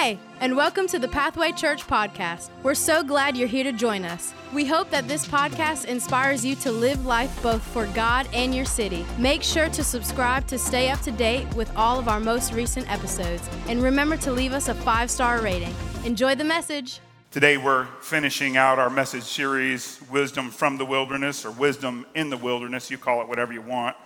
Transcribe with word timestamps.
Hey, 0.00 0.16
and 0.38 0.56
welcome 0.56 0.86
to 0.86 1.00
the 1.00 1.08
Pathway 1.08 1.50
Church 1.50 1.84
podcast. 1.84 2.50
We're 2.62 2.76
so 2.76 3.02
glad 3.02 3.36
you're 3.36 3.48
here 3.48 3.64
to 3.64 3.72
join 3.72 4.04
us. 4.04 4.32
We 4.54 4.64
hope 4.64 4.90
that 4.90 5.08
this 5.08 5.26
podcast 5.26 5.86
inspires 5.86 6.44
you 6.44 6.54
to 6.54 6.70
live 6.70 7.04
life 7.04 7.42
both 7.42 7.60
for 7.60 7.86
God 7.86 8.28
and 8.32 8.54
your 8.54 8.64
city. 8.64 9.04
Make 9.18 9.42
sure 9.42 9.68
to 9.70 9.82
subscribe 9.82 10.46
to 10.46 10.56
stay 10.56 10.88
up 10.88 11.00
to 11.00 11.10
date 11.10 11.52
with 11.56 11.76
all 11.76 11.98
of 11.98 12.06
our 12.06 12.20
most 12.20 12.52
recent 12.52 12.88
episodes. 12.88 13.50
And 13.66 13.82
remember 13.82 14.16
to 14.18 14.30
leave 14.30 14.52
us 14.52 14.68
a 14.68 14.74
five 14.76 15.10
star 15.10 15.40
rating. 15.40 15.74
Enjoy 16.04 16.36
the 16.36 16.44
message. 16.44 17.00
Today, 17.32 17.56
we're 17.56 17.86
finishing 18.00 18.56
out 18.56 18.78
our 18.78 18.90
message 18.90 19.24
series, 19.24 20.00
Wisdom 20.12 20.50
from 20.50 20.78
the 20.78 20.86
Wilderness 20.86 21.44
or 21.44 21.50
Wisdom 21.50 22.06
in 22.14 22.30
the 22.30 22.36
Wilderness. 22.36 22.88
You 22.88 22.98
call 22.98 23.20
it 23.20 23.26
whatever 23.26 23.52
you 23.52 23.62
want. 23.62 23.96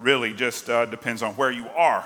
Really, 0.00 0.34
just 0.34 0.68
uh, 0.68 0.86
depends 0.86 1.22
on 1.22 1.34
where 1.34 1.52
you 1.52 1.68
are 1.68 2.04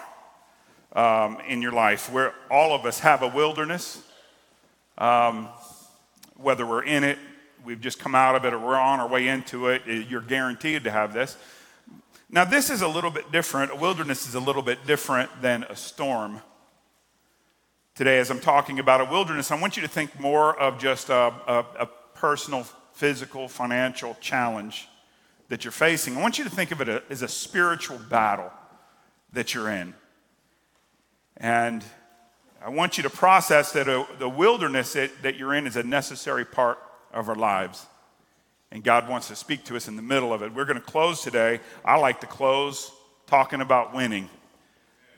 um, 0.92 1.38
in 1.46 1.62
your 1.62 1.72
life. 1.72 2.10
Where 2.12 2.34
all 2.50 2.74
of 2.74 2.84
us 2.84 3.00
have 3.00 3.22
a 3.22 3.28
wilderness, 3.28 4.02
um, 4.98 5.48
whether 6.36 6.66
we're 6.66 6.84
in 6.84 7.04
it, 7.04 7.18
we've 7.64 7.80
just 7.80 7.98
come 7.98 8.14
out 8.14 8.34
of 8.34 8.44
it, 8.44 8.52
or 8.52 8.58
we're 8.58 8.76
on 8.76 9.00
our 9.00 9.08
way 9.08 9.28
into 9.28 9.68
it, 9.68 9.82
eh, 9.86 10.04
you're 10.08 10.20
guaranteed 10.20 10.84
to 10.84 10.90
have 10.90 11.12
this. 11.12 11.36
Now, 12.30 12.44
this 12.44 12.70
is 12.70 12.82
a 12.82 12.88
little 12.88 13.10
bit 13.10 13.32
different. 13.32 13.72
A 13.72 13.76
wilderness 13.76 14.26
is 14.26 14.34
a 14.34 14.40
little 14.40 14.62
bit 14.62 14.86
different 14.86 15.30
than 15.42 15.64
a 15.64 15.76
storm. 15.76 16.40
Today, 17.96 18.18
as 18.18 18.30
I'm 18.30 18.40
talking 18.40 18.78
about 18.78 19.00
a 19.00 19.04
wilderness, 19.04 19.50
I 19.50 19.60
want 19.60 19.76
you 19.76 19.82
to 19.82 19.88
think 19.88 20.18
more 20.18 20.58
of 20.58 20.78
just 20.78 21.10
a, 21.10 21.34
a, 21.46 21.64
a 21.80 21.86
personal, 22.14 22.64
physical, 22.94 23.48
financial 23.48 24.16
challenge 24.20 24.88
that 25.48 25.64
you're 25.64 25.72
facing. 25.72 26.16
I 26.16 26.22
want 26.22 26.38
you 26.38 26.44
to 26.44 26.50
think 26.50 26.70
of 26.70 26.80
it 26.80 27.04
as 27.10 27.22
a 27.22 27.28
spiritual 27.28 27.98
battle 28.08 28.50
that 29.32 29.52
you're 29.52 29.68
in. 29.68 29.94
And 31.40 31.82
I 32.62 32.68
want 32.68 32.98
you 32.98 33.02
to 33.04 33.10
process 33.10 33.72
that 33.72 33.88
a, 33.88 34.06
the 34.18 34.28
wilderness 34.28 34.92
that, 34.92 35.22
that 35.22 35.36
you're 35.36 35.54
in 35.54 35.66
is 35.66 35.76
a 35.76 35.82
necessary 35.82 36.44
part 36.44 36.78
of 37.12 37.30
our 37.30 37.34
lives. 37.34 37.86
And 38.70 38.84
God 38.84 39.08
wants 39.08 39.28
to 39.28 39.36
speak 39.36 39.64
to 39.64 39.76
us 39.76 39.88
in 39.88 39.96
the 39.96 40.02
middle 40.02 40.32
of 40.32 40.42
it. 40.42 40.54
We're 40.54 40.66
going 40.66 40.76
to 40.76 40.82
close 40.82 41.22
today. 41.22 41.60
I 41.84 41.96
like 41.96 42.20
to 42.20 42.26
close 42.26 42.92
talking 43.26 43.62
about 43.62 43.94
winning. 43.94 44.28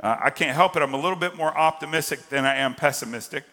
Uh, 0.00 0.16
I 0.20 0.30
can't 0.30 0.54
help 0.54 0.76
it. 0.76 0.82
I'm 0.82 0.94
a 0.94 1.00
little 1.00 1.18
bit 1.18 1.36
more 1.36 1.56
optimistic 1.56 2.28
than 2.28 2.46
I 2.46 2.56
am 2.56 2.74
pessimistic. 2.74 3.44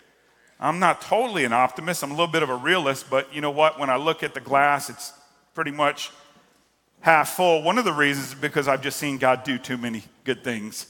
I'm 0.60 0.80
not 0.80 1.02
totally 1.02 1.44
an 1.44 1.54
optimist. 1.54 2.04
I'm 2.04 2.12
a 2.12 2.14
little 2.14 2.28
bit 2.28 2.44
of 2.44 2.50
a 2.50 2.56
realist, 2.56 3.10
but 3.10 3.34
you 3.34 3.42
know 3.42 3.52
what? 3.52 3.80
When 3.80 3.90
I 3.90 3.96
look 3.96 4.24
at 4.24 4.34
the 4.34 4.42
glass, 4.42 4.90
it's 4.90 5.14
pretty 5.56 5.72
much 5.72 6.12
half 7.02 7.30
full. 7.30 7.64
One 7.64 7.78
of 7.78 7.86
the 7.86 7.94
reasons 7.94 8.30
is 8.30 8.36
because 8.36 8.68
I've 8.68 8.82
just 8.82 9.00
seen 9.00 9.18
God 9.18 9.44
do 9.44 9.58
too 9.58 9.78
many 9.78 10.04
good 10.24 10.44
things. 10.44 10.86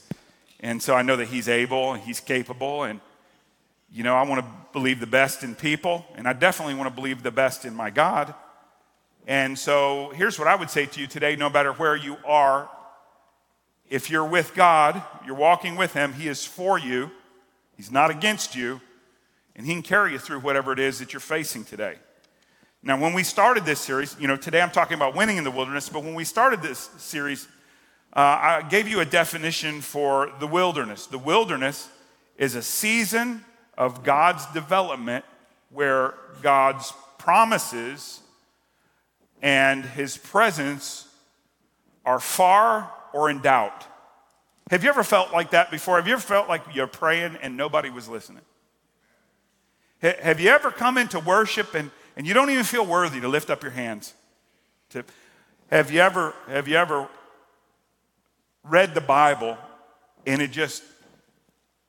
And 0.60 0.82
so 0.82 0.94
I 0.94 1.02
know 1.02 1.16
that 1.16 1.28
He's 1.28 1.48
able 1.48 1.94
and 1.94 2.02
He's 2.02 2.20
capable. 2.20 2.84
And, 2.84 3.00
you 3.90 4.04
know, 4.04 4.14
I 4.14 4.22
want 4.22 4.44
to 4.44 4.52
believe 4.72 5.00
the 5.00 5.06
best 5.06 5.42
in 5.42 5.54
people, 5.54 6.04
and 6.14 6.28
I 6.28 6.32
definitely 6.32 6.74
want 6.74 6.88
to 6.88 6.94
believe 6.94 7.22
the 7.22 7.30
best 7.30 7.64
in 7.64 7.74
my 7.74 7.90
God. 7.90 8.34
And 9.26 9.58
so 9.58 10.12
here's 10.14 10.38
what 10.38 10.48
I 10.48 10.54
would 10.54 10.70
say 10.70 10.86
to 10.86 11.00
you 11.00 11.06
today 11.06 11.36
no 11.36 11.50
matter 11.50 11.72
where 11.72 11.96
you 11.96 12.16
are, 12.24 12.70
if 13.88 14.08
you're 14.08 14.24
with 14.24 14.54
God, 14.54 15.02
you're 15.26 15.34
walking 15.34 15.76
with 15.76 15.94
Him, 15.94 16.12
He 16.12 16.28
is 16.28 16.44
for 16.44 16.78
you, 16.78 17.10
He's 17.76 17.90
not 17.90 18.10
against 18.10 18.54
you, 18.54 18.80
and 19.56 19.66
He 19.66 19.72
can 19.72 19.82
carry 19.82 20.12
you 20.12 20.18
through 20.18 20.40
whatever 20.40 20.72
it 20.72 20.78
is 20.78 20.98
that 21.00 21.12
you're 21.12 21.20
facing 21.20 21.64
today. 21.64 21.96
Now, 22.82 22.98
when 22.98 23.12
we 23.12 23.24
started 23.24 23.66
this 23.66 23.80
series, 23.80 24.16
you 24.18 24.26
know, 24.26 24.36
today 24.36 24.62
I'm 24.62 24.70
talking 24.70 24.94
about 24.94 25.14
winning 25.14 25.36
in 25.36 25.44
the 25.44 25.50
wilderness, 25.50 25.88
but 25.88 26.02
when 26.02 26.14
we 26.14 26.24
started 26.24 26.62
this 26.62 26.88
series, 26.96 27.46
uh, 28.12 28.20
I 28.20 28.66
gave 28.68 28.88
you 28.88 29.00
a 29.00 29.04
definition 29.04 29.80
for 29.80 30.32
the 30.40 30.46
wilderness. 30.46 31.06
The 31.06 31.18
wilderness 31.18 31.88
is 32.36 32.54
a 32.54 32.62
season 32.62 33.44
of 33.78 34.02
God's 34.02 34.44
development 34.46 35.24
where 35.70 36.14
God's 36.42 36.92
promises 37.18 38.20
and 39.42 39.84
his 39.84 40.16
presence 40.16 41.06
are 42.04 42.18
far 42.18 42.90
or 43.12 43.30
in 43.30 43.40
doubt. 43.40 43.86
Have 44.70 44.82
you 44.82 44.90
ever 44.90 45.04
felt 45.04 45.32
like 45.32 45.50
that 45.50 45.70
before? 45.70 45.96
Have 45.96 46.06
you 46.06 46.14
ever 46.14 46.22
felt 46.22 46.48
like 46.48 46.62
you're 46.72 46.86
praying 46.86 47.36
and 47.42 47.56
nobody 47.56 47.90
was 47.90 48.08
listening? 48.08 48.42
Have 50.00 50.40
you 50.40 50.48
ever 50.48 50.70
come 50.70 50.96
into 50.96 51.20
worship 51.20 51.74
and, 51.74 51.90
and 52.16 52.26
you 52.26 52.32
don't 52.32 52.50
even 52.50 52.64
feel 52.64 52.86
worthy 52.86 53.20
to 53.20 53.28
lift 53.28 53.50
up 53.50 53.62
your 53.62 53.72
hands? 53.72 54.14
To, 54.90 55.04
have, 55.70 55.90
you 55.90 56.00
ever, 56.00 56.34
have 56.48 56.68
you 56.68 56.76
ever 56.76 57.06
read 58.70 58.94
the 58.94 59.00
Bible 59.00 59.58
and 60.26 60.40
it 60.40 60.52
just 60.52 60.82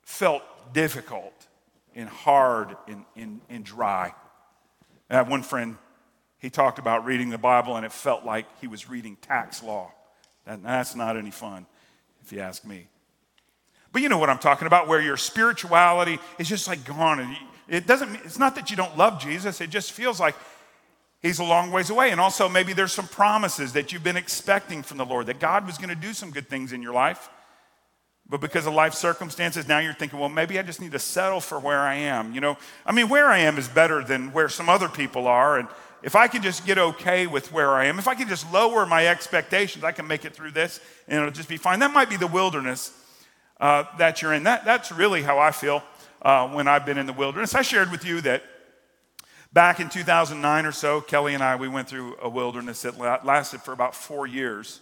felt 0.02 0.42
difficult 0.74 1.32
and 1.94 2.08
hard 2.08 2.76
and, 2.88 3.04
and, 3.16 3.40
and 3.48 3.64
dry. 3.64 4.12
I 5.08 5.14
have 5.14 5.30
one 5.30 5.42
friend, 5.42 5.76
he 6.38 6.50
talked 6.50 6.78
about 6.78 7.04
reading 7.04 7.30
the 7.30 7.38
Bible 7.38 7.76
and 7.76 7.86
it 7.86 7.92
felt 7.92 8.24
like 8.24 8.46
he 8.60 8.66
was 8.66 8.90
reading 8.90 9.16
tax 9.16 9.62
law. 9.62 9.92
And 10.46 10.64
that's 10.64 10.96
not 10.96 11.16
any 11.16 11.30
fun, 11.30 11.66
if 12.24 12.32
you 12.32 12.40
ask 12.40 12.64
me. 12.64 12.88
But 13.92 14.02
you 14.02 14.08
know 14.08 14.18
what 14.18 14.30
I'm 14.30 14.38
talking 14.38 14.66
about, 14.66 14.88
where 14.88 15.00
your 15.00 15.16
spirituality 15.16 16.18
is 16.38 16.48
just 16.48 16.66
like 16.66 16.84
gone. 16.84 17.36
It 17.68 17.86
doesn't, 17.86 18.14
it's 18.24 18.38
not 18.38 18.56
that 18.56 18.70
you 18.70 18.76
don't 18.76 18.96
love 18.96 19.20
Jesus, 19.20 19.60
it 19.60 19.70
just 19.70 19.92
feels 19.92 20.18
like 20.18 20.34
He's 21.22 21.38
a 21.38 21.44
long 21.44 21.70
ways 21.70 21.88
away. 21.88 22.10
And 22.10 22.20
also, 22.20 22.48
maybe 22.48 22.72
there's 22.72 22.92
some 22.92 23.06
promises 23.06 23.72
that 23.74 23.92
you've 23.92 24.02
been 24.02 24.16
expecting 24.16 24.82
from 24.82 24.98
the 24.98 25.06
Lord 25.06 25.26
that 25.26 25.38
God 25.38 25.66
was 25.66 25.78
going 25.78 25.88
to 25.88 25.94
do 25.94 26.12
some 26.12 26.30
good 26.30 26.48
things 26.48 26.72
in 26.72 26.82
your 26.82 26.92
life. 26.92 27.30
But 28.28 28.40
because 28.40 28.66
of 28.66 28.74
life 28.74 28.94
circumstances, 28.94 29.68
now 29.68 29.78
you're 29.78 29.94
thinking, 29.94 30.18
well, 30.18 30.28
maybe 30.28 30.58
I 30.58 30.62
just 30.62 30.80
need 30.80 30.92
to 30.92 30.98
settle 30.98 31.40
for 31.40 31.60
where 31.60 31.80
I 31.80 31.94
am. 31.94 32.34
You 32.34 32.40
know, 32.40 32.56
I 32.86 32.92
mean, 32.92 33.08
where 33.08 33.26
I 33.26 33.38
am 33.38 33.58
is 33.58 33.68
better 33.68 34.02
than 34.02 34.32
where 34.32 34.48
some 34.48 34.68
other 34.68 34.88
people 34.88 35.26
are. 35.26 35.58
And 35.58 35.68
if 36.02 36.16
I 36.16 36.26
can 36.26 36.42
just 36.42 36.66
get 36.66 36.78
okay 36.78 37.26
with 37.26 37.52
where 37.52 37.70
I 37.70 37.84
am, 37.84 37.98
if 37.98 38.08
I 38.08 38.14
can 38.14 38.28
just 38.28 38.50
lower 38.52 38.86
my 38.86 39.06
expectations, 39.06 39.84
I 39.84 39.92
can 39.92 40.06
make 40.06 40.24
it 40.24 40.34
through 40.34 40.52
this 40.52 40.80
and 41.06 41.18
it'll 41.18 41.30
just 41.30 41.48
be 41.48 41.56
fine. 41.56 41.78
That 41.80 41.92
might 41.92 42.10
be 42.10 42.16
the 42.16 42.26
wilderness 42.26 42.92
uh, 43.60 43.84
that 43.98 44.22
you're 44.22 44.32
in. 44.32 44.44
That, 44.44 44.64
that's 44.64 44.90
really 44.90 45.22
how 45.22 45.38
I 45.38 45.52
feel 45.52 45.82
uh, 46.22 46.48
when 46.48 46.66
I've 46.66 46.86
been 46.86 46.98
in 46.98 47.06
the 47.06 47.12
wilderness. 47.12 47.54
I 47.54 47.62
shared 47.62 47.90
with 47.90 48.04
you 48.04 48.20
that 48.22 48.42
Back 49.52 49.80
in 49.80 49.90
2009 49.90 50.64
or 50.64 50.72
so, 50.72 51.02
Kelly 51.02 51.34
and 51.34 51.42
I, 51.42 51.56
we 51.56 51.68
went 51.68 51.86
through 51.86 52.16
a 52.22 52.28
wilderness 52.28 52.82
that 52.82 52.98
lasted 52.98 53.60
for 53.60 53.72
about 53.72 53.94
four 53.94 54.26
years. 54.26 54.80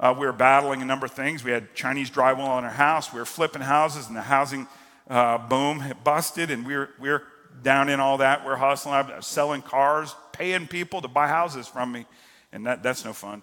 Uh, 0.00 0.14
we 0.18 0.24
were 0.24 0.32
battling 0.32 0.80
a 0.80 0.86
number 0.86 1.04
of 1.04 1.12
things. 1.12 1.44
We 1.44 1.50
had 1.50 1.74
Chinese 1.74 2.10
drywall 2.10 2.58
in 2.58 2.64
our 2.64 2.70
house. 2.70 3.12
We 3.12 3.18
were 3.18 3.26
flipping 3.26 3.60
houses, 3.60 4.06
and 4.06 4.16
the 4.16 4.22
housing 4.22 4.66
uh, 5.08 5.36
boom 5.36 5.84
busted, 6.02 6.50
and 6.50 6.66
we 6.66 6.74
were, 6.74 6.88
we 6.98 7.10
were 7.10 7.24
down 7.62 7.90
in 7.90 8.00
all 8.00 8.16
that. 8.18 8.42
We 8.42 8.50
are 8.52 8.56
hustling. 8.56 8.94
I 8.94 9.16
was 9.16 9.26
selling 9.26 9.60
cars, 9.60 10.14
paying 10.32 10.66
people 10.66 11.02
to 11.02 11.08
buy 11.08 11.28
houses 11.28 11.68
from 11.68 11.92
me, 11.92 12.06
and 12.52 12.64
that, 12.64 12.82
that's 12.82 13.04
no 13.04 13.12
fun. 13.12 13.42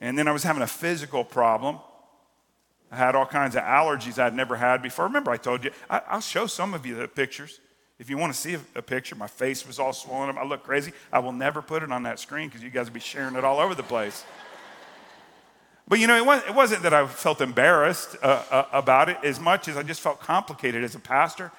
And 0.00 0.18
then 0.18 0.26
I 0.26 0.32
was 0.32 0.42
having 0.42 0.62
a 0.62 0.66
physical 0.66 1.22
problem. 1.22 1.78
I 2.90 2.96
had 2.96 3.14
all 3.14 3.26
kinds 3.26 3.54
of 3.54 3.62
allergies 3.62 4.18
I'd 4.18 4.34
never 4.34 4.56
had 4.56 4.82
before. 4.82 5.04
Remember, 5.04 5.30
I 5.30 5.36
told 5.36 5.62
you, 5.62 5.70
I, 5.88 6.02
will 6.14 6.20
show 6.20 6.48
some 6.48 6.74
of 6.74 6.84
you 6.84 6.96
the 6.96 7.06
pictures. 7.06 7.60
If 8.00 8.08
you 8.08 8.16
want 8.16 8.32
to 8.32 8.38
see 8.38 8.56
a, 8.74 8.80
picture, 8.80 9.14
my 9.14 9.26
face 9.26 9.66
was 9.66 9.78
all 9.78 9.92
swollen 9.92 10.30
up. 10.30 10.38
I 10.38 10.44
look 10.46 10.64
crazy. 10.64 10.92
I 11.12 11.18
will 11.18 11.32
never 11.32 11.60
put 11.60 11.82
it 11.82 11.92
on 11.92 12.04
that 12.04 12.18
screen 12.18 12.48
because 12.48 12.62
you 12.62 12.70
guys 12.70 12.86
will 12.86 12.94
be 12.94 13.00
sharing 13.00 13.36
it 13.36 13.44
all 13.44 13.60
over 13.60 13.74
the 13.74 13.82
place. 13.82 14.24
But 15.86 15.98
you 15.98 16.06
know, 16.06 16.16
it, 16.16 16.24
was, 16.24 16.42
wasn't 16.54 16.82
that 16.84 16.94
I 16.94 17.06
felt 17.06 17.42
embarrassed 17.42 18.16
uh, 18.22 18.42
uh, 18.50 18.64
about 18.72 19.10
it 19.10 19.18
as 19.22 19.38
much 19.38 19.68
as 19.68 19.76
I 19.76 19.82
just 19.82 20.00
felt 20.00 20.18
complicated 20.18 20.82
as 20.82 20.94
a 20.94 20.98
pastor. 20.98 21.52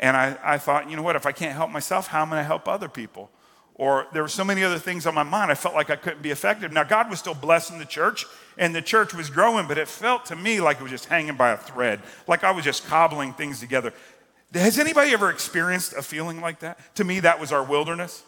And 0.00 0.16
I, 0.16 0.36
I 0.42 0.58
thought, 0.58 0.90
you 0.90 0.96
know 0.96 1.02
what, 1.02 1.14
if 1.14 1.26
I 1.26 1.32
can't 1.32 1.54
help 1.54 1.70
myself, 1.70 2.08
how 2.08 2.22
am 2.22 2.28
I 2.28 2.36
going 2.36 2.42
to 2.42 2.46
help 2.48 2.66
other 2.66 2.88
people? 2.88 3.30
Or 3.76 4.06
there 4.12 4.22
were 4.22 4.28
so 4.28 4.44
many 4.44 4.62
other 4.62 4.78
things 4.78 5.06
on 5.06 5.14
my 5.14 5.24
mind, 5.24 5.50
I 5.50 5.54
felt 5.54 5.74
like 5.74 5.90
I 5.90 5.96
couldn't 5.96 6.22
be 6.22 6.30
effective. 6.30 6.72
Now, 6.72 6.84
God 6.84 7.10
was 7.10 7.18
still 7.18 7.34
blessing 7.34 7.78
the 7.78 7.84
church, 7.84 8.24
and 8.56 8.72
the 8.72 8.82
church 8.82 9.12
was 9.14 9.30
growing, 9.30 9.66
but 9.66 9.78
it 9.78 9.88
felt 9.88 10.26
to 10.26 10.36
me 10.36 10.60
like 10.60 10.78
it 10.78 10.82
was 10.82 10.92
just 10.92 11.06
hanging 11.06 11.36
by 11.36 11.50
a 11.50 11.56
thread, 11.56 12.00
like 12.28 12.44
I 12.44 12.52
was 12.52 12.64
just 12.64 12.86
cobbling 12.86 13.32
things 13.32 13.58
together. 13.58 13.92
Has 14.54 14.78
anybody 14.78 15.12
ever 15.12 15.30
experienced 15.30 15.94
a 15.94 16.02
feeling 16.02 16.40
like 16.40 16.60
that? 16.60 16.78
To 16.96 17.04
me, 17.04 17.20
that 17.20 17.40
was 17.40 17.50
our 17.50 17.64
wilderness. 17.64 18.22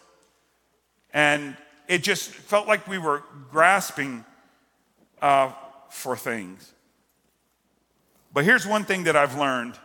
And 1.13 1.55
it 1.87 2.03
just 2.03 2.29
felt 2.29 2.67
like 2.67 2.87
we 2.87 2.97
were 2.97 3.23
grasping 3.49 4.25
uh, 5.21 5.53
for 5.89 6.17
things. 6.17 6.73
But 8.33 8.43
here's 8.43 8.67
one 8.67 8.83
thing 8.83 9.05
that 9.05 9.15
I've 9.15 9.37
learned 9.37 9.75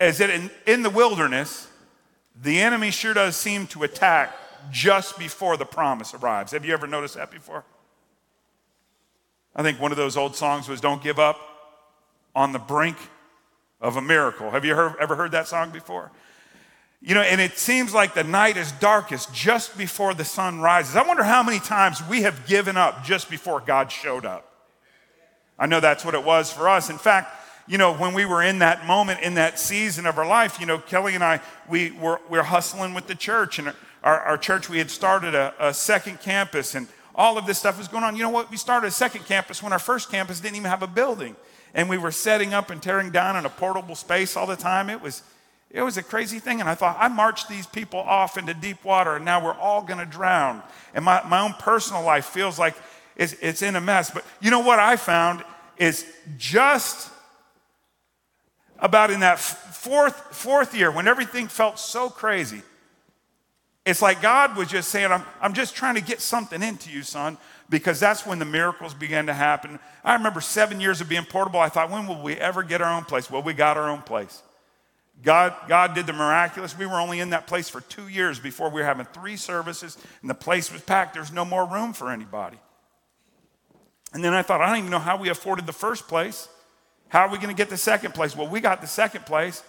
is 0.00 0.18
that 0.18 0.30
in, 0.30 0.50
in 0.66 0.82
the 0.82 0.90
wilderness, 0.90 1.68
the 2.40 2.60
enemy 2.60 2.90
sure 2.90 3.14
does 3.14 3.36
seem 3.36 3.68
to 3.68 3.84
attack 3.84 4.34
just 4.70 5.16
before 5.16 5.56
the 5.56 5.64
promise 5.64 6.12
arrives. 6.12 6.52
Have 6.52 6.64
you 6.64 6.72
ever 6.72 6.88
noticed 6.88 7.14
that 7.14 7.30
before? 7.30 7.64
I 9.54 9.62
think 9.62 9.80
one 9.80 9.92
of 9.92 9.96
those 9.96 10.16
old 10.16 10.34
songs 10.34 10.68
was 10.68 10.80
Don't 10.80 11.02
Give 11.02 11.20
Up 11.20 11.38
on 12.34 12.52
the 12.52 12.58
Brink 12.58 12.96
of 13.82 13.96
a 13.96 14.00
miracle. 14.00 14.50
Have 14.50 14.64
you 14.64 14.72
ever 14.72 15.16
heard 15.16 15.32
that 15.32 15.48
song 15.48 15.70
before? 15.70 16.10
You 17.02 17.16
know, 17.16 17.20
and 17.20 17.40
it 17.40 17.58
seems 17.58 17.92
like 17.92 18.14
the 18.14 18.22
night 18.22 18.56
is 18.56 18.70
darkest 18.72 19.34
just 19.34 19.76
before 19.76 20.14
the 20.14 20.24
sun 20.24 20.60
rises. 20.60 20.94
I 20.94 21.06
wonder 21.06 21.24
how 21.24 21.42
many 21.42 21.58
times 21.58 22.00
we 22.08 22.22
have 22.22 22.46
given 22.46 22.76
up 22.76 23.04
just 23.04 23.28
before 23.28 23.60
God 23.60 23.90
showed 23.90 24.24
up. 24.24 24.48
I 25.58 25.66
know 25.66 25.80
that's 25.80 26.04
what 26.04 26.14
it 26.14 26.24
was 26.24 26.52
for 26.52 26.68
us. 26.68 26.90
In 26.90 26.98
fact, 26.98 27.40
you 27.66 27.76
know, 27.76 27.92
when 27.92 28.14
we 28.14 28.24
were 28.24 28.42
in 28.42 28.60
that 28.60 28.86
moment, 28.86 29.20
in 29.20 29.34
that 29.34 29.58
season 29.58 30.06
of 30.06 30.16
our 30.16 30.26
life, 30.26 30.60
you 30.60 30.66
know, 30.66 30.78
Kelly 30.78 31.16
and 31.16 31.24
I, 31.24 31.40
we 31.68 31.90
were, 31.90 32.20
we 32.30 32.38
were 32.38 32.44
hustling 32.44 32.94
with 32.94 33.08
the 33.08 33.14
church. 33.16 33.58
And 33.58 33.72
our, 34.04 34.20
our 34.20 34.38
church, 34.38 34.68
we 34.68 34.78
had 34.78 34.90
started 34.90 35.34
a, 35.34 35.54
a 35.58 35.74
second 35.74 36.20
campus, 36.20 36.76
and 36.76 36.86
all 37.14 37.36
of 37.36 37.46
this 37.46 37.58
stuff 37.58 37.78
was 37.78 37.88
going 37.88 38.04
on. 38.04 38.16
You 38.16 38.22
know 38.22 38.30
what? 38.30 38.50
We 38.50 38.56
started 38.56 38.86
a 38.86 38.92
second 38.92 39.26
campus 39.26 39.60
when 39.60 39.72
our 39.72 39.78
first 39.78 40.10
campus 40.10 40.40
didn't 40.40 40.56
even 40.56 40.70
have 40.70 40.82
a 40.82 40.88
building. 40.88 41.36
And 41.74 41.88
we 41.88 41.98
were 41.98 42.10
setting 42.10 42.52
up 42.52 42.70
and 42.70 42.82
tearing 42.82 43.10
down 43.10 43.36
in 43.36 43.46
a 43.46 43.50
portable 43.50 43.94
space 43.94 44.36
all 44.36 44.46
the 44.46 44.56
time. 44.56 44.90
It 44.90 45.00
was, 45.00 45.22
it 45.70 45.82
was 45.82 45.96
a 45.96 46.02
crazy 46.02 46.38
thing. 46.38 46.60
And 46.60 46.68
I 46.68 46.74
thought, 46.74 46.96
I 46.98 47.08
marched 47.08 47.48
these 47.48 47.66
people 47.66 48.00
off 48.00 48.36
into 48.36 48.54
deep 48.54 48.84
water, 48.84 49.16
and 49.16 49.24
now 49.24 49.42
we're 49.42 49.54
all 49.54 49.82
going 49.82 49.98
to 49.98 50.06
drown. 50.06 50.62
And 50.94 51.04
my, 51.04 51.22
my 51.26 51.40
own 51.40 51.54
personal 51.54 52.02
life 52.02 52.26
feels 52.26 52.58
like 52.58 52.74
it's, 53.16 53.32
it's 53.34 53.62
in 53.62 53.76
a 53.76 53.80
mess. 53.80 54.10
But 54.10 54.24
you 54.40 54.50
know 54.50 54.60
what 54.60 54.78
I 54.78 54.96
found 54.96 55.44
is 55.78 56.06
just 56.36 57.10
about 58.78 59.10
in 59.10 59.20
that 59.20 59.38
fourth, 59.38 60.34
fourth 60.34 60.74
year 60.74 60.90
when 60.90 61.08
everything 61.08 61.48
felt 61.48 61.78
so 61.78 62.10
crazy, 62.10 62.62
it's 63.84 64.02
like 64.02 64.20
God 64.20 64.56
was 64.56 64.68
just 64.68 64.90
saying, 64.90 65.10
I'm, 65.10 65.24
I'm 65.40 65.54
just 65.54 65.74
trying 65.74 65.94
to 65.94 66.00
get 66.00 66.20
something 66.20 66.62
into 66.62 66.90
you, 66.90 67.02
son, 67.02 67.38
because 67.72 67.98
that's 67.98 68.26
when 68.26 68.38
the 68.38 68.44
miracles 68.44 68.92
began 68.92 69.24
to 69.26 69.32
happen. 69.32 69.80
I 70.04 70.12
remember 70.12 70.42
seven 70.42 70.78
years 70.78 71.00
of 71.00 71.08
being 71.08 71.24
portable. 71.24 71.58
I 71.58 71.70
thought, 71.70 71.90
when 71.90 72.06
will 72.06 72.22
we 72.22 72.34
ever 72.34 72.62
get 72.62 72.82
our 72.82 72.94
own 72.94 73.06
place? 73.06 73.30
Well, 73.30 73.42
we 73.42 73.54
got 73.54 73.78
our 73.78 73.88
own 73.88 74.02
place. 74.02 74.42
God, 75.22 75.54
God 75.68 75.94
did 75.94 76.06
the 76.06 76.12
miraculous. 76.12 76.76
We 76.76 76.84
were 76.84 77.00
only 77.00 77.18
in 77.18 77.30
that 77.30 77.46
place 77.46 77.70
for 77.70 77.80
two 77.80 78.08
years 78.08 78.38
before 78.38 78.68
we 78.68 78.82
were 78.82 78.86
having 78.86 79.06
three 79.06 79.36
services, 79.36 79.96
and 80.20 80.28
the 80.28 80.34
place 80.34 80.70
was 80.70 80.82
packed. 80.82 81.14
There's 81.14 81.32
no 81.32 81.46
more 81.46 81.66
room 81.66 81.94
for 81.94 82.10
anybody. 82.10 82.58
And 84.12 84.22
then 84.22 84.34
I 84.34 84.42
thought, 84.42 84.60
I 84.60 84.68
don't 84.68 84.78
even 84.78 84.90
know 84.90 84.98
how 84.98 85.16
we 85.16 85.30
afforded 85.30 85.64
the 85.64 85.72
first 85.72 86.08
place. 86.08 86.50
How 87.08 87.20
are 87.20 87.30
we 87.30 87.38
going 87.38 87.48
to 87.48 87.54
get 87.54 87.70
the 87.70 87.78
second 87.78 88.12
place? 88.12 88.36
Well, 88.36 88.48
we 88.48 88.60
got 88.60 88.82
the 88.82 88.86
second 88.86 89.24
place, 89.24 89.62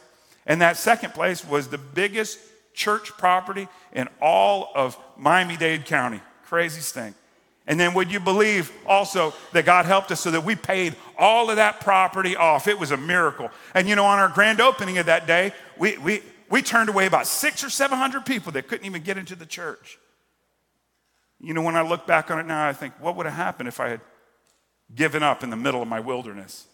and 0.45 0.61
that 0.61 0.75
second 0.75 1.13
place 1.13 1.45
was 1.45 1.69
the 1.69 1.77
biggest 1.77 2.37
church 2.73 3.11
property 3.11 3.69
in 3.93 4.09
all 4.21 4.71
of 4.75 4.97
Miami 5.15 5.55
Dade 5.55 5.85
County. 5.85 6.19
Crazy 6.43 6.81
thing. 6.81 7.15
And 7.65 7.79
then 7.79 7.93
would 7.93 8.11
you 8.11 8.19
believe 8.19 8.71
also 8.85 9.33
that 9.53 9.65
God 9.65 9.85
helped 9.85 10.11
us 10.11 10.19
so 10.19 10.31
that 10.31 10.43
we 10.43 10.55
paid 10.55 10.95
all 11.17 11.49
of 11.49 11.55
that 11.55 11.79
property 11.79 12.35
off? 12.35 12.67
It 12.67 12.77
was 12.77 12.91
a 12.91 12.97
miracle. 12.97 13.49
And 13.73 13.87
you 13.87 13.95
know, 13.95 14.05
on 14.05 14.19
our 14.19 14.27
grand 14.27 14.59
opening 14.59 14.97
of 14.97 15.05
that 15.05 15.27
day, 15.27 15.53
we, 15.77 15.97
we, 15.97 16.21
we 16.49 16.61
turned 16.61 16.89
away 16.89 17.05
about 17.05 17.25
six 17.25 17.63
or 17.63 17.69
700 17.69 18.25
people 18.25 18.51
that 18.53 18.67
couldn't 18.67 18.85
even 18.85 19.01
get 19.01 19.17
into 19.17 19.35
the 19.35 19.45
church. 19.45 19.97
You 21.39 21.53
know, 21.53 21.61
when 21.61 21.75
I 21.75 21.81
look 21.81 22.05
back 22.05 22.31
on 22.31 22.39
it 22.39 22.45
now, 22.45 22.67
I 22.67 22.73
think, 22.73 22.93
what 22.99 23.15
would 23.15 23.25
have 23.25 23.35
happened 23.35 23.67
if 23.69 23.79
I 23.79 23.89
had 23.89 24.01
given 24.93 25.23
up 25.23 25.43
in 25.43 25.49
the 25.49 25.57
middle 25.57 25.81
of 25.81 25.87
my 25.87 25.99
wilderness? 25.99 26.67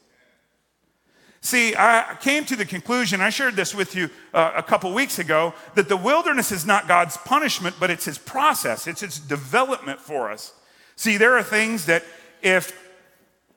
See, 1.41 1.74
I 1.75 2.18
came 2.19 2.45
to 2.45 2.56
the 2.56 2.65
conclusion, 2.65 3.21
I 3.21 3.30
shared 3.30 3.56
this 3.56 3.74
with 3.74 3.95
you 3.95 4.09
uh, 4.33 4.51
a 4.56 4.63
couple 4.63 4.94
weeks 4.94 5.19
ago, 5.19 5.53
that 5.75 5.88
the 5.88 5.95
wilderness 5.95 6.51
is 6.51 6.65
not 6.65 6.88
God's 6.88 7.15
punishment, 7.15 7.77
but 7.80 7.89
it's 7.89 8.06
His 8.06 8.18
process, 8.18 8.88
it's 8.88 9.01
His 9.01 9.19
development 9.19 10.01
for 10.01 10.30
us. 10.30 10.53
See, 11.00 11.16
there 11.16 11.38
are 11.38 11.44
things 11.44 11.86
that 11.86 12.04
if 12.42 12.78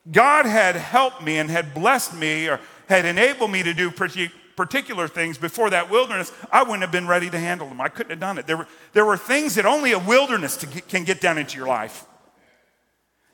God 0.09 0.45
had 0.45 0.77
helped 0.77 1.21
me 1.21 1.39
and 1.39 1.49
had 1.49 1.73
blessed 1.73 2.15
me 2.15 2.47
or 2.47 2.61
had 2.87 3.03
enabled 3.03 3.51
me 3.51 3.61
to 3.63 3.73
do 3.73 3.91
particular 3.91 5.09
things 5.09 5.37
before 5.37 5.69
that 5.71 5.89
wilderness, 5.89 6.31
I 6.53 6.63
wouldn't 6.63 6.83
have 6.83 6.91
been 6.93 7.05
ready 7.05 7.29
to 7.29 7.37
handle 7.37 7.67
them. 7.67 7.81
I 7.81 7.89
couldn't 7.89 8.11
have 8.11 8.21
done 8.21 8.37
it. 8.37 8.47
There 8.47 8.55
were, 8.55 8.67
there 8.93 9.03
were 9.03 9.17
things 9.17 9.55
that 9.55 9.65
only 9.65 9.91
a 9.91 9.99
wilderness 9.99 10.63
get, 10.63 10.87
can 10.87 11.03
get 11.03 11.19
down 11.19 11.37
into 11.37 11.57
your 11.57 11.67
life. 11.67 12.05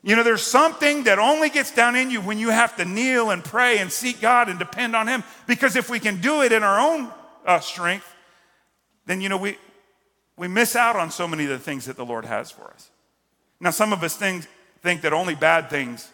You 0.02 0.16
know, 0.16 0.24
there's 0.24 0.42
something 0.42 1.04
that 1.04 1.20
only 1.20 1.48
gets 1.48 1.72
down 1.72 1.94
in 1.94 2.10
you 2.10 2.20
when 2.20 2.40
you 2.40 2.50
have 2.50 2.74
to 2.78 2.84
kneel 2.84 3.30
and 3.30 3.44
pray 3.44 3.78
and 3.78 3.92
seek 3.92 4.20
God 4.20 4.48
and 4.48 4.58
depend 4.58 4.96
on 4.96 5.06
Him. 5.06 5.22
Because 5.46 5.76
if 5.76 5.88
we 5.88 6.00
can 6.00 6.20
do 6.20 6.42
it 6.42 6.50
in 6.50 6.64
our 6.64 6.80
own 6.80 7.12
uh, 7.46 7.60
strength, 7.60 8.12
then, 9.06 9.20
you 9.20 9.28
know, 9.28 9.38
we, 9.38 9.56
we 10.36 10.48
miss 10.48 10.74
out 10.74 10.96
on 10.96 11.12
so 11.12 11.28
many 11.28 11.44
of 11.44 11.50
the 11.50 11.60
things 11.60 11.84
that 11.84 11.96
the 11.96 12.04
Lord 12.04 12.24
has 12.24 12.50
for 12.50 12.64
us. 12.64 12.89
Now, 13.60 13.70
some 13.70 13.92
of 13.92 14.02
us 14.02 14.16
think, 14.16 14.46
think 14.82 15.02
that 15.02 15.12
only 15.12 15.34
bad 15.34 15.70
things 15.70 16.10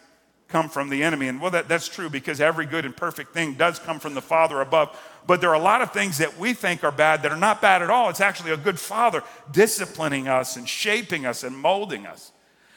come 0.47 0.69
from 0.69 0.89
the 0.89 1.03
enemy. 1.03 1.27
And 1.27 1.41
well, 1.41 1.51
that, 1.51 1.67
that's 1.67 1.87
true 1.87 2.09
because 2.09 2.39
every 2.39 2.65
good 2.65 2.85
and 2.85 2.95
perfect 2.95 3.33
thing 3.33 3.53
does 3.53 3.79
come 3.79 3.99
from 3.99 4.13
the 4.13 4.21
Father 4.21 4.61
above. 4.61 4.97
But 5.25 5.41
there 5.41 5.49
are 5.49 5.55
a 5.55 5.59
lot 5.59 5.81
of 5.81 5.91
things 5.91 6.17
that 6.19 6.37
we 6.37 6.53
think 6.53 6.83
are 6.83 6.91
bad 6.91 7.23
that 7.23 7.31
are 7.31 7.37
not 7.37 7.61
bad 7.61 7.81
at 7.81 7.89
all. 7.89 8.09
It's 8.09 8.21
actually 8.21 8.51
a 8.51 8.57
good 8.57 8.79
Father 8.79 9.23
disciplining 9.51 10.27
us 10.27 10.55
and 10.55 10.67
shaping 10.67 11.25
us 11.25 11.43
and 11.43 11.57
molding 11.57 12.05
us. 12.05 12.31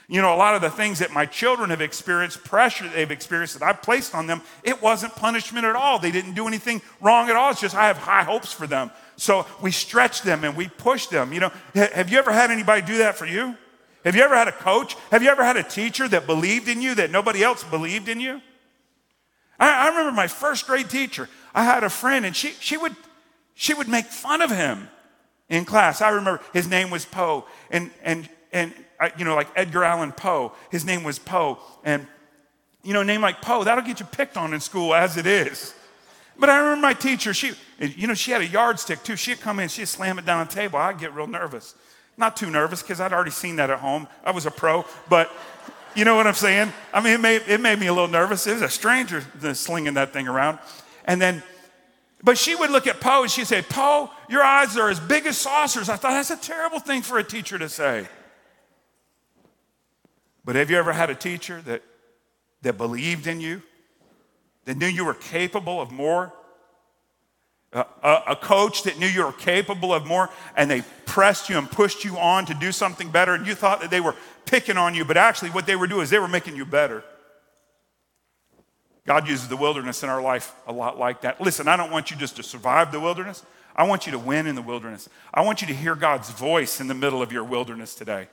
You 0.09 0.21
know, 0.21 0.35
a 0.35 0.37
lot 0.37 0.57
of 0.57 0.61
the 0.61 0.71
things 0.71 0.99
that 0.99 1.13
my 1.13 1.25
children 1.25 1.71
have 1.71 1.81
experienced, 1.81 2.43
pressure 2.43 2.89
they've 2.89 3.13
experienced 3.13 3.57
that 3.61 3.65
I've 3.65 3.81
placed 3.81 4.13
on 4.13 4.27
them, 4.27 4.43
it 4.65 4.83
wasn't 4.83 5.15
punishment 5.15 5.65
at 5.65 5.77
all. 5.77 6.01
They 6.01 6.11
didn't 6.11 6.35
do 6.35 6.49
anything 6.49 6.83
wrong 7.01 7.31
at 7.31 7.37
all. 7.37 7.53
It's 7.53 7.61
just 7.61 7.77
I 7.77 7.87
have 7.87 7.99
high 7.99 8.25
hopes 8.25 8.53
for 8.53 8.67
them. 8.67 8.91
So 9.15 9.47
we 9.63 9.71
stretch 9.71 10.23
them 10.23 10.43
and 10.43 10.57
we 10.57 10.67
push 10.67 11.07
them. 11.07 11.33
You 11.33 11.39
know, 11.39 11.53
have 11.75 12.11
you 12.11 12.19
ever 12.19 12.33
had 12.33 12.51
anybody 12.51 12.83
do 12.83 12.99
that 12.99 13.17
for 13.17 13.27
you? 13.27 13.57
Have 14.05 14.17
you 14.17 14.23
ever 14.23 14.35
had 14.35 14.49
a 14.49 14.53
coach? 14.53 14.97
Have 15.11 15.23
you 15.23 15.29
ever 15.29 15.45
had 15.45 15.57
a 15.57 15.63
teacher 15.63 16.09
that 16.09 16.27
believed 16.27 16.69
in 16.69 16.81
you 16.81 16.95
that 16.95 17.11
nobody 17.11 17.43
else 17.43 17.63
believed 17.65 18.09
in 18.09 18.21
you? 18.21 18.41
I, 19.59 19.87
I 19.87 19.89
remember 19.89 20.13
my 20.13 20.27
first 20.27 20.67
grade 20.67 20.89
teacher. 20.89 21.29
I 21.55 21.65
had 21.65 21.85
a 21.85 21.91
friend 21.91 22.25
and 22.25 22.35
she, 22.35 22.49
she, 22.61 22.77
would, 22.77 22.97
she 23.55 23.75
would 23.75 23.89
make 23.89 24.07
fun 24.07 24.41
of 24.41 24.51
him 24.51 24.89
in 25.49 25.65
class. 25.65 26.01
I 26.01 26.11
remember 26.11 26.41
his 26.53 26.67
name 26.67 26.91
was 26.91 27.05
Poe. 27.05 27.45
And, 27.71 27.91
and, 28.03 28.29
and 28.53 28.73
uh, 28.99 29.11
you 29.19 29.25
know, 29.25 29.35
like 29.35 29.49
Edgar 29.55 29.85
Allan 29.85 30.13
Poe, 30.13 30.53
his 30.71 30.85
name 30.85 31.03
was 31.03 31.19
Poe. 31.19 31.59
And, 31.85 32.07
you 32.83 32.95
know, 32.95 33.03
a 33.03 33.05
name 33.05 33.21
like 33.21 33.43
Poe, 33.43 33.65
that'll 33.65 33.85
get 33.85 34.01
you 34.01 34.07
picked 34.07 34.39
on 34.39 34.55
in 34.55 34.61
school 34.61 34.95
as 34.95 35.19
it 35.19 35.27
is. 35.27 35.75
But 36.39 36.49
I 36.49 36.59
remember 36.59 36.81
my 36.81 36.95
teacher, 36.95 37.35
she, 37.35 37.53
you 37.79 38.07
know, 38.07 38.15
she 38.15 38.31
had 38.31 38.41
a 38.41 38.47
yardstick 38.47 39.03
too. 39.03 39.17
She'd 39.17 39.41
come 39.41 39.61
in, 39.61 39.69
she'd 39.69 39.89
slam 39.89 40.19
it 40.19 40.25
down 40.25 40.41
on 40.41 40.47
the 40.47 40.55
table. 40.55 40.79
I'd 40.79 40.99
get 40.99 41.13
real 41.15 41.27
nervous. 41.27 41.75
Not 42.21 42.37
too 42.37 42.51
nervous 42.51 42.83
because 42.83 43.01
I'd 43.01 43.15
already 43.15 43.31
seen 43.31 43.57
that 43.57 43.71
at 43.71 43.79
home. 43.79 44.07
I 44.23 44.33
was 44.33 44.45
a 44.45 44.51
pro, 44.51 44.85
but 45.09 45.33
you 45.95 46.05
know 46.05 46.17
what 46.17 46.27
I'm 46.27 46.35
saying? 46.35 46.71
I 46.93 47.03
mean, 47.03 47.15
it 47.15 47.21
made, 47.21 47.43
it 47.49 47.63
made 47.63 47.79
me 47.81 47.87
a 47.87 47.95
little 47.95 48.09
nervous. 48.09 48.47
It 48.47 48.53
was 48.53 48.63
a 48.63 48.69
stranger 48.69 49.25
slinging 49.55 49.95
that 49.95 50.13
thing 50.13 50.29
around. 50.29 50.59
And 51.07 51.21
then, 51.21 51.43
but 52.23 52.37
she 52.37 52.55
would 52.55 52.71
look 52.71 52.87
at 52.87 53.01
Poe 53.01 53.23
and 53.23 53.31
she'd 53.31 53.47
say, 53.47 53.63
Poe, 53.63 54.11
your 54.29 54.43
eyes 54.43 54.77
are 54.77 54.91
as 54.91 55.01
big 55.01 55.25
as 55.25 55.39
saucers. 55.39 55.89
I 55.89 55.97
thought 55.97 56.11
that's 56.11 56.31
a 56.31 56.37
terrible 56.37 56.79
thing 56.79 57.01
for 57.01 57.19
a 57.19 57.25
teacher 57.25 57.59
to 57.59 57.71
say. 57.71 58.07
But 60.45 60.57
have 60.57 60.71
you 60.71 60.77
ever 60.77 60.93
had 60.93 61.09
a 61.09 61.15
teacher 61.15 61.63
that, 61.63 61.83
that 62.61 62.77
believed 62.77 63.27
in 63.27 63.41
you, 63.41 63.63
that 64.67 64.77
knew 64.77 64.87
you 64.87 65.07
were 65.07 65.15
capable 65.15 65.81
of 65.81 65.91
more 65.91 66.35
a, 67.73 67.85
a, 68.29 68.37
coach 68.37 68.83
that 68.83 68.99
knew 68.99 69.07
you 69.07 69.25
were 69.25 69.33
capable 69.33 69.95
of 69.95 70.05
more 70.05 70.29
and 70.57 70.69
they 70.69 70.83
pressed 71.07 71.49
you 71.49 71.57
and 71.57 71.71
pushed 71.71 72.05
you 72.05 72.19
on 72.19 72.45
to 72.47 72.55
do 72.55 72.73
something 72.73 73.11
better 73.11 73.35
and 73.35 73.47
you 73.47 73.55
thought 73.55 73.81
that 73.81 73.91
they 73.91 74.01
were 74.01 74.17
picking 74.45 74.77
on 74.77 74.95
you, 74.95 75.05
but 75.05 75.17
actually 75.17 75.51
what 75.51 75.67
they 75.67 75.77
were 75.77 75.87
doing 75.87 76.03
is 76.03 76.11
they 76.11 76.19
were 76.19 76.27
making 76.27 76.57
you 76.57 76.65
better. 76.65 77.05
God 79.07 79.29
uses 79.29 79.49
the 79.49 79.57
wilderness 79.57 80.03
in 80.03 80.09
our 80.09 80.21
life 80.21 80.53
a 80.67 80.73
lot 80.73 80.99
like 80.99 81.23
that. 81.23 81.41
Listen, 81.41 81.69
I 81.69 81.77
don't 81.77 81.91
want 81.91 82.11
you 82.11 82.17
just 82.17 82.37
to 82.37 82.43
survive 82.43 82.91
the 82.91 83.01
wilderness. 83.01 83.45
I 83.77 83.85
want 83.85 84.05
you 84.05 84.13
to 84.13 84.19
win 84.19 84.47
in 84.47 84.57
the 84.57 84.63
wilderness. 84.63 85.09
I 85.33 85.43
want 85.43 85.61
you 85.61 85.69
to 85.69 85.75
hear 85.75 85.95
God's 85.95 86.31
voice 86.31 86.81
in 86.81 86.89
the 86.89 86.95
middle 86.95 87.23
of 87.23 87.33
your 87.33 87.45
wilderness 87.45 87.95
today. 87.95 88.29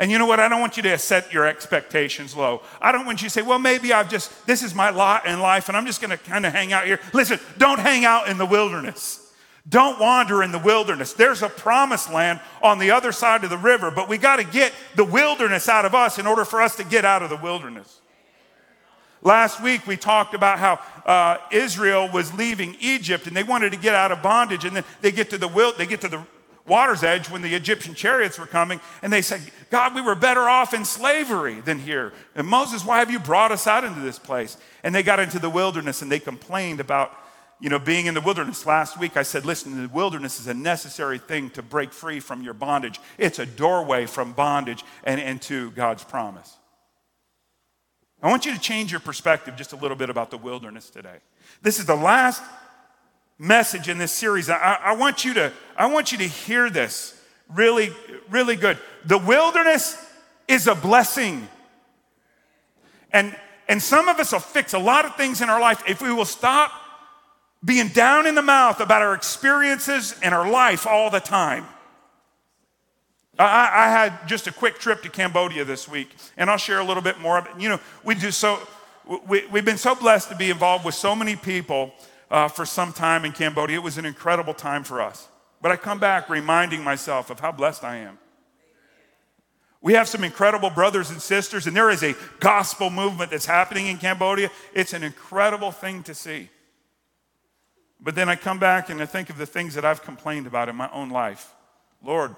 And 0.00 0.10
you 0.10 0.18
know 0.18 0.24
what? 0.24 0.40
I 0.40 0.48
don't 0.48 0.62
want 0.62 0.78
you 0.78 0.82
to 0.84 0.96
set 0.96 1.30
your 1.30 1.46
expectations 1.46 2.34
low. 2.34 2.62
I 2.80 2.90
don't 2.90 3.04
want 3.04 3.20
you 3.20 3.26
to 3.26 3.30
say, 3.30 3.42
well, 3.42 3.58
maybe 3.58 3.92
I've 3.92 4.08
just, 4.08 4.46
this 4.46 4.62
is 4.62 4.74
my 4.74 4.88
lot 4.88 5.26
in 5.26 5.40
life 5.40 5.68
and 5.68 5.76
I'm 5.76 5.84
just 5.84 6.00
going 6.00 6.10
to 6.10 6.16
kind 6.16 6.46
of 6.46 6.54
hang 6.54 6.72
out 6.72 6.86
here. 6.86 6.98
Listen, 7.12 7.38
don't 7.58 7.78
hang 7.78 8.06
out 8.06 8.26
in 8.26 8.38
the 8.38 8.46
wilderness. 8.46 9.30
Don't 9.68 10.00
wander 10.00 10.42
in 10.42 10.52
the 10.52 10.58
wilderness. 10.58 11.12
There's 11.12 11.42
a 11.42 11.50
promised 11.50 12.10
land 12.10 12.40
on 12.62 12.78
the 12.78 12.92
other 12.92 13.12
side 13.12 13.44
of 13.44 13.50
the 13.50 13.58
river, 13.58 13.90
but 13.90 14.08
we 14.08 14.16
got 14.16 14.36
to 14.36 14.44
get 14.44 14.72
the 14.96 15.04
wilderness 15.04 15.68
out 15.68 15.84
of 15.84 15.94
us 15.94 16.18
in 16.18 16.26
order 16.26 16.46
for 16.46 16.62
us 16.62 16.76
to 16.76 16.84
get 16.84 17.04
out 17.04 17.22
of 17.22 17.28
the 17.28 17.36
wilderness. 17.36 18.00
Last 19.20 19.62
week 19.62 19.86
we 19.86 19.98
talked 19.98 20.32
about 20.32 20.58
how 20.58 20.80
uh, 21.04 21.36
Israel 21.52 22.08
was 22.10 22.32
leaving 22.32 22.74
Egypt 22.80 23.26
and 23.26 23.36
they 23.36 23.42
wanted 23.42 23.72
to 23.72 23.78
get 23.78 23.94
out 23.94 24.12
of 24.12 24.22
bondage, 24.22 24.64
and 24.64 24.74
then 24.74 24.84
they 25.02 25.12
get 25.12 25.28
to 25.28 25.36
the 25.36 25.46
wil- 25.46 25.74
they 25.76 25.84
get 25.84 26.00
to 26.00 26.08
the 26.08 26.24
water's 26.70 27.02
edge 27.02 27.28
when 27.28 27.42
the 27.42 27.54
Egyptian 27.54 27.94
chariots 27.94 28.38
were 28.38 28.46
coming, 28.46 28.80
and 29.02 29.12
they 29.12 29.20
said, 29.20 29.42
God, 29.70 29.94
we 29.94 30.00
were 30.00 30.14
better 30.14 30.48
off 30.48 30.72
in 30.72 30.84
slavery 30.84 31.60
than 31.60 31.78
here. 31.78 32.12
And 32.34 32.46
Moses, 32.46 32.84
why 32.84 33.00
have 33.00 33.10
you 33.10 33.18
brought 33.18 33.52
us 33.52 33.66
out 33.66 33.84
into 33.84 34.00
this 34.00 34.18
place? 34.18 34.56
And 34.82 34.94
they 34.94 35.02
got 35.02 35.20
into 35.20 35.38
the 35.38 35.50
wilderness 35.50 36.00
and 36.00 36.10
they 36.10 36.18
complained 36.18 36.80
about, 36.80 37.12
you 37.60 37.68
know, 37.68 37.78
being 37.78 38.06
in 38.06 38.14
the 38.14 38.20
wilderness. 38.20 38.64
Last 38.64 38.98
week 38.98 39.16
I 39.16 39.22
said, 39.22 39.44
listen, 39.44 39.82
the 39.82 39.88
wilderness 39.88 40.40
is 40.40 40.46
a 40.46 40.54
necessary 40.54 41.18
thing 41.18 41.50
to 41.50 41.62
break 41.62 41.92
free 41.92 42.20
from 42.20 42.42
your 42.42 42.54
bondage. 42.54 42.98
It's 43.18 43.38
a 43.38 43.46
doorway 43.46 44.06
from 44.06 44.32
bondage 44.32 44.82
and 45.04 45.20
into 45.20 45.72
God's 45.72 46.04
promise. 46.04 46.56
I 48.22 48.28
want 48.28 48.44
you 48.44 48.54
to 48.54 48.60
change 48.60 48.90
your 48.90 49.00
perspective 49.00 49.56
just 49.56 49.72
a 49.72 49.76
little 49.76 49.96
bit 49.96 50.10
about 50.10 50.30
the 50.30 50.38
wilderness 50.38 50.90
today. 50.90 51.18
This 51.62 51.78
is 51.78 51.86
the 51.86 51.96
last 51.96 52.42
message 53.40 53.88
in 53.88 53.96
this 53.96 54.12
series. 54.12 54.50
I, 54.50 54.78
I, 54.82 54.92
want 54.92 55.24
you 55.24 55.32
to, 55.34 55.52
I 55.74 55.86
want 55.86 56.12
you 56.12 56.18
to 56.18 56.26
hear 56.26 56.68
this 56.68 57.18
really, 57.48 57.90
really 58.28 58.54
good. 58.54 58.78
The 59.06 59.16
wilderness 59.16 59.96
is 60.46 60.66
a 60.66 60.74
blessing. 60.74 61.48
And, 63.12 63.34
And 63.66 63.80
some 63.80 64.08
of 64.08 64.18
us 64.18 64.32
will 64.32 64.40
fix 64.40 64.74
a 64.74 64.78
lot 64.78 65.06
of 65.06 65.16
things 65.16 65.40
in 65.40 65.48
our 65.48 65.60
life 65.60 65.82
if 65.88 66.02
we 66.02 66.12
will 66.12 66.26
stop 66.26 66.70
being 67.64 67.88
down 67.88 68.26
in 68.26 68.34
the 68.34 68.42
mouth 68.42 68.80
about 68.80 69.00
our 69.00 69.14
experiences 69.14 70.14
and 70.22 70.34
our 70.34 70.50
life 70.50 70.86
all 70.86 71.08
the 71.08 71.20
time. 71.20 71.64
I, 73.38 73.86
I, 73.86 73.90
had 73.90 74.26
just 74.26 74.48
a 74.48 74.52
quick 74.52 74.78
trip 74.78 75.02
to 75.02 75.08
Cambodia 75.08 75.64
this 75.64 75.88
week, 75.88 76.14
and 76.36 76.50
I'll 76.50 76.58
share 76.58 76.80
a 76.80 76.84
little 76.84 77.02
bit 77.02 77.20
more 77.20 77.38
of 77.38 77.46
it. 77.46 77.52
You 77.58 77.70
know, 77.70 77.80
we 78.04 78.14
do 78.14 78.30
so, 78.30 78.58
we, 79.26 79.46
we've 79.46 79.64
been 79.64 79.78
so 79.78 79.94
blessed 79.94 80.28
to 80.28 80.36
be 80.36 80.50
involved 80.50 80.84
with 80.84 80.94
so 80.94 81.14
many 81.14 81.36
people 81.36 81.92
uh, 82.30 82.48
for 82.48 82.64
some 82.64 82.92
time 82.92 83.24
in 83.24 83.32
Cambodia. 83.32 83.76
It 83.76 83.82
was 83.82 83.98
an 83.98 84.04
incredible 84.04 84.54
time 84.54 84.84
for 84.84 85.00
us. 85.00 85.28
But 85.60 85.72
I 85.72 85.76
come 85.76 85.98
back 85.98 86.28
reminding 86.28 86.82
myself 86.82 87.30
of 87.30 87.40
how 87.40 87.52
blessed 87.52 87.84
I 87.84 87.96
am. 87.96 88.18
We 89.82 89.94
have 89.94 90.08
some 90.08 90.24
incredible 90.24 90.70
brothers 90.70 91.10
and 91.10 91.20
sisters, 91.20 91.66
and 91.66 91.74
there 91.74 91.90
is 91.90 92.02
a 92.02 92.14
gospel 92.38 92.90
movement 92.90 93.30
that's 93.30 93.46
happening 93.46 93.86
in 93.86 93.96
Cambodia. 93.96 94.50
It's 94.74 94.92
an 94.92 95.02
incredible 95.02 95.72
thing 95.72 96.02
to 96.04 96.14
see. 96.14 96.50
But 97.98 98.14
then 98.14 98.28
I 98.28 98.36
come 98.36 98.58
back 98.58 98.90
and 98.90 99.02
I 99.02 99.06
think 99.06 99.30
of 99.30 99.38
the 99.38 99.46
things 99.46 99.74
that 99.74 99.84
I've 99.84 100.02
complained 100.02 100.46
about 100.46 100.68
in 100.68 100.76
my 100.76 100.90
own 100.92 101.10
life. 101.10 101.52
Lord, 102.02 102.36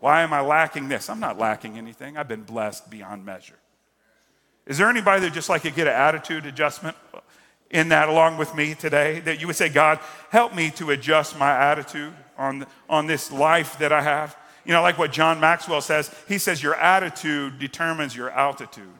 why 0.00 0.22
am 0.22 0.32
I 0.32 0.40
lacking 0.40 0.88
this? 0.88 1.08
I'm 1.08 1.20
not 1.20 1.38
lacking 1.38 1.78
anything. 1.78 2.16
I've 2.16 2.28
been 2.28 2.42
blessed 2.42 2.90
beyond 2.90 3.24
measure. 3.24 3.58
Is 4.66 4.78
there 4.78 4.88
anybody 4.88 5.20
that 5.22 5.32
just 5.32 5.48
like 5.48 5.62
to 5.62 5.70
get 5.70 5.86
an 5.86 5.94
attitude 5.94 6.46
adjustment 6.46 6.96
in 7.72 7.88
that 7.88 8.08
along 8.08 8.38
with 8.38 8.54
me 8.54 8.74
today? 8.74 9.20
That 9.20 9.40
you 9.40 9.48
would 9.48 9.56
say, 9.56 9.68
God, 9.68 9.98
help 10.30 10.54
me 10.54 10.70
to 10.72 10.90
adjust 10.90 11.36
my 11.38 11.50
attitude 11.50 12.14
on, 12.38 12.66
on 12.88 13.06
this 13.06 13.32
life 13.32 13.78
that 13.78 13.92
I 13.92 14.02
have? 14.02 14.36
You 14.64 14.72
know, 14.72 14.82
like 14.82 14.98
what 14.98 15.10
John 15.10 15.40
Maxwell 15.40 15.80
says, 15.80 16.14
he 16.28 16.38
says, 16.38 16.62
Your 16.62 16.76
attitude 16.76 17.58
determines 17.58 18.14
your 18.14 18.30
altitude. 18.30 18.92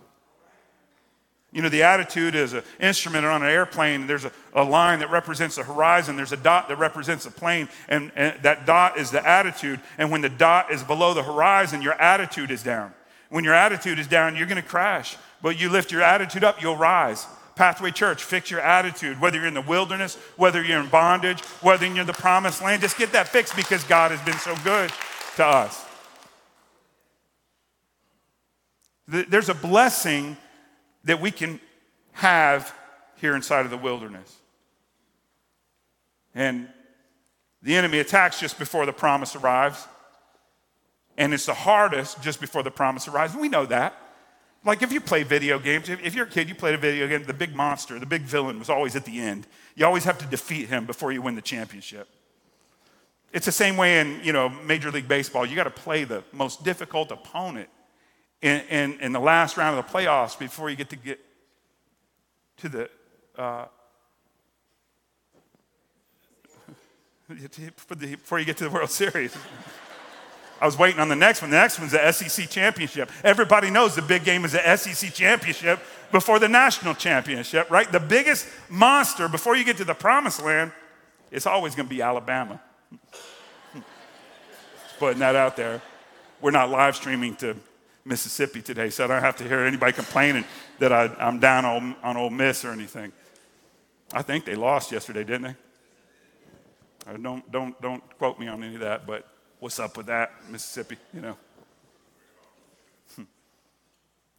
You 1.53 1.61
know, 1.61 1.69
the 1.69 1.83
attitude 1.83 2.35
is 2.35 2.55
an 2.55 2.63
instrument 2.81 3.27
on 3.27 3.43
an 3.43 3.49
airplane. 3.49 4.07
There's 4.07 4.25
a, 4.25 4.33
a 4.55 4.65
line 4.65 5.01
that 5.01 5.11
represents 5.11 5.57
the 5.57 5.63
horizon. 5.63 6.17
There's 6.17 6.33
a 6.33 6.37
dot 6.37 6.69
that 6.69 6.79
represents 6.79 7.25
the 7.25 7.31
plane. 7.31 7.69
And, 7.91 8.11
and 8.17 8.43
that 8.43 8.65
dot 8.65 8.97
is 8.97 9.11
the 9.11 9.27
attitude. 9.27 9.79
And 9.99 10.11
when 10.11 10.23
the 10.23 10.31
dot 10.31 10.73
is 10.73 10.83
below 10.83 11.13
the 11.13 11.23
horizon, 11.23 11.83
your 11.83 11.93
attitude 11.93 12.51
is 12.51 12.63
down. 12.63 12.95
When 13.29 13.45
your 13.45 13.53
attitude 13.53 13.99
is 13.99 14.07
down, 14.07 14.35
you're 14.35 14.47
going 14.47 14.63
to 14.63 14.67
crash. 14.67 15.19
But 15.43 15.61
you 15.61 15.69
lift 15.69 15.93
your 15.93 16.03
attitude 16.03 16.43
up, 16.43 16.63
you'll 16.63 16.77
rise. 16.77 17.27
Pathway 17.55 17.91
Church, 17.91 18.25
fix 18.25 18.51
your 18.51 18.61
attitude. 18.61 19.21
Whether 19.21 19.39
you're 19.39 19.47
in 19.47 19.55
the 19.55 19.61
wilderness, 19.61 20.17
whether 20.37 20.63
you're 20.63 20.81
in 20.81 20.89
bondage, 20.89 21.41
whether 21.61 21.87
you're 21.87 22.01
in 22.01 22.07
the 22.07 22.13
promised 22.13 22.63
land, 22.63 22.83
just 22.83 22.97
get 22.97 23.13
that 23.13 23.29
fixed 23.29 23.55
because 23.57 23.85
God 23.85 24.11
has 24.11 24.21
been 24.23 24.39
so 24.39 24.57
good 24.65 24.91
to 25.37 25.45
us. 25.45 25.85
There's 29.07 29.49
a 29.49 29.55
blessing 29.55 30.37
that 31.05 31.21
we 31.21 31.31
can 31.31 31.61
have 32.13 32.75
here 33.17 33.37
inside 33.37 33.65
of 33.65 33.71
the 33.71 33.77
wilderness. 33.77 34.37
And 36.35 36.69
the 37.63 37.77
enemy 37.77 37.99
attacks 37.99 38.41
just 38.41 38.59
before 38.59 38.87
the 38.87 38.93
promise 38.93 39.37
arrives. 39.37 39.87
And 41.19 41.35
it's 41.35 41.47
the 41.47 41.55
hardest 41.55 42.23
just 42.23 42.41
before 42.41 42.63
the 42.63 42.71
promise 42.71 43.07
arrives. 43.07 43.35
We 43.37 43.49
know 43.49 43.67
that. 43.67 43.95
Like 44.65 44.83
if 44.83 44.93
you 44.93 45.01
play 45.01 45.25
video 45.25 45.59
games, 45.59 45.89
if 45.89 46.15
you're 46.15 46.27
a 46.27 46.31
kid, 46.31 46.49
you 46.49 46.55
played 46.55 46.75
a 46.75 46.79
video 46.79 47.09
game, 47.09 47.25
the 47.25 47.35
big 47.35 47.55
monster, 47.55 47.99
the 47.99 48.07
big 48.07 48.23
villain 48.23 48.59
was 48.61 48.71
always 48.71 48.95
at 48.95 49.05
the 49.05 49.19
end. 49.19 49.47
You 49.75 49.87
always 49.87 50.05
have 50.05 50.19
to 50.19 50.27
defeat 50.27 50.69
him 50.69 50.87
before 50.87 51.11
you 51.11 51.21
win 51.21 51.35
the 51.35 51.43
championship. 51.43 52.09
It's 53.33 53.47
the 53.47 53.53
same 53.53 53.77
way 53.77 53.99
in 53.99 54.21
you 54.23 54.33
know 54.33 54.49
Major 54.49 54.91
League 54.91 55.09
Baseball. 55.09 55.45
You 55.47 55.57
got 55.57 55.65
to 55.65 55.71
play 55.71 56.05
the 56.05 56.23
most 56.33 56.63
difficult 56.65 57.11
opponent 57.11 57.69
in, 58.41 58.61
in, 58.69 59.01
in, 59.01 59.13
the 59.13 59.21
last 59.21 59.57
round 59.57 59.79
of 59.79 59.87
the 59.87 59.93
playoffs 59.93 60.39
before 60.39 60.69
you 60.69 60.77
get 60.77 60.91
to 60.91 60.97
get 60.97 61.19
to 62.59 62.69
the 62.69 62.91
uh, 63.37 63.67
before 67.99 68.39
you 68.39 68.45
get 68.45 68.57
to 68.59 68.65
the 68.65 68.71
World 68.71 68.91
Series. 68.91 69.37
I 70.63 70.67
was 70.67 70.79
waiting 70.79 71.01
on 71.01 71.09
the 71.09 71.17
next 71.17 71.43
one. 71.43 71.51
The 71.51 71.57
next 71.57 71.81
one's 71.81 71.91
the 71.91 72.13
SEC 72.13 72.49
championship. 72.49 73.11
Everybody 73.25 73.69
knows 73.69 73.97
the 73.97 74.03
big 74.03 74.23
game 74.23 74.45
is 74.45 74.53
the 74.53 74.77
SEC 74.77 75.13
championship 75.13 75.81
before 76.13 76.39
the 76.39 76.49
national 76.49 76.95
championship, 76.95 77.69
right? 77.69 77.91
The 77.91 77.99
biggest 77.99 78.47
monster 78.71 79.27
before 79.27 79.57
you 79.57 79.65
get 79.65 79.79
to 79.79 79.85
the 79.85 79.93
promised 79.93 80.41
land, 80.41 80.71
it's 81.33 81.47
always 81.47 81.75
going 81.75 81.89
to 81.89 81.95
be 81.95 82.01
Alabama. 82.01 82.61
Putting 85.01 85.19
that 85.19 85.35
out 85.35 85.57
there. 85.57 85.83
We're 86.41 86.53
not 86.53 86.71
live 86.71 86.95
streaming 86.95 87.35
to 87.37 87.57
Mississippi 88.05 88.63
today, 88.63 88.89
so 88.91 89.03
I 89.03 89.09
don't 89.09 89.21
have 89.21 89.37
to 89.39 89.45
hear 89.45 89.65
anybody 89.65 89.93
complaining 89.93 90.45
that 90.79 90.93
I, 90.93 91.11
am 91.19 91.41
down 91.41 91.65
on, 91.65 91.97
on 92.05 92.17
Ole 92.17 92.31
Miss 92.31 92.65
or 92.65 92.71
anything. 92.71 93.11
I 94.15 94.23
think 94.23 94.45
they 94.45 94.55
lost 94.55 94.93
yesterday, 94.93 95.25
didn't 95.25 95.43
they? 95.43 95.57
Uh, 97.13 97.17
don't, 97.17 97.51
don't, 97.51 97.83
don't 97.83 98.19
quote 98.19 98.39
me 98.39 98.47
on 98.47 98.63
any 98.63 98.75
of 98.75 98.81
that, 98.83 99.09
but 99.09 99.27
what's 99.63 99.79
up 99.79 99.97
with 99.97 100.07
that, 100.07 100.33
Mississippi, 100.51 100.97
you 101.15 101.21
know? 101.21 101.37
Hmm. 103.15 103.23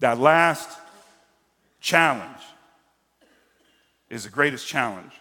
That 0.01 0.19
last 0.19 0.67
challenge 1.79 2.41
is 4.09 4.25
the 4.25 4.29
greatest 4.29 4.67
challenge. 4.67 5.13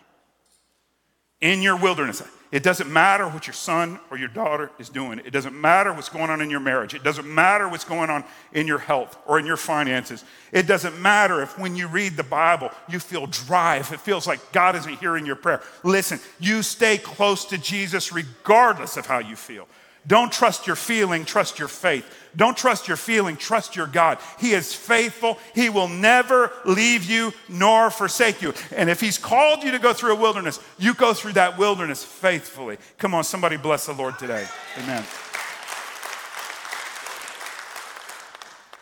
In 1.40 1.62
your 1.62 1.76
wilderness, 1.76 2.20
it 2.50 2.64
doesn't 2.64 2.92
matter 2.92 3.28
what 3.28 3.46
your 3.46 3.54
son 3.54 4.00
or 4.10 4.18
your 4.18 4.26
daughter 4.26 4.72
is 4.80 4.88
doing. 4.88 5.20
It 5.20 5.30
doesn't 5.30 5.54
matter 5.54 5.92
what's 5.92 6.08
going 6.08 6.30
on 6.30 6.40
in 6.40 6.50
your 6.50 6.58
marriage. 6.58 6.94
It 6.94 7.04
doesn't 7.04 7.32
matter 7.32 7.68
what's 7.68 7.84
going 7.84 8.10
on 8.10 8.24
in 8.52 8.66
your 8.66 8.78
health 8.78 9.16
or 9.24 9.38
in 9.38 9.46
your 9.46 9.56
finances. 9.56 10.24
It 10.50 10.66
doesn't 10.66 11.00
matter 11.00 11.42
if 11.42 11.56
when 11.60 11.76
you 11.76 11.86
read 11.86 12.16
the 12.16 12.24
Bible 12.24 12.70
you 12.88 12.98
feel 12.98 13.26
dry, 13.28 13.76
if 13.76 13.92
it 13.92 14.00
feels 14.00 14.26
like 14.26 14.50
God 14.50 14.74
isn't 14.74 14.98
hearing 14.98 15.26
your 15.26 15.36
prayer. 15.36 15.62
Listen, 15.84 16.18
you 16.40 16.64
stay 16.64 16.98
close 16.98 17.44
to 17.46 17.56
Jesus 17.56 18.12
regardless 18.12 18.96
of 18.96 19.06
how 19.06 19.20
you 19.20 19.36
feel. 19.36 19.68
Don't 20.06 20.32
trust 20.32 20.66
your 20.66 20.76
feeling, 20.76 21.24
trust 21.24 21.58
your 21.58 21.68
faith. 21.68 22.04
Don't 22.34 22.56
trust 22.56 22.88
your 22.88 22.96
feeling, 22.96 23.36
trust 23.36 23.76
your 23.76 23.86
God. 23.86 24.18
He 24.38 24.52
is 24.52 24.74
faithful. 24.74 25.38
He 25.54 25.68
will 25.68 25.88
never 25.88 26.50
leave 26.64 27.04
you 27.04 27.32
nor 27.48 27.90
forsake 27.90 28.42
you. 28.42 28.52
And 28.74 28.90
if 28.90 29.00
He's 29.00 29.18
called 29.18 29.62
you 29.62 29.70
to 29.70 29.78
go 29.78 29.92
through 29.92 30.12
a 30.12 30.20
wilderness, 30.20 30.58
you 30.78 30.94
go 30.94 31.14
through 31.14 31.34
that 31.34 31.56
wilderness 31.56 32.02
faithfully. 32.02 32.78
Come 32.98 33.14
on, 33.14 33.22
somebody 33.22 33.56
bless 33.56 33.86
the 33.86 33.92
Lord 33.92 34.18
today. 34.18 34.46
Amen. 34.82 35.04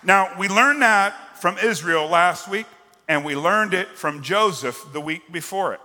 Now, 0.03 0.39
we 0.39 0.49
learned 0.49 0.81
that 0.81 1.39
from 1.41 1.59
Israel 1.59 2.09
last 2.09 2.49
week, 2.49 2.67
and 3.09 3.25
we 3.25 3.37
learned 3.37 3.75
it 3.75 3.89
from 3.89 4.23
Joseph 4.23 4.83
the 4.93 5.01
week 5.01 5.31
before 5.31 5.75
it. 5.75 5.81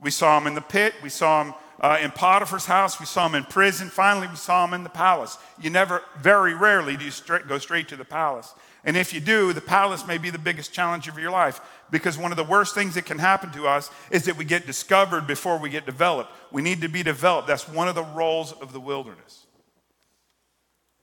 We 0.00 0.10
saw 0.10 0.38
him 0.38 0.46
in 0.46 0.54
the 0.54 0.62
pit, 0.62 0.94
we 1.02 1.10
saw 1.10 1.44
him 1.44 1.54
uh, 1.80 1.98
in 2.00 2.10
Potiphar's 2.10 2.66
house, 2.66 3.00
we 3.00 3.06
saw 3.06 3.26
him 3.26 3.34
in 3.34 3.44
prison. 3.44 3.88
Finally, 3.88 4.28
we 4.28 4.36
saw 4.36 4.64
him 4.64 4.74
in 4.74 4.84
the 4.84 4.90
palace. 4.90 5.38
You 5.60 5.70
never, 5.70 6.02
very 6.20 6.54
rarely, 6.54 6.96
do 6.96 7.04
you 7.04 7.10
straight, 7.10 7.48
go 7.48 7.58
straight 7.58 7.88
to 7.88 7.96
the 7.96 8.04
palace. 8.04 8.54
And 8.84 8.96
if 8.96 9.12
you 9.12 9.20
do, 9.20 9.52
the 9.52 9.60
palace 9.60 10.06
may 10.06 10.18
be 10.18 10.30
the 10.30 10.38
biggest 10.38 10.72
challenge 10.72 11.06
of 11.08 11.18
your 11.18 11.30
life 11.30 11.60
because 11.90 12.18
one 12.18 12.32
of 12.32 12.36
the 12.36 12.44
worst 12.44 12.74
things 12.74 12.94
that 12.94 13.04
can 13.04 13.18
happen 13.18 13.52
to 13.52 13.66
us 13.66 13.90
is 14.10 14.24
that 14.24 14.36
we 14.36 14.44
get 14.44 14.66
discovered 14.66 15.26
before 15.26 15.58
we 15.58 15.70
get 15.70 15.86
developed. 15.86 16.30
We 16.50 16.62
need 16.62 16.80
to 16.80 16.88
be 16.88 17.02
developed. 17.02 17.46
That's 17.46 17.68
one 17.68 17.88
of 17.88 17.94
the 17.94 18.02
roles 18.04 18.52
of 18.52 18.72
the 18.72 18.80
wilderness. 18.80 19.46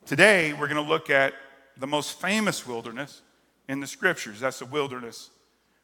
Today, 0.05 0.53
we're 0.53 0.67
going 0.67 0.83
to 0.83 0.89
look 0.89 1.09
at 1.09 1.33
the 1.77 1.87
most 1.87 2.19
famous 2.19 2.67
wilderness 2.67 3.21
in 3.69 3.79
the 3.79 3.87
scriptures. 3.87 4.41
That's 4.41 4.59
the 4.59 4.65
wilderness 4.65 5.29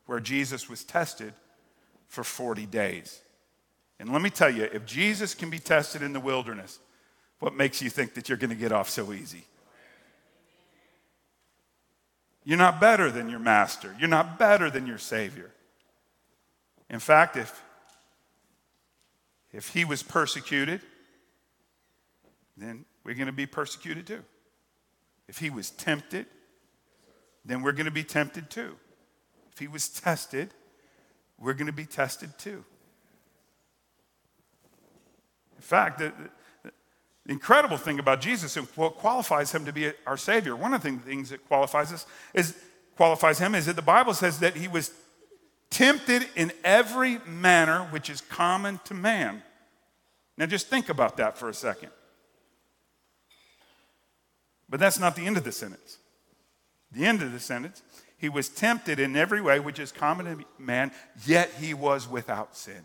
where 0.05 0.19
Jesus 0.19 0.69
was 0.69 0.83
tested 0.83 1.33
for 2.07 2.23
40 2.23 2.65
days. 2.65 3.21
And 3.99 4.11
let 4.11 4.21
me 4.21 4.29
tell 4.29 4.49
you, 4.49 4.63
if 4.63 4.85
Jesus 4.85 5.33
can 5.33 5.49
be 5.49 5.59
tested 5.59 6.01
in 6.01 6.13
the 6.13 6.19
wilderness, 6.19 6.79
what 7.39 7.55
makes 7.55 7.81
you 7.81 7.89
think 7.89 8.13
that 8.15 8.27
you're 8.27 8.37
going 8.37 8.49
to 8.49 8.55
get 8.55 8.71
off 8.71 8.89
so 8.89 9.13
easy? 9.13 9.45
You're 12.43 12.57
not 12.57 12.79
better 12.79 13.09
than 13.09 13.29
your 13.29 13.39
master. 13.39 13.95
You're 13.99 14.09
not 14.09 14.37
better 14.37 14.69
than 14.69 14.85
your 14.85 14.99
Savior. 14.99 15.51
In 16.89 16.99
fact, 16.99 17.35
if, 17.37 17.63
if 19.51 19.69
he 19.69 19.83
was 19.83 20.03
persecuted, 20.03 20.81
then 22.55 22.85
we're 23.03 23.15
going 23.15 23.25
to 23.25 23.33
be 23.33 23.47
persecuted 23.47 24.05
too. 24.05 24.23
If 25.27 25.39
he 25.39 25.49
was 25.49 25.71
tempted, 25.71 26.27
then 27.43 27.61
we're 27.61 27.71
going 27.71 27.85
to 27.85 27.91
be 27.91 28.03
tempted 28.03 28.49
too. 28.49 28.75
If 29.51 29.59
he 29.59 29.67
was 29.67 29.89
tested, 29.89 30.49
we're 31.39 31.53
going 31.53 31.67
to 31.67 31.73
be 31.73 31.85
tested 31.85 32.37
too. 32.37 32.63
In 35.55 35.61
fact, 35.61 35.99
the, 35.99 36.13
the, 36.63 36.71
incredible 37.27 37.77
thing 37.77 37.97
about 37.97 38.21
Jesus 38.21 38.55
and 38.55 38.67
what 38.75 38.95
qualifies 38.95 39.51
him 39.51 39.65
to 39.65 39.73
be 39.73 39.91
our 40.05 40.17
Savior, 40.17 40.55
one 40.55 40.73
of 40.73 40.83
the 40.83 40.91
things 40.91 41.29
that 41.29 41.47
qualifies 41.47 41.91
us 41.91 42.05
is 42.33 42.55
qualifies 42.95 43.39
him 43.39 43.55
is 43.55 43.65
that 43.65 43.75
the 43.75 43.81
Bible 43.81 44.13
says 44.13 44.39
that 44.39 44.55
he 44.55 44.67
was 44.67 44.91
tempted 45.69 46.27
in 46.35 46.51
every 46.63 47.19
manner 47.25 47.79
which 47.85 48.09
is 48.09 48.21
common 48.21 48.79
to 48.85 48.93
man. 48.93 49.43
Now 50.37 50.45
just 50.45 50.67
think 50.67 50.89
about 50.89 51.17
that 51.17 51.37
for 51.37 51.49
a 51.49 51.53
second. 51.53 51.89
But 54.69 54.79
that's 54.79 54.99
not 54.99 55.15
the 55.15 55.25
end 55.25 55.37
of 55.37 55.43
the 55.43 55.51
sentence. 55.51 55.97
The 56.91 57.05
end 57.05 57.21
of 57.21 57.31
the 57.31 57.39
sentence, 57.39 57.81
He 58.17 58.29
was 58.29 58.47
tempted 58.47 58.99
in 58.99 59.15
every 59.15 59.41
way, 59.41 59.59
which 59.59 59.79
is 59.79 59.91
common 59.91 60.25
to 60.25 60.45
man, 60.57 60.91
yet 61.25 61.51
he 61.59 61.73
was 61.73 62.07
without 62.07 62.55
sin. 62.55 62.83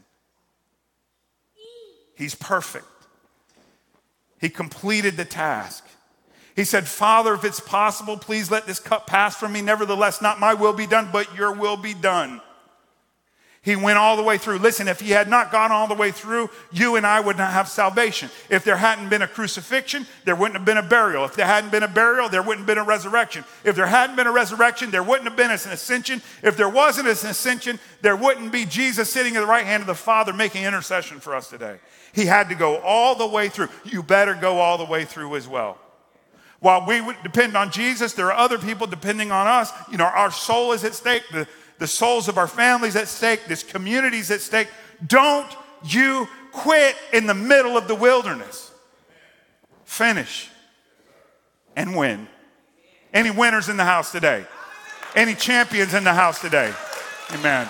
He's 2.21 2.35
perfect. 2.35 2.85
He 4.39 4.51
completed 4.51 5.17
the 5.17 5.25
task. 5.25 5.87
He 6.55 6.65
said, 6.65 6.87
Father, 6.87 7.33
if 7.33 7.45
it's 7.47 7.61
possible, 7.61 8.19
please 8.19 8.51
let 8.51 8.67
this 8.67 8.79
cup 8.79 9.07
pass 9.07 9.37
from 9.37 9.55
me. 9.55 9.63
Nevertheless, 9.63 10.21
not 10.21 10.39
my 10.39 10.53
will 10.53 10.75
be 10.75 10.87
done, 10.87 11.09
but 11.11 11.35
your 11.35 11.51
will 11.55 11.79
be 11.79 11.95
done. 11.95 12.43
He 13.63 13.77
went 13.77 13.99
all 13.99 14.17
the 14.17 14.23
way 14.23 14.39
through. 14.39 14.57
Listen, 14.59 14.89
if 14.89 15.01
he 15.01 15.11
had 15.11 15.29
not 15.29 15.53
gone 15.53 15.71
all 15.71 15.87
the 15.87 15.95
way 15.95 16.11
through, 16.13 16.49
you 16.73 16.97
and 16.97 17.07
I 17.07 17.21
would 17.21 17.37
not 17.37 17.53
have 17.53 17.69
salvation. 17.69 18.31
If 18.49 18.65
there 18.65 18.79
hadn't 18.79 19.11
been 19.11 19.21
a 19.21 19.29
crucifixion, 19.29 20.07
there 20.25 20.35
wouldn't 20.35 20.57
have 20.57 20.65
been 20.65 20.79
a 20.79 20.83
burial. 20.83 21.27
If 21.27 21.37
there 21.37 21.45
hadn't 21.45 21.71
been 21.71 21.83
a 21.83 21.89
burial, 21.89 22.31
there 22.31 22.41
wouldn't 22.41 22.61
have 22.61 22.67
been 22.67 22.79
a 22.79 22.87
resurrection. 22.87 23.45
If 23.63 23.77
there 23.77 23.87
hadn't 23.87 24.17
been 24.17 24.27
a 24.27 24.33
resurrection, 24.33 24.91
there 24.91 25.03
wouldn't 25.03 25.29
have 25.29 25.37
been 25.37 25.51
an 25.51 25.57
ascension. 25.57 26.23
If 26.43 26.57
there 26.57 26.71
wasn't 26.71 27.09
an 27.09 27.13
ascension, 27.13 27.79
there 28.01 28.17
wouldn't 28.17 28.51
be 28.51 28.65
Jesus 28.65 29.13
sitting 29.13 29.37
at 29.37 29.41
the 29.41 29.47
right 29.47 29.67
hand 29.67 29.83
of 29.83 29.89
the 29.89 29.95
Father 29.95 30.33
making 30.33 30.65
intercession 30.65 31.21
for 31.21 31.35
us 31.35 31.51
today. 31.51 31.81
He 32.15 32.25
had 32.25 32.49
to 32.49 32.55
go 32.55 32.79
all 32.79 33.15
the 33.15 33.27
way 33.27 33.51
through. 33.51 33.69
You 33.85 34.03
better 34.03 34.35
go 34.35 34.59
all 34.59 34.79
the 34.79 34.87
way 34.87 35.05
through 35.05 35.37
as 35.37 35.47
well. 35.47 35.77
While 36.61 36.87
we 36.87 37.01
would 37.01 37.17
depend 37.23 37.57
on 37.57 37.71
Jesus, 37.71 38.13
there 38.13 38.27
are 38.27 38.39
other 38.39 38.59
people 38.59 38.87
depending 38.87 39.33
on 39.33 39.47
us. 39.47 39.73
You 39.91 39.97
know, 39.97 40.05
our 40.05 40.31
soul 40.31 40.73
is 40.73 40.85
at 40.85 40.95
stake. 40.95 41.23
The, 41.33 41.49
the 41.81 41.89
souls 41.89 42.29
of 42.29 42.39
our 42.39 42.47
families 42.47 42.95
at 42.95 43.09
stake, 43.09 43.47
this 43.49 43.65
community's 43.65 44.31
at 44.31 44.41
stake. 44.41 44.69
Don't 45.05 45.51
you 45.83 46.29
quit 46.53 46.95
in 47.13 47.27
the 47.27 47.35
middle 47.35 47.77
of 47.77 47.89
the 47.89 47.95
wilderness. 47.95 48.71
Finish 49.85 50.51
and 51.75 51.97
win. 51.97 52.29
Any 53.13 53.31
winners 53.31 53.69
in 53.69 53.77
the 53.77 53.85
house 53.85 54.13
today? 54.13 54.45
Any 55.17 55.35
champions 55.35 55.95
in 55.95 56.05
the 56.05 56.13
house 56.13 56.41
today? 56.41 56.73
Amen. 57.33 57.67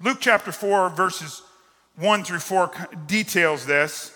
Luke 0.00 0.18
chapter 0.20 0.52
4, 0.52 0.90
verses 0.90 1.42
1 1.96 2.22
through 2.22 2.38
4 2.38 2.70
details 3.06 3.66
this. 3.66 4.14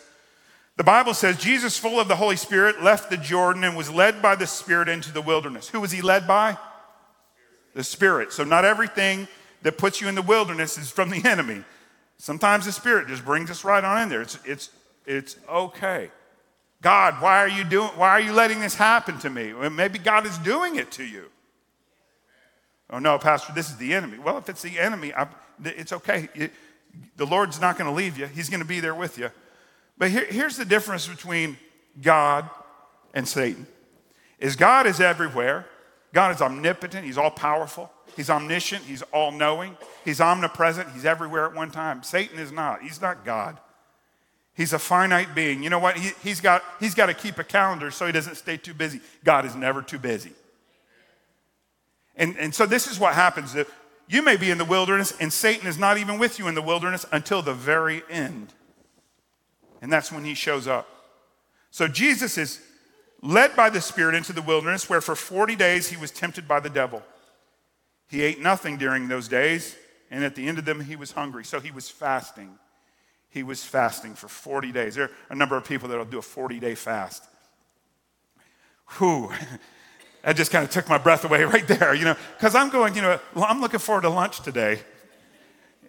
The 0.77 0.85
Bible 0.85 1.13
says 1.13 1.37
Jesus, 1.39 1.77
full 1.77 1.99
of 1.99 2.07
the 2.07 2.17
Holy 2.17 2.37
Spirit, 2.37 2.83
left 2.83 3.11
the 3.11 3.17
Jordan 3.17 3.65
and 3.65 3.77
was 3.77 3.91
led 3.91 4.23
by 4.23 4.37
the 4.37 4.47
Spirit 4.47 4.89
into 4.89 5.13
the 5.13 5.21
wilderness. 5.21 5.69
Who 5.69 5.81
was 5.81 5.91
he 5.91 6.01
led 6.01 6.29
by? 6.29 6.57
The 7.75 7.85
Spirit. 7.85 8.33
So, 8.33 8.45
not 8.45 8.65
everything 8.65 9.29
that 9.63 9.79
puts 9.79 10.01
you 10.01 10.09
in 10.09 10.15
the 10.15 10.23
wilderness 10.23 10.79
is 10.79 10.91
from 10.91 11.11
the 11.11 11.23
enemy. 11.29 11.65
Sometimes 12.19 12.67
the 12.67 12.73
Spirit 12.73 13.09
just 13.09 13.25
brings 13.25 13.51
us 13.51 13.65
right 13.65 13.83
on 13.83 14.03
in 14.03 14.09
there. 14.09 14.23
It's, 14.23 14.39
it's, 14.45 14.71
it's 15.07 15.37
okay. 15.49 16.11
God, 16.81 17.23
why 17.23 17.39
are 17.39 17.49
you 17.49 17.65
doing, 17.65 17.89
why 17.97 18.11
are 18.11 18.21
you 18.21 18.33
letting 18.33 18.61
this 18.61 18.75
happen 18.75 19.19
to 19.21 19.31
me? 19.31 19.55
Well, 19.55 19.71
maybe 19.71 19.99
God 19.99 20.27
is 20.27 20.37
doing 20.39 20.77
it 20.77 20.91
to 20.93 21.05
you. 21.05 21.27
Oh 22.91 22.99
no, 22.99 23.19
Pastor, 23.19 23.53
this 23.55 23.71
is 23.71 23.77
the 23.77 23.95
enemy. 23.95 24.19
Well, 24.19 24.37
if 24.37 24.49
it's 24.49 24.63
the 24.63 24.79
enemy, 24.79 25.15
I, 25.15 25.27
it's 25.65 25.93
okay. 25.93 26.29
It, 26.35 26.53
the 27.17 27.25
Lord's 27.25 27.61
not 27.61 27.79
going 27.79 27.89
to 27.89 27.97
leave 27.97 28.19
you. 28.19 28.27
He's 28.27 28.51
going 28.51 28.61
to 28.61 28.67
be 28.67 28.81
there 28.81 28.95
with 28.95 29.17
you. 29.17 29.31
But 29.97 30.11
here, 30.11 30.27
here's 30.27 30.57
the 30.57 30.65
difference 30.65 31.07
between 31.07 31.57
God 32.03 32.51
and 33.15 33.27
Satan. 33.27 33.67
Is 34.39 34.57
God 34.57 34.87
is 34.87 35.01
everywhere. 35.01 35.67
God 36.13 36.35
is 36.35 36.43
omnipotent, 36.43 37.05
He's 37.05 37.19
all 37.19 37.31
powerful, 37.31 37.91
He's 38.17 38.31
omniscient, 38.31 38.85
He's 38.85 39.03
all 39.13 39.33
knowing, 39.33 39.77
He's 40.05 40.21
omnipresent, 40.21 40.91
He's 40.91 41.05
everywhere 41.05 41.47
at 41.47 41.55
one 41.55 41.71
time. 41.71 42.03
Satan 42.03 42.39
is 42.39 42.53
not, 42.53 42.83
He's 42.83 43.01
not 43.01 43.25
God. 43.25 43.59
He's 44.55 44.73
a 44.73 44.79
finite 44.79 45.35
being. 45.35 45.63
You 45.63 45.71
know 45.71 45.79
what? 45.79 45.97
He, 45.97 46.29
has 46.29 46.41
got, 46.41 46.63
he's 46.79 46.95
got 46.95 47.07
to 47.07 47.15
keep 47.15 47.39
a 47.39 47.45
calendar 47.45 47.91
so 47.91 48.05
he 48.05 48.13
doesn't 48.13 48.35
stay 48.35 48.59
too 48.59 48.75
busy. 48.75 49.01
God 49.25 49.47
is 49.47 49.57
never 49.57 49.81
too 49.81 49.99
busy. 49.99 50.33
And, 52.17 52.37
and 52.37 52.55
so 52.55 52.67
this 52.67 52.87
is 52.87 53.01
what 53.01 53.15
happens. 53.15 53.57
You 54.09 54.23
may 54.23 54.37
be 54.37 54.51
in 54.51 54.59
the 54.59 54.67
wilderness, 54.67 55.15
and 55.19 55.33
Satan 55.33 55.67
is 55.67 55.79
not 55.79 55.97
even 55.97 56.19
with 56.19 56.39
you 56.39 56.49
in 56.49 56.55
the 56.55 56.61
wilderness 56.61 57.07
until 57.13 57.41
the 57.41 57.55
very 57.55 58.03
end. 58.11 58.53
And 59.81 59.91
that's 59.91 60.13
when 60.13 60.25
he 60.25 60.35
shows 60.35 60.69
up. 60.69 60.87
So 61.71 61.89
Jesus 61.89 62.37
is 62.37 62.61
led 63.23 63.55
by 63.57 63.71
the 63.71 63.81
Spirit 63.81 64.15
into 64.15 64.33
the 64.33 64.43
wilderness, 64.43 64.91
where 64.91 65.01
for 65.01 65.15
40 65.15 65.57
days 65.57 65.89
he 65.89 65.97
was 65.97 66.11
tempted 66.11 66.47
by 66.47 66.61
the 66.61 66.69
devil. 66.69 67.03
He 68.09 68.23
ate 68.23 68.41
nothing 68.41 68.77
during 68.77 69.09
those 69.09 69.29
days, 69.29 69.77
and 70.11 70.25
at 70.25 70.35
the 70.35 70.47
end 70.47 70.59
of 70.59 70.65
them, 70.65 70.81
he 70.81 70.97
was 70.97 71.13
hungry. 71.13 71.45
So 71.45 71.61
he 71.61 71.71
was 71.71 71.89
fasting. 71.89 72.59
He 73.31 73.43
was 73.43 73.65
fasting 73.65 74.15
for 74.15 74.29
40 74.29 74.73
days. 74.73 74.97
There 74.97 75.05
are 75.05 75.11
a 75.31 75.35
number 75.35 75.57
of 75.57 75.65
people 75.65 75.89
that 75.89 75.97
will 75.97 76.05
do 76.05 76.19
a 76.19 76.23
40 76.23 76.61
day 76.61 76.75
fast. 76.75 77.25
Whew. 78.99 79.33
That 80.25 80.37
just 80.37 80.53
kind 80.53 80.65
of 80.65 80.71
took 80.71 80.89
my 80.89 80.99
breath 80.99 81.25
away 81.25 81.43
right 81.47 81.67
there, 81.67 81.95
you 81.95 82.05
know, 82.05 82.15
because 82.37 82.55
I'm 82.55 82.71
going, 82.71 82.95
you 82.95 83.03
know, 83.03 83.19
I'm 83.35 83.61
looking 83.61 83.81
forward 83.81 84.03
to 84.03 84.09
lunch 84.09 84.41
today. 84.41 84.79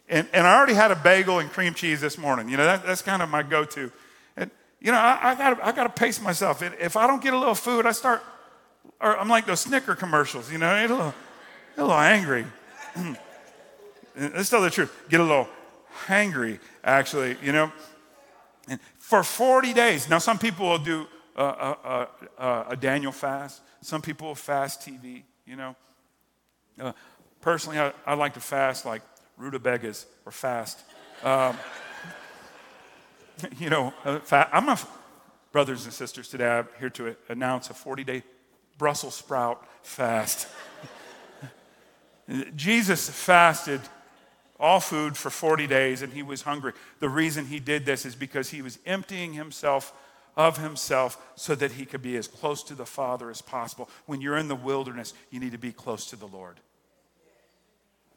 And, 0.10 0.28
and 0.34 0.48
I 0.48 0.58
already 0.58 0.74
had 0.74 0.90
a 0.90 0.96
bagel 0.96 1.38
and 1.38 1.52
cream 1.52 1.76
cheese 1.76 2.02
this 2.02 2.18
morning. 2.18 2.50
You 2.50 2.58
know, 2.58 2.66
that, 2.66 2.84
that's 2.84 3.04
kind 3.04 3.22
of 3.22 3.30
my 3.30 3.44
go 3.44 3.64
to. 3.64 3.92
You 4.84 4.92
know, 4.92 4.98
I, 4.98 5.32
I 5.32 5.36
got 5.36 5.80
I 5.80 5.84
to 5.86 5.90
pace 5.90 6.22
myself. 6.22 6.62
If 6.62 6.98
I 6.98 7.08
don't 7.08 7.24
get 7.24 7.34
a 7.34 7.38
little 7.38 7.56
food, 7.56 7.86
I 7.86 7.94
start, 7.94 8.22
or 9.00 9.18
I'm 9.18 9.30
like 9.30 9.46
those 9.46 9.62
Snicker 9.62 9.96
commercials, 9.96 10.52
you 10.52 10.58
know, 10.58 10.68
I 10.68 10.82
get 10.82 10.92
a 10.92 10.96
little, 10.96 11.14
get 11.76 11.82
a 11.82 11.86
little 11.86 12.02
angry. 12.02 12.46
Let's 14.16 14.50
tell 14.50 14.62
the 14.62 14.70
truth. 14.70 14.94
Get 15.08 15.22
a 15.22 15.24
little 15.24 15.48
hangry, 16.06 16.60
actually, 16.84 17.38
you 17.42 17.54
know. 17.54 17.72
And 18.68 18.78
for 18.98 19.24
40 19.24 19.72
days. 19.72 20.10
Now, 20.10 20.18
some 20.18 20.38
people 20.38 20.68
will 20.68 20.78
do 20.78 21.08
a, 21.38 21.44
a, 21.44 22.08
a, 22.38 22.66
a 22.72 22.76
Daniel 22.76 23.14
fast. 23.14 23.62
Some 23.82 24.02
people 24.02 24.28
will 24.28 24.36
fast 24.36 24.82
TV, 24.82 25.24
you 25.46 25.56
know. 25.56 25.78
Uh, 26.78 26.92
personally, 27.40 27.80
I, 27.80 27.94
I, 28.06 28.16
like 28.16 28.34
to 28.34 28.40
fast 28.42 28.86
like 28.86 29.02
rutabagas 29.38 30.08
or 30.26 30.32
fast. 30.34 30.82
Um, 31.24 31.58
you 33.60 33.70
know, 33.70 33.94
uh, 34.06 34.20
I'm 34.32 34.70
a, 34.70 34.80
brothers 35.52 35.86
and 35.86 35.94
sisters, 35.94 36.28
today 36.28 36.50
I'm 36.50 36.68
here 36.80 36.90
to 36.92 37.16
announce 37.30 37.70
a 37.70 37.74
40 37.74 38.04
day 38.04 38.24
Brussels 38.78 39.16
sprout 39.16 39.66
fast. 39.84 40.48
Jesus 42.56 43.10
fasted 43.10 43.82
all 44.60 44.80
food 44.80 45.18
for 45.18 45.30
40 45.30 45.68
days 45.68 46.02
and 46.02 46.14
he 46.14 46.24
was 46.24 46.44
hungry. 46.44 46.74
The 47.00 47.10
reason 47.10 47.46
he 47.46 47.60
did 47.60 47.86
this 47.86 48.06
is 48.06 48.16
because 48.16 48.50
he 48.50 48.62
was 48.62 48.80
emptying 48.86 49.34
himself 49.34 49.94
of 50.36 50.58
himself 50.58 51.22
so 51.36 51.54
that 51.56 51.74
he 51.74 51.86
could 51.86 52.02
be 52.02 52.16
as 52.18 52.28
close 52.28 52.64
to 52.64 52.74
the 52.74 52.86
Father 52.86 53.30
as 53.30 53.42
possible. 53.42 53.90
When 54.06 54.22
you're 54.22 54.38
in 54.38 54.48
the 54.48 54.56
wilderness, 54.56 55.14
you 55.30 55.40
need 55.40 55.52
to 55.52 55.60
be 55.60 55.72
close 55.72 56.08
to 56.08 56.16
the 56.16 56.26
Lord. 56.26 56.60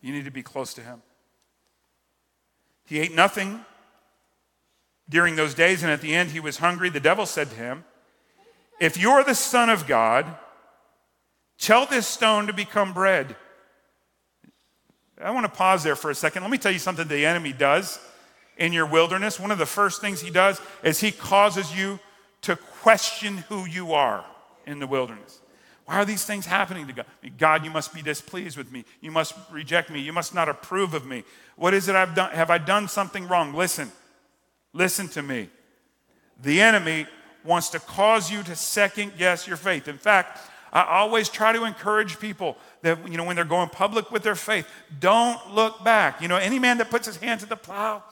You 0.00 0.12
need 0.12 0.24
to 0.24 0.30
be 0.30 0.42
close 0.42 0.72
to 0.74 0.80
him. 0.80 1.02
He 2.86 3.00
ate 3.00 3.14
nothing 3.14 3.64
during 5.08 5.36
those 5.36 5.54
days, 5.54 5.82
and 5.82 5.92
at 5.92 6.00
the 6.00 6.14
end 6.14 6.30
he 6.30 6.40
was 6.40 6.58
hungry, 6.58 6.90
the 6.90 7.00
devil 7.00 7.26
said 7.26 7.50
to 7.50 7.56
him, 7.56 7.84
If 8.80 8.96
you're 8.96 9.24
the 9.24 9.34
Son 9.34 9.70
of 9.70 9.86
God, 9.86 10.26
tell 11.58 11.86
this 11.86 12.06
stone 12.06 12.46
to 12.46 12.52
become 12.52 12.92
bread. 12.92 13.36
I 15.22 15.30
want 15.30 15.44
to 15.44 15.52
pause 15.52 15.82
there 15.82 15.96
for 15.96 16.10
a 16.10 16.14
second. 16.14 16.42
Let 16.42 16.50
me 16.50 16.58
tell 16.58 16.72
you 16.72 16.78
something 16.78 17.08
the 17.08 17.24
enemy 17.24 17.52
does 17.52 17.98
in 18.58 18.72
your 18.72 18.86
wilderness. 18.86 19.40
One 19.40 19.50
of 19.50 19.58
the 19.58 19.66
first 19.66 20.00
things 20.00 20.20
he 20.20 20.30
does 20.30 20.60
is 20.82 21.00
he 21.00 21.10
causes 21.10 21.76
you 21.76 21.98
to 22.42 22.56
question 22.56 23.38
who 23.48 23.64
you 23.64 23.94
are 23.94 24.24
in 24.66 24.78
the 24.78 24.86
wilderness. 24.86 25.40
Why 25.86 25.94
are 25.94 26.04
these 26.04 26.24
things 26.24 26.46
happening 26.46 26.86
to 26.88 26.92
God? 26.92 27.06
God, 27.38 27.64
you 27.64 27.70
must 27.70 27.94
be 27.94 28.02
displeased 28.02 28.56
with 28.58 28.72
me. 28.72 28.84
You 29.00 29.12
must 29.12 29.34
reject 29.50 29.88
me. 29.88 30.00
You 30.00 30.12
must 30.12 30.34
not 30.34 30.48
approve 30.48 30.94
of 30.94 31.06
me. 31.06 31.22
What 31.54 31.74
is 31.74 31.88
it 31.88 31.94
I've 31.94 32.14
done? 32.14 32.32
Have 32.32 32.50
I 32.50 32.58
done 32.58 32.88
something 32.88 33.28
wrong? 33.28 33.54
Listen. 33.54 33.90
Listen 34.76 35.08
to 35.08 35.22
me. 35.22 35.48
The 36.42 36.60
enemy 36.60 37.06
wants 37.44 37.70
to 37.70 37.80
cause 37.80 38.30
you 38.30 38.42
to 38.42 38.54
second 38.54 39.12
guess 39.16 39.46
your 39.46 39.56
faith. 39.56 39.88
In 39.88 39.96
fact, 39.96 40.38
I 40.70 40.82
always 40.82 41.30
try 41.30 41.52
to 41.52 41.64
encourage 41.64 42.20
people 42.20 42.58
that, 42.82 43.10
you 43.10 43.16
know, 43.16 43.24
when 43.24 43.36
they're 43.36 43.46
going 43.46 43.70
public 43.70 44.10
with 44.10 44.22
their 44.22 44.34
faith, 44.34 44.68
don't 45.00 45.54
look 45.54 45.82
back. 45.82 46.20
You 46.20 46.28
know, 46.28 46.36
any 46.36 46.58
man 46.58 46.76
that 46.76 46.90
puts 46.90 47.06
his 47.06 47.16
hand 47.16 47.40
to 47.40 47.46
the 47.46 47.56
plow 47.56 48.02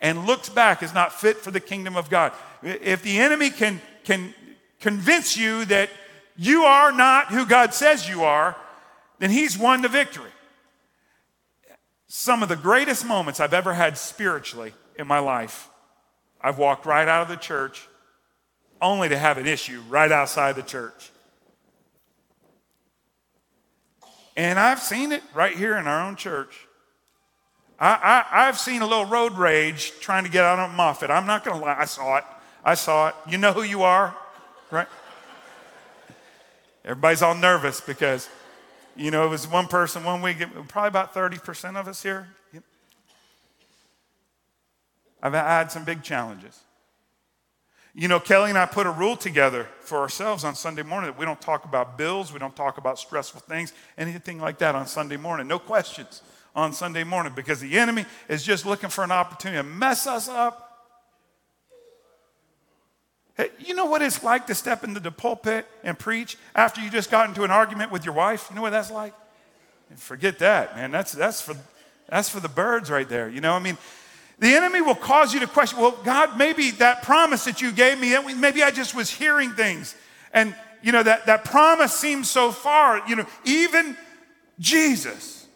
and 0.00 0.26
looks 0.26 0.48
back 0.48 0.82
is 0.82 0.92
not 0.92 1.12
fit 1.12 1.36
for 1.36 1.52
the 1.52 1.60
kingdom 1.60 1.96
of 1.96 2.10
God. 2.10 2.32
If 2.64 3.02
the 3.02 3.20
enemy 3.20 3.50
can, 3.50 3.80
can 4.02 4.34
convince 4.80 5.36
you 5.36 5.66
that 5.66 5.88
you 6.36 6.64
are 6.64 6.90
not 6.90 7.28
who 7.28 7.46
God 7.46 7.74
says 7.74 8.08
you 8.08 8.24
are, 8.24 8.56
then 9.20 9.30
he's 9.30 9.56
won 9.56 9.82
the 9.82 9.88
victory. 9.88 10.32
Some 12.08 12.42
of 12.42 12.48
the 12.48 12.56
greatest 12.56 13.06
moments 13.06 13.38
I've 13.38 13.54
ever 13.54 13.74
had 13.74 13.96
spiritually 13.96 14.72
in 14.98 15.06
my 15.06 15.20
life 15.20 15.67
I've 16.40 16.58
walked 16.58 16.86
right 16.86 17.08
out 17.08 17.22
of 17.22 17.28
the 17.28 17.36
church 17.36 17.88
only 18.80 19.08
to 19.08 19.18
have 19.18 19.38
an 19.38 19.46
issue 19.46 19.82
right 19.88 20.10
outside 20.10 20.54
the 20.54 20.62
church. 20.62 21.10
And 24.36 24.58
I've 24.58 24.80
seen 24.80 25.10
it 25.10 25.22
right 25.34 25.56
here 25.56 25.76
in 25.76 25.88
our 25.88 26.06
own 26.06 26.14
church. 26.14 26.68
I, 27.80 28.24
have 28.30 28.58
seen 28.58 28.82
a 28.82 28.86
little 28.86 29.04
road 29.04 29.34
rage 29.34 29.92
trying 30.00 30.24
to 30.24 30.30
get 30.30 30.44
out 30.44 30.58
of 30.58 30.74
Moffat. 30.74 31.10
I'm 31.10 31.26
not 31.26 31.44
going 31.44 31.58
to 31.58 31.64
lie. 31.64 31.76
I 31.78 31.84
saw 31.84 32.16
it. 32.16 32.24
I 32.64 32.74
saw 32.74 33.08
it. 33.08 33.14
You 33.28 33.38
know 33.38 33.52
who 33.52 33.62
you 33.62 33.82
are, 33.82 34.16
right? 34.70 34.88
Everybody's 36.84 37.22
all 37.22 37.34
nervous 37.34 37.80
because, 37.80 38.28
you 38.96 39.10
know, 39.10 39.24
it 39.24 39.28
was 39.28 39.46
one 39.46 39.66
person 39.66 40.02
one 40.04 40.22
week, 40.22 40.38
probably 40.68 40.88
about 40.88 41.14
30% 41.14 41.76
of 41.76 41.86
us 41.86 42.02
here. 42.02 42.28
I've 45.22 45.34
had 45.34 45.72
some 45.72 45.84
big 45.84 46.02
challenges. 46.02 46.60
You 47.94 48.06
know, 48.06 48.20
Kelly 48.20 48.50
and 48.50 48.58
I 48.58 48.66
put 48.66 48.86
a 48.86 48.90
rule 48.90 49.16
together 49.16 49.66
for 49.80 49.98
ourselves 49.98 50.44
on 50.44 50.54
Sunday 50.54 50.82
morning 50.82 51.10
that 51.10 51.18
we 51.18 51.24
don't 51.24 51.40
talk 51.40 51.64
about 51.64 51.98
bills, 51.98 52.32
we 52.32 52.38
don't 52.38 52.54
talk 52.54 52.78
about 52.78 52.98
stressful 52.98 53.40
things, 53.40 53.72
anything 53.96 54.38
like 54.38 54.58
that 54.58 54.74
on 54.74 54.86
Sunday 54.86 55.16
morning. 55.16 55.48
No 55.48 55.58
questions 55.58 56.22
on 56.54 56.72
Sunday 56.72 57.04
morning 57.04 57.32
because 57.34 57.60
the 57.60 57.78
enemy 57.78 58.04
is 58.28 58.44
just 58.44 58.66
looking 58.66 58.90
for 58.90 59.02
an 59.02 59.10
opportunity 59.10 59.58
to 59.58 59.62
mess 59.62 60.06
us 60.06 60.28
up. 60.28 60.64
Hey, 63.36 63.50
you 63.58 63.74
know 63.74 63.86
what 63.86 64.02
it's 64.02 64.22
like 64.22 64.46
to 64.48 64.54
step 64.54 64.82
into 64.82 65.00
the 65.00 65.12
pulpit 65.12 65.66
and 65.84 65.98
preach 65.98 66.36
after 66.54 66.80
you 66.80 66.90
just 66.90 67.10
got 67.10 67.28
into 67.28 67.44
an 67.44 67.50
argument 67.50 67.92
with 67.92 68.04
your 68.04 68.14
wife? 68.14 68.46
You 68.50 68.56
know 68.56 68.62
what 68.62 68.70
that's 68.70 68.90
like? 68.90 69.14
Forget 69.96 70.38
that, 70.40 70.76
man. 70.76 70.90
That's, 70.90 71.12
that's, 71.12 71.40
for, 71.40 71.56
that's 72.08 72.28
for 72.28 72.40
the 72.40 72.48
birds 72.48 72.90
right 72.90 73.08
there. 73.08 73.28
You 73.28 73.40
know, 73.40 73.54
I 73.54 73.58
mean, 73.60 73.78
the 74.38 74.54
enemy 74.54 74.80
will 74.80 74.94
cause 74.94 75.34
you 75.34 75.40
to 75.40 75.46
question, 75.46 75.80
well, 75.80 75.98
God, 76.04 76.38
maybe 76.38 76.70
that 76.72 77.02
promise 77.02 77.44
that 77.44 77.60
you 77.60 77.72
gave 77.72 77.98
me, 77.98 78.16
maybe 78.34 78.62
I 78.62 78.70
just 78.70 78.94
was 78.94 79.10
hearing 79.10 79.52
things. 79.52 79.96
And, 80.32 80.54
you 80.82 80.92
know, 80.92 81.02
that, 81.02 81.26
that 81.26 81.44
promise 81.44 81.92
seems 81.92 82.30
so 82.30 82.52
far. 82.52 83.02
You 83.08 83.16
know, 83.16 83.26
even 83.44 83.96
Jesus 84.60 85.46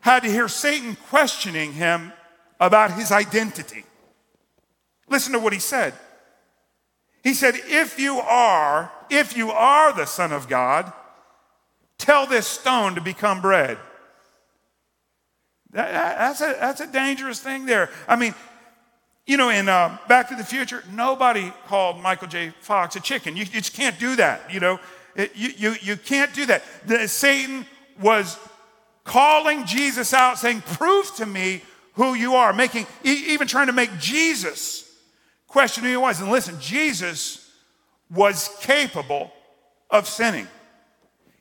had 0.00 0.24
to 0.24 0.28
hear 0.28 0.48
Satan 0.48 0.96
questioning 1.10 1.72
him 1.72 2.12
about 2.58 2.92
his 2.92 3.12
identity. 3.12 3.84
Listen 5.08 5.32
to 5.32 5.38
what 5.38 5.52
he 5.52 5.60
said. 5.60 5.94
He 7.22 7.34
said, 7.34 7.54
If 7.66 8.00
you 8.00 8.18
are, 8.18 8.90
if 9.10 9.36
you 9.36 9.50
are 9.52 9.92
the 9.92 10.06
Son 10.06 10.32
of 10.32 10.48
God, 10.48 10.92
tell 11.98 12.26
this 12.26 12.48
stone 12.48 12.96
to 12.96 13.00
become 13.00 13.40
bread. 13.40 13.78
That, 15.72 16.18
that's, 16.18 16.40
a, 16.40 16.56
that's 16.60 16.80
a 16.80 16.86
dangerous 16.86 17.40
thing 17.40 17.66
there. 17.66 17.90
I 18.06 18.16
mean, 18.16 18.34
you 19.26 19.36
know, 19.36 19.50
in 19.50 19.68
uh, 19.68 19.96
Back 20.08 20.28
to 20.28 20.36
the 20.36 20.44
Future, 20.44 20.82
nobody 20.92 21.52
called 21.66 22.00
Michael 22.00 22.28
J. 22.28 22.52
Fox 22.60 22.96
a 22.96 23.00
chicken. 23.00 23.36
You, 23.36 23.44
you 23.44 23.60
just 23.60 23.74
can't 23.74 23.98
do 23.98 24.16
that, 24.16 24.52
you 24.52 24.60
know. 24.60 24.80
It, 25.14 25.32
you, 25.34 25.50
you, 25.56 25.74
you 25.80 25.96
can't 25.96 26.32
do 26.34 26.46
that. 26.46 26.62
The, 26.86 27.06
Satan 27.06 27.66
was 28.00 28.38
calling 29.04 29.64
Jesus 29.66 30.12
out, 30.12 30.38
saying, 30.38 30.62
Prove 30.62 31.14
to 31.16 31.26
me 31.26 31.62
who 31.94 32.14
you 32.14 32.34
are, 32.34 32.52
making, 32.52 32.86
even 33.04 33.46
trying 33.46 33.66
to 33.66 33.72
make 33.72 33.96
Jesus 33.98 34.90
question 35.46 35.84
who 35.84 35.90
he 35.90 35.96
was. 35.96 36.20
And 36.20 36.30
listen, 36.30 36.58
Jesus 36.60 37.50
was 38.10 38.50
capable 38.60 39.32
of 39.90 40.08
sinning. 40.08 40.48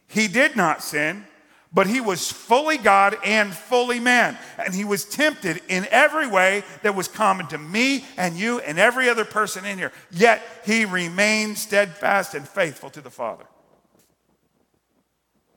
He 0.07 0.27
did 0.27 0.55
not 0.55 0.83
sin, 0.83 1.25
but 1.73 1.87
he 1.87 2.01
was 2.01 2.29
fully 2.29 2.77
God 2.77 3.17
and 3.23 3.53
fully 3.53 3.99
man. 3.99 4.37
And 4.57 4.73
he 4.73 4.83
was 4.83 5.05
tempted 5.05 5.61
in 5.69 5.87
every 5.89 6.27
way 6.27 6.63
that 6.83 6.95
was 6.95 7.07
common 7.07 7.47
to 7.47 7.57
me 7.57 8.03
and 8.17 8.35
you 8.35 8.59
and 8.59 8.77
every 8.77 9.09
other 9.09 9.23
person 9.23 9.65
in 9.65 9.77
here. 9.77 9.91
Yet 10.11 10.41
he 10.65 10.83
remained 10.83 11.57
steadfast 11.57 12.35
and 12.35 12.47
faithful 12.47 12.89
to 12.89 13.01
the 13.01 13.09
Father. 13.09 13.45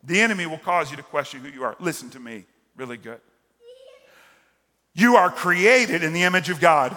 The 0.05 0.21
enemy 0.21 0.47
will 0.47 0.59
cause 0.59 0.91
you 0.91 0.97
to 0.99 1.03
question 1.03 1.41
who 1.41 1.49
you 1.49 1.65
are. 1.65 1.77
Listen 1.81 2.11
to 2.11 2.21
me 2.21 2.45
really 2.77 2.97
good. 2.97 3.21
You 4.95 5.17
are 5.17 5.31
created 5.31 6.05
in 6.05 6.13
the 6.13 6.23
image 6.23 6.49
of 6.49 6.61
God. 6.61 6.97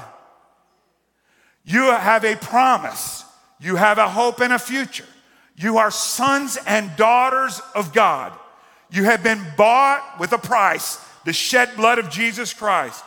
You 1.63 1.91
have 1.91 2.23
a 2.23 2.36
promise. 2.36 3.25
You 3.60 3.77
have 3.77 3.97
a 3.97 4.08
hope 4.08 4.39
and 4.41 4.53
a 4.53 4.60
future. 4.60 5.06
You 5.56 5.80
are 5.80 5.89
sons 5.89 6.58
and 6.67 6.95
daughters 6.95 7.60
of 7.73 7.93
God. 7.93 8.32
You 8.89 9.04
have 9.06 9.23
been 9.23 9.45
bought 9.58 10.19
with 10.19 10.32
a 10.32 10.38
price, 10.38 10.97
the 11.26 11.34
shed 11.34 11.76
blood 11.76 12.00
of 12.00 12.10
Jesus 12.10 12.54
Christ. 12.54 13.04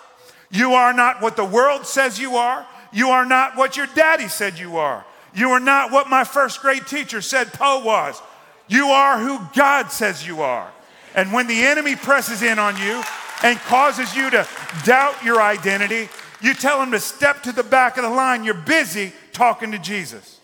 You 0.50 0.74
are 0.74 0.92
not 0.92 1.22
what 1.22 1.36
the 1.36 1.44
world 1.44 1.86
says 1.86 2.18
you 2.18 2.36
are. 2.36 2.66
You 2.92 3.10
are 3.10 3.24
not 3.24 3.56
what 3.56 3.76
your 3.76 3.86
daddy 3.94 4.28
said 4.28 4.58
you 4.58 4.76
are. 4.78 5.04
You 5.34 5.50
are 5.50 5.60
not 5.60 5.92
what 5.92 6.10
my 6.10 6.24
first 6.24 6.60
grade 6.60 6.86
teacher 6.86 7.20
said 7.20 7.52
Poe 7.52 7.84
was. 7.84 8.20
You 8.68 8.86
are 8.86 9.18
who 9.18 9.40
God 9.54 9.90
says 9.92 10.26
you 10.26 10.42
are. 10.42 10.70
And 11.14 11.32
when 11.32 11.46
the 11.46 11.62
enemy 11.62 11.96
presses 11.96 12.42
in 12.42 12.58
on 12.58 12.76
you 12.76 13.02
and 13.42 13.58
causes 13.60 14.14
you 14.14 14.30
to 14.30 14.46
doubt 14.84 15.24
your 15.24 15.40
identity, 15.40 16.08
you 16.40 16.54
tell 16.54 16.82
him 16.82 16.90
to 16.92 17.00
step 17.00 17.42
to 17.44 17.52
the 17.52 17.62
back 17.62 17.96
of 17.96 18.04
the 18.04 18.10
line. 18.10 18.44
You're 18.44 18.54
busy 18.54 19.12
talking 19.32 19.72
to 19.72 19.78
Jesus. 19.78 20.40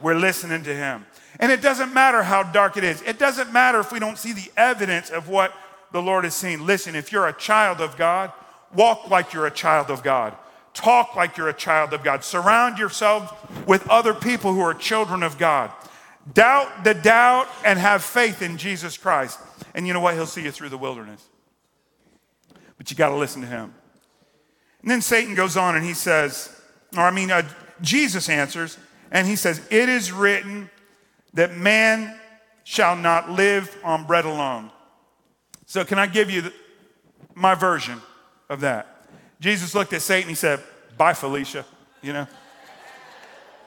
We're 0.00 0.16
listening 0.16 0.62
to 0.64 0.74
him. 0.74 1.06
And 1.40 1.50
it 1.50 1.60
doesn't 1.60 1.92
matter 1.92 2.22
how 2.22 2.42
dark 2.42 2.76
it 2.76 2.84
is. 2.84 3.02
It 3.02 3.18
doesn't 3.18 3.52
matter 3.52 3.80
if 3.80 3.92
we 3.92 3.98
don't 3.98 4.18
see 4.18 4.32
the 4.32 4.50
evidence 4.56 5.10
of 5.10 5.28
what 5.28 5.52
the 5.92 6.00
Lord 6.00 6.24
is 6.24 6.34
seeing. 6.34 6.64
Listen, 6.64 6.94
if 6.94 7.12
you're 7.12 7.26
a 7.26 7.32
child 7.32 7.80
of 7.80 7.96
God, 7.96 8.32
walk 8.74 9.10
like 9.10 9.32
you're 9.32 9.46
a 9.46 9.50
child 9.50 9.90
of 9.90 10.02
God. 10.02 10.36
Talk 10.72 11.14
like 11.14 11.36
you're 11.36 11.48
a 11.48 11.54
child 11.54 11.92
of 11.92 12.02
God. 12.02 12.24
Surround 12.24 12.78
yourself 12.78 13.66
with 13.66 13.88
other 13.88 14.12
people 14.12 14.52
who 14.52 14.60
are 14.60 14.74
children 14.74 15.22
of 15.22 15.38
God. 15.38 15.70
Doubt 16.32 16.84
the 16.84 16.94
doubt 16.94 17.48
and 17.64 17.78
have 17.78 18.02
faith 18.02 18.42
in 18.42 18.56
Jesus 18.56 18.96
Christ. 18.96 19.38
And 19.74 19.86
you 19.86 19.92
know 19.92 20.00
what? 20.00 20.14
He'll 20.14 20.26
see 20.26 20.42
you 20.42 20.50
through 20.50 20.70
the 20.70 20.78
wilderness. 20.78 21.24
But 22.76 22.90
you 22.90 22.96
got 22.96 23.10
to 23.10 23.16
listen 23.16 23.42
to 23.42 23.48
him. 23.48 23.74
And 24.82 24.90
then 24.90 25.00
Satan 25.00 25.34
goes 25.34 25.56
on 25.56 25.76
and 25.76 25.84
he 25.84 25.94
says, 25.94 26.50
or 26.96 27.02
I 27.02 27.10
mean, 27.10 27.30
uh, 27.30 27.42
Jesus 27.80 28.28
answers, 28.28 28.78
and 29.10 29.26
he 29.26 29.36
says, 29.36 29.60
It 29.70 29.88
is 29.88 30.12
written, 30.12 30.70
that 31.34 31.56
man 31.56 32.18
shall 32.64 32.96
not 32.96 33.30
live 33.30 33.76
on 33.84 34.04
bread 34.06 34.24
alone. 34.24 34.70
So, 35.66 35.84
can 35.84 35.98
I 35.98 36.06
give 36.06 36.30
you 36.30 36.42
the, 36.42 36.52
my 37.34 37.54
version 37.54 38.00
of 38.48 38.60
that? 38.60 39.06
Jesus 39.40 39.74
looked 39.74 39.92
at 39.92 40.02
Satan, 40.02 40.28
he 40.28 40.34
said, 40.34 40.60
Bye, 40.96 41.14
Felicia, 41.14 41.64
you 42.02 42.12
know? 42.12 42.26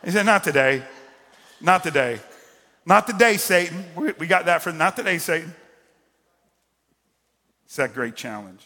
He 0.04 0.12
said, 0.12 0.26
Not 0.26 0.44
today. 0.44 0.84
Not 1.62 1.84
today. 1.84 2.20
Not 2.86 3.08
today, 3.08 3.38
Satan. 3.38 3.84
We 3.96 4.28
got 4.28 4.46
that 4.46 4.62
from 4.62 4.78
not 4.78 4.96
today, 4.96 5.18
Satan. 5.18 5.54
It's 7.66 7.76
that 7.76 7.94
great 7.94 8.16
challenge. 8.16 8.66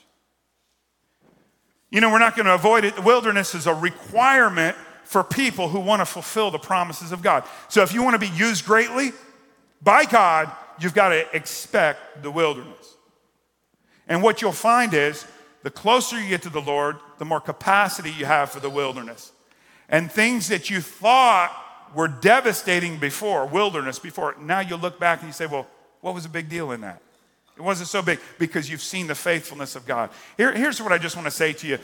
You 1.89 2.01
know, 2.01 2.11
we're 2.11 2.19
not 2.19 2.35
going 2.35 2.45
to 2.45 2.53
avoid 2.53 2.85
it. 2.85 2.95
The 2.95 3.01
wilderness 3.01 3.55
is 3.55 3.65
a 3.65 3.73
requirement 3.73 4.77
for 5.03 5.23
people 5.23 5.69
who 5.69 5.79
want 5.79 6.01
to 6.01 6.05
fulfill 6.05 6.51
the 6.51 6.59
promises 6.59 7.11
of 7.11 7.21
God. 7.21 7.43
So 7.67 7.81
if 7.83 7.93
you 7.93 8.03
want 8.03 8.13
to 8.13 8.19
be 8.19 8.35
used 8.35 8.65
greatly 8.65 9.11
by 9.81 10.05
God, 10.05 10.51
you've 10.79 10.93
got 10.93 11.09
to 11.09 11.35
expect 11.35 12.23
the 12.23 12.31
wilderness. 12.31 12.95
And 14.07 14.23
what 14.23 14.41
you'll 14.41 14.51
find 14.51 14.93
is 14.93 15.25
the 15.63 15.69
closer 15.69 16.19
you 16.19 16.29
get 16.29 16.41
to 16.43 16.49
the 16.49 16.61
Lord, 16.61 16.97
the 17.17 17.25
more 17.25 17.39
capacity 17.39 18.11
you 18.11 18.25
have 18.25 18.49
for 18.49 18.59
the 18.59 18.69
wilderness. 18.69 19.31
And 19.89 20.11
things 20.11 20.47
that 20.47 20.69
you 20.69 20.81
thought 20.81 21.51
were 21.93 22.07
devastating 22.07 22.97
before, 22.97 23.45
wilderness 23.45 23.99
before, 23.99 24.35
now 24.39 24.61
you 24.61 24.75
look 24.75 24.99
back 24.99 25.19
and 25.19 25.27
you 25.29 25.33
say, 25.33 25.45
well, 25.45 25.67
what 25.99 26.13
was 26.13 26.23
the 26.23 26.29
big 26.29 26.49
deal 26.49 26.71
in 26.71 26.81
that? 26.81 27.01
It 27.57 27.61
wasn't 27.61 27.89
so 27.89 28.01
big 28.01 28.19
because 28.39 28.69
you've 28.69 28.81
seen 28.81 29.07
the 29.07 29.15
faithfulness 29.15 29.75
of 29.75 29.85
God. 29.85 30.09
Here, 30.37 30.51
here's 30.53 30.81
what 30.81 30.91
I 30.91 30.97
just 30.97 31.15
want 31.15 31.25
to 31.25 31.31
say 31.31 31.53
to 31.53 31.67
you 31.67 31.79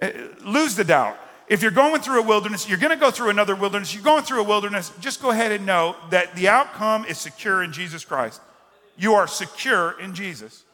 uh, 0.00 0.10
lose 0.44 0.74
the 0.74 0.84
doubt 0.84 1.16
if 1.48 1.62
you're 1.62 1.70
going 1.70 2.00
through 2.00 2.20
a 2.20 2.26
wilderness, 2.26 2.68
you're 2.68 2.78
going 2.78 2.90
to 2.90 2.96
go 2.96 3.10
through 3.10 3.30
another 3.30 3.54
wilderness, 3.54 3.94
you're 3.94 4.04
going 4.04 4.22
through 4.22 4.40
a 4.40 4.44
wilderness, 4.44 4.92
just 5.00 5.20
go 5.20 5.30
ahead 5.30 5.52
and 5.52 5.66
know 5.66 5.96
that 6.10 6.34
the 6.34 6.48
outcome 6.48 7.04
is 7.04 7.18
secure 7.18 7.62
in 7.62 7.72
Jesus 7.72 8.04
Christ. 8.04 8.40
You 8.96 9.14
are 9.14 9.26
secure 9.26 9.98
in 10.00 10.14
Jesus. 10.14 10.64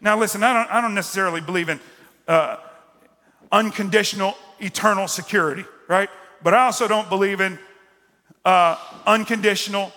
Now, 0.00 0.18
listen, 0.18 0.42
I 0.42 0.52
don't, 0.52 0.70
I 0.70 0.80
don't 0.80 0.94
necessarily 0.94 1.40
believe 1.40 1.68
in 1.68 1.80
uh, 2.28 2.56
unconditional 3.52 4.36
eternal 4.60 5.08
security, 5.08 5.64
right? 5.88 6.08
But 6.42 6.54
I 6.54 6.66
also 6.66 6.88
don't 6.88 7.08
believe 7.08 7.40
in 7.40 7.58
uh, 8.44 8.76
unconditional 9.06 9.92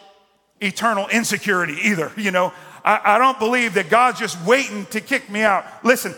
eternal 0.61 1.07
insecurity 1.09 1.77
either. 1.83 2.11
You 2.15 2.31
know, 2.31 2.53
I, 2.83 3.01
I 3.03 3.17
don't 3.17 3.37
believe 3.39 3.73
that 3.75 3.89
God's 3.89 4.19
just 4.19 4.43
waiting 4.45 4.85
to 4.87 5.01
kick 5.01 5.29
me 5.29 5.41
out. 5.41 5.65
Listen, 5.83 6.15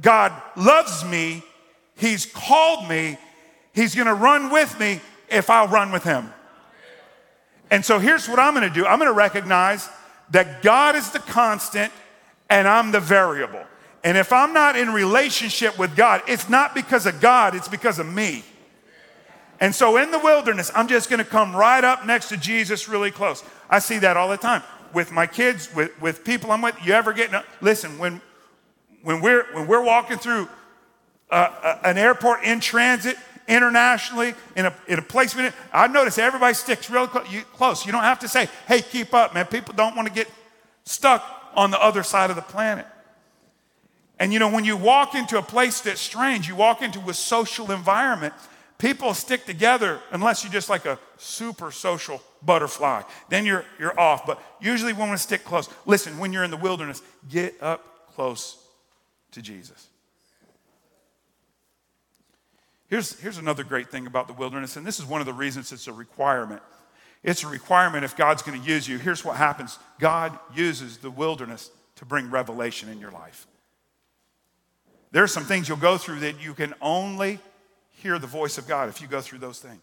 God 0.00 0.32
loves 0.56 1.04
me, 1.04 1.42
He's 2.02 2.26
called 2.26 2.88
me, 2.88 3.16
He's 3.72 3.94
going 3.94 4.08
to 4.08 4.14
run 4.14 4.50
with 4.50 4.78
me 4.80 5.00
if 5.30 5.48
I'll 5.48 5.68
run 5.68 5.92
with 5.92 6.02
him. 6.02 6.32
And 7.70 7.84
so 7.84 8.00
here's 8.00 8.28
what 8.28 8.40
I'm 8.40 8.54
going 8.54 8.68
to 8.68 8.74
do 8.74 8.84
I'm 8.84 8.98
going 8.98 9.10
to 9.10 9.16
recognize 9.16 9.88
that 10.30 10.62
God 10.62 10.96
is 10.96 11.10
the 11.10 11.20
constant 11.20 11.92
and 12.50 12.66
I'm 12.66 12.90
the 12.90 12.98
variable. 12.98 13.64
And 14.02 14.18
if 14.18 14.32
I'm 14.32 14.52
not 14.52 14.76
in 14.76 14.90
relationship 14.90 15.78
with 15.78 15.94
God, 15.94 16.22
it's 16.26 16.48
not 16.48 16.74
because 16.74 17.06
of 17.06 17.20
God, 17.20 17.54
it's 17.54 17.68
because 17.68 18.00
of 18.00 18.12
me. 18.12 18.44
And 19.60 19.72
so 19.72 19.96
in 19.96 20.10
the 20.10 20.18
wilderness, 20.18 20.72
I'm 20.74 20.88
just 20.88 21.08
to 21.08 21.24
come 21.24 21.54
right 21.54 21.84
up 21.84 22.04
next 22.04 22.30
to 22.30 22.36
Jesus 22.36 22.88
really 22.88 23.12
close. 23.12 23.44
I 23.70 23.78
see 23.78 24.00
that 24.00 24.16
all 24.16 24.28
the 24.28 24.36
time 24.36 24.64
with 24.92 25.12
my 25.12 25.28
kids, 25.28 25.72
with, 25.72 25.98
with 26.02 26.24
people 26.24 26.50
I'm 26.50 26.62
with. 26.62 26.74
You 26.84 26.94
ever 26.94 27.12
get, 27.12 27.30
listen, 27.60 27.96
when, 27.96 28.20
when, 29.02 29.20
we're, 29.20 29.44
when 29.54 29.68
we're 29.68 29.84
walking 29.84 30.18
through 30.18 30.48
an 31.32 31.98
airport 31.98 32.44
in 32.44 32.60
transit 32.60 33.16
internationally, 33.48 34.34
in 34.54 34.66
a, 34.66 34.74
in 34.86 34.98
a 34.98 35.02
place, 35.02 35.36
I 35.72 35.86
notice 35.88 36.18
everybody 36.18 36.54
sticks 36.54 36.90
real 36.90 37.06
close. 37.06 37.30
You, 37.30 37.42
close. 37.42 37.86
You 37.86 37.92
don't 37.92 38.04
have 38.04 38.20
to 38.20 38.28
say, 38.28 38.48
hey, 38.68 38.82
keep 38.82 39.14
up, 39.14 39.34
man. 39.34 39.46
People 39.46 39.74
don't 39.74 39.96
want 39.96 40.08
to 40.08 40.14
get 40.14 40.28
stuck 40.84 41.24
on 41.54 41.70
the 41.70 41.82
other 41.82 42.02
side 42.02 42.30
of 42.30 42.36
the 42.36 42.42
planet. 42.42 42.86
And 44.18 44.32
you 44.32 44.38
know, 44.38 44.50
when 44.50 44.64
you 44.64 44.76
walk 44.76 45.14
into 45.14 45.38
a 45.38 45.42
place 45.42 45.80
that's 45.80 46.00
strange, 46.00 46.46
you 46.46 46.54
walk 46.54 46.82
into 46.82 47.00
a 47.10 47.14
social 47.14 47.72
environment, 47.72 48.34
people 48.78 49.14
stick 49.14 49.44
together 49.46 50.00
unless 50.12 50.44
you're 50.44 50.52
just 50.52 50.70
like 50.70 50.86
a 50.86 50.98
super 51.16 51.70
social 51.70 52.22
butterfly. 52.42 53.02
Then 53.30 53.44
you're, 53.44 53.64
you're 53.78 53.98
off. 53.98 54.24
But 54.26 54.40
usually, 54.60 54.92
we 54.92 55.00
want 55.00 55.12
to 55.12 55.18
stick 55.18 55.44
close. 55.44 55.68
Listen, 55.86 56.18
when 56.18 56.32
you're 56.32 56.44
in 56.44 56.50
the 56.50 56.56
wilderness, 56.56 57.02
get 57.28 57.54
up 57.60 58.06
close 58.14 58.62
to 59.32 59.42
Jesus. 59.42 59.88
Here's, 62.92 63.18
here's 63.20 63.38
another 63.38 63.64
great 63.64 63.90
thing 63.90 64.06
about 64.06 64.26
the 64.26 64.34
wilderness, 64.34 64.76
and 64.76 64.86
this 64.86 64.98
is 64.98 65.06
one 65.06 65.22
of 65.22 65.26
the 65.26 65.32
reasons 65.32 65.72
it's 65.72 65.86
a 65.86 65.92
requirement. 65.94 66.60
It's 67.22 67.42
a 67.42 67.48
requirement 67.48 68.04
if 68.04 68.18
God's 68.18 68.42
going 68.42 68.60
to 68.60 68.68
use 68.68 68.86
you. 68.86 68.98
Here's 68.98 69.24
what 69.24 69.36
happens 69.36 69.78
God 69.98 70.38
uses 70.54 70.98
the 70.98 71.10
wilderness 71.10 71.70
to 71.96 72.04
bring 72.04 72.30
revelation 72.30 72.90
in 72.90 73.00
your 73.00 73.10
life. 73.10 73.46
There 75.10 75.22
are 75.22 75.26
some 75.26 75.44
things 75.46 75.70
you'll 75.70 75.78
go 75.78 75.96
through 75.96 76.20
that 76.20 76.44
you 76.44 76.52
can 76.52 76.74
only 76.82 77.38
hear 77.92 78.18
the 78.18 78.26
voice 78.26 78.58
of 78.58 78.68
God 78.68 78.90
if 78.90 79.00
you 79.00 79.08
go 79.08 79.22
through 79.22 79.38
those 79.38 79.58
things. 79.58 79.80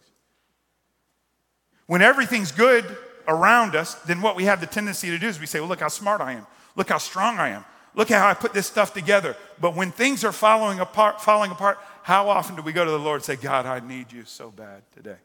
When 1.88 2.04
everything's 2.04 2.52
good 2.52 2.96
around 3.28 3.76
us, 3.76 3.96
then 4.04 4.22
what 4.22 4.36
we 4.36 4.44
have 4.44 4.62
the 4.62 4.68
tendency 4.68 5.10
to 5.10 5.18
do 5.18 5.28
is 5.28 5.40
we 5.40 5.48
say, 5.48 5.60
well, 5.60 5.70
look 5.70 5.80
how 5.80 5.88
smart 5.88 6.22
I 6.22 6.34
am. 6.34 6.46
Look 6.76 6.90
how 6.90 7.00
strong 7.00 7.40
I 7.40 7.50
am. 7.50 7.66
Look 7.96 8.10
how 8.10 8.28
I 8.28 8.36
put 8.36 8.54
this 8.54 8.68
stuff 8.68 8.94
together. 8.94 9.36
But 9.60 9.76
when 9.76 9.92
things 9.92 10.24
are 10.24 10.32
falling 10.32 10.80
apart, 10.80 11.22
falling 11.22 11.50
apart, 11.50 11.80
how 12.04 12.30
often 12.30 12.56
do 12.56 12.62
we 12.62 12.72
go 12.72 12.86
to 12.86 12.92
the 12.92 13.00
Lord 13.00 13.18
and 13.18 13.26
say, 13.26 13.36
God, 13.36 13.66
I 13.66 13.80
need 13.80 14.12
you 14.12 14.26
so 14.26 14.52
bad 14.52 14.84
today? 14.96 15.18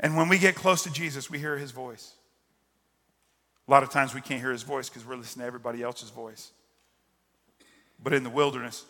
And 0.00 0.16
when 0.16 0.28
we 0.28 0.38
get 0.38 0.54
close 0.54 0.82
to 0.84 0.92
Jesus, 0.92 1.30
we 1.30 1.38
hear 1.38 1.56
his 1.56 1.70
voice. 1.70 2.12
A 3.66 3.70
lot 3.70 3.82
of 3.82 3.90
times 3.90 4.14
we 4.14 4.20
can't 4.20 4.40
hear 4.40 4.52
his 4.52 4.62
voice 4.62 4.88
because 4.88 5.04
we're 5.04 5.16
listening 5.16 5.42
to 5.42 5.46
everybody 5.46 5.82
else's 5.82 6.10
voice. 6.10 6.52
But 8.02 8.12
in 8.12 8.22
the 8.22 8.30
wilderness, 8.30 8.84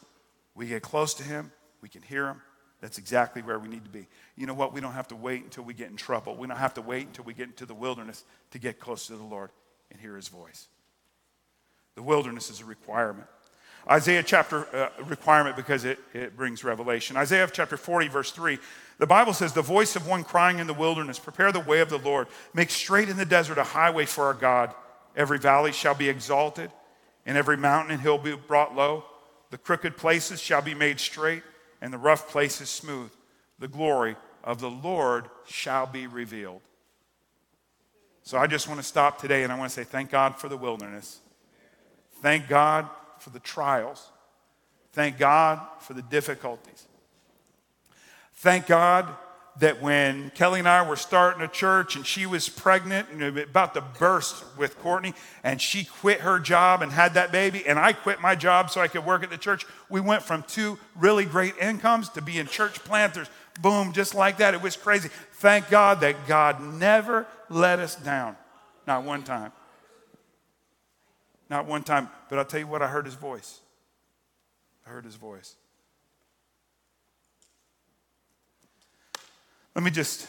we 0.54 0.66
get 0.66 0.82
close 0.82 1.14
to 1.14 1.22
him, 1.22 1.52
we 1.80 1.88
can 1.88 2.02
hear 2.02 2.26
him. 2.26 2.42
That's 2.80 2.98
exactly 2.98 3.40
where 3.40 3.58
we 3.58 3.68
need 3.68 3.84
to 3.84 3.90
be. 3.90 4.06
You 4.36 4.46
know 4.46 4.54
what? 4.54 4.74
We 4.74 4.80
don't 4.80 4.92
have 4.92 5.08
to 5.08 5.16
wait 5.16 5.44
until 5.44 5.64
we 5.64 5.72
get 5.72 5.88
in 5.88 5.96
trouble. 5.96 6.36
We 6.36 6.46
don't 6.46 6.58
have 6.58 6.74
to 6.74 6.82
wait 6.82 7.06
until 7.06 7.24
we 7.24 7.32
get 7.32 7.46
into 7.46 7.64
the 7.64 7.74
wilderness 7.74 8.24
to 8.50 8.58
get 8.58 8.78
close 8.78 9.06
to 9.06 9.16
the 9.16 9.22
Lord 9.22 9.50
and 9.90 9.98
hear 9.98 10.14
his 10.14 10.28
voice. 10.28 10.68
The 11.94 12.02
wilderness 12.02 12.50
is 12.50 12.60
a 12.60 12.66
requirement. 12.66 13.28
Isaiah 13.88 14.22
chapter 14.22 14.66
uh, 14.74 14.88
requirement 15.04 15.54
because 15.54 15.84
it, 15.84 15.98
it 16.12 16.36
brings 16.36 16.64
revelation. 16.64 17.16
Isaiah 17.16 17.48
chapter 17.52 17.76
40, 17.76 18.08
verse 18.08 18.32
3, 18.32 18.58
the 18.98 19.06
Bible 19.06 19.32
says, 19.32 19.52
The 19.52 19.62
voice 19.62 19.94
of 19.94 20.08
one 20.08 20.24
crying 20.24 20.58
in 20.58 20.66
the 20.66 20.74
wilderness, 20.74 21.18
prepare 21.18 21.52
the 21.52 21.60
way 21.60 21.80
of 21.80 21.88
the 21.88 21.98
Lord, 21.98 22.26
make 22.52 22.70
straight 22.70 23.08
in 23.08 23.16
the 23.16 23.24
desert 23.24 23.58
a 23.58 23.64
highway 23.64 24.06
for 24.06 24.24
our 24.24 24.34
God. 24.34 24.74
Every 25.14 25.38
valley 25.38 25.72
shall 25.72 25.94
be 25.94 26.08
exalted, 26.08 26.70
and 27.24 27.38
every 27.38 27.56
mountain 27.56 27.92
and 27.92 28.00
hill 28.00 28.18
be 28.18 28.34
brought 28.34 28.74
low. 28.74 29.04
The 29.50 29.58
crooked 29.58 29.96
places 29.96 30.40
shall 30.40 30.62
be 30.62 30.74
made 30.74 30.98
straight, 30.98 31.44
and 31.80 31.92
the 31.92 31.98
rough 31.98 32.28
places 32.28 32.68
smooth. 32.68 33.10
The 33.60 33.68
glory 33.68 34.16
of 34.42 34.60
the 34.60 34.70
Lord 34.70 35.26
shall 35.46 35.86
be 35.86 36.06
revealed. 36.06 36.60
So 38.22 38.36
I 38.36 38.48
just 38.48 38.66
want 38.66 38.80
to 38.80 38.86
stop 38.86 39.20
today 39.20 39.44
and 39.44 39.52
I 39.52 39.58
want 39.58 39.70
to 39.70 39.74
say 39.74 39.84
thank 39.84 40.10
God 40.10 40.36
for 40.36 40.48
the 40.48 40.56
wilderness. 40.56 41.20
Thank 42.22 42.48
God 42.48 42.90
for 43.26 43.30
the 43.30 43.40
trials. 43.40 44.12
Thank 44.92 45.18
God 45.18 45.60
for 45.80 45.94
the 45.94 46.02
difficulties. 46.02 46.86
Thank 48.34 48.68
God 48.68 49.08
that 49.58 49.82
when 49.82 50.30
Kelly 50.36 50.60
and 50.60 50.68
I 50.68 50.88
were 50.88 50.94
starting 50.94 51.42
a 51.42 51.48
church 51.48 51.96
and 51.96 52.06
she 52.06 52.24
was 52.24 52.48
pregnant 52.48 53.08
and 53.10 53.36
about 53.36 53.74
to 53.74 53.80
burst 53.80 54.44
with 54.56 54.78
Courtney, 54.78 55.12
and 55.42 55.60
she 55.60 55.84
quit 55.84 56.20
her 56.20 56.38
job 56.38 56.82
and 56.82 56.92
had 56.92 57.14
that 57.14 57.32
baby, 57.32 57.66
and 57.66 57.80
I 57.80 57.94
quit 57.94 58.20
my 58.20 58.36
job 58.36 58.70
so 58.70 58.80
I 58.80 58.86
could 58.86 59.04
work 59.04 59.24
at 59.24 59.30
the 59.30 59.38
church, 59.38 59.66
we 59.90 60.00
went 60.00 60.22
from 60.22 60.44
two 60.44 60.78
really 60.94 61.24
great 61.24 61.58
incomes 61.58 62.08
to 62.10 62.22
being 62.22 62.46
church 62.46 62.84
planters. 62.84 63.28
Boom, 63.60 63.92
just 63.92 64.14
like 64.14 64.36
that. 64.36 64.54
It 64.54 64.62
was 64.62 64.76
crazy. 64.76 65.08
Thank 65.32 65.68
God 65.68 65.98
that 66.02 66.28
God 66.28 66.62
never 66.62 67.26
let 67.50 67.80
us 67.80 67.96
down, 67.96 68.36
not 68.86 69.02
one 69.02 69.24
time. 69.24 69.50
Not 71.48 71.66
one 71.66 71.82
time. 71.82 72.08
But 72.28 72.38
I'll 72.38 72.44
tell 72.44 72.60
you 72.60 72.66
what, 72.66 72.82
I 72.82 72.88
heard 72.88 73.04
his 73.06 73.14
voice. 73.14 73.60
I 74.86 74.90
heard 74.90 75.04
his 75.04 75.16
voice. 75.16 75.56
Let 79.74 79.84
me 79.84 79.90
just 79.90 80.26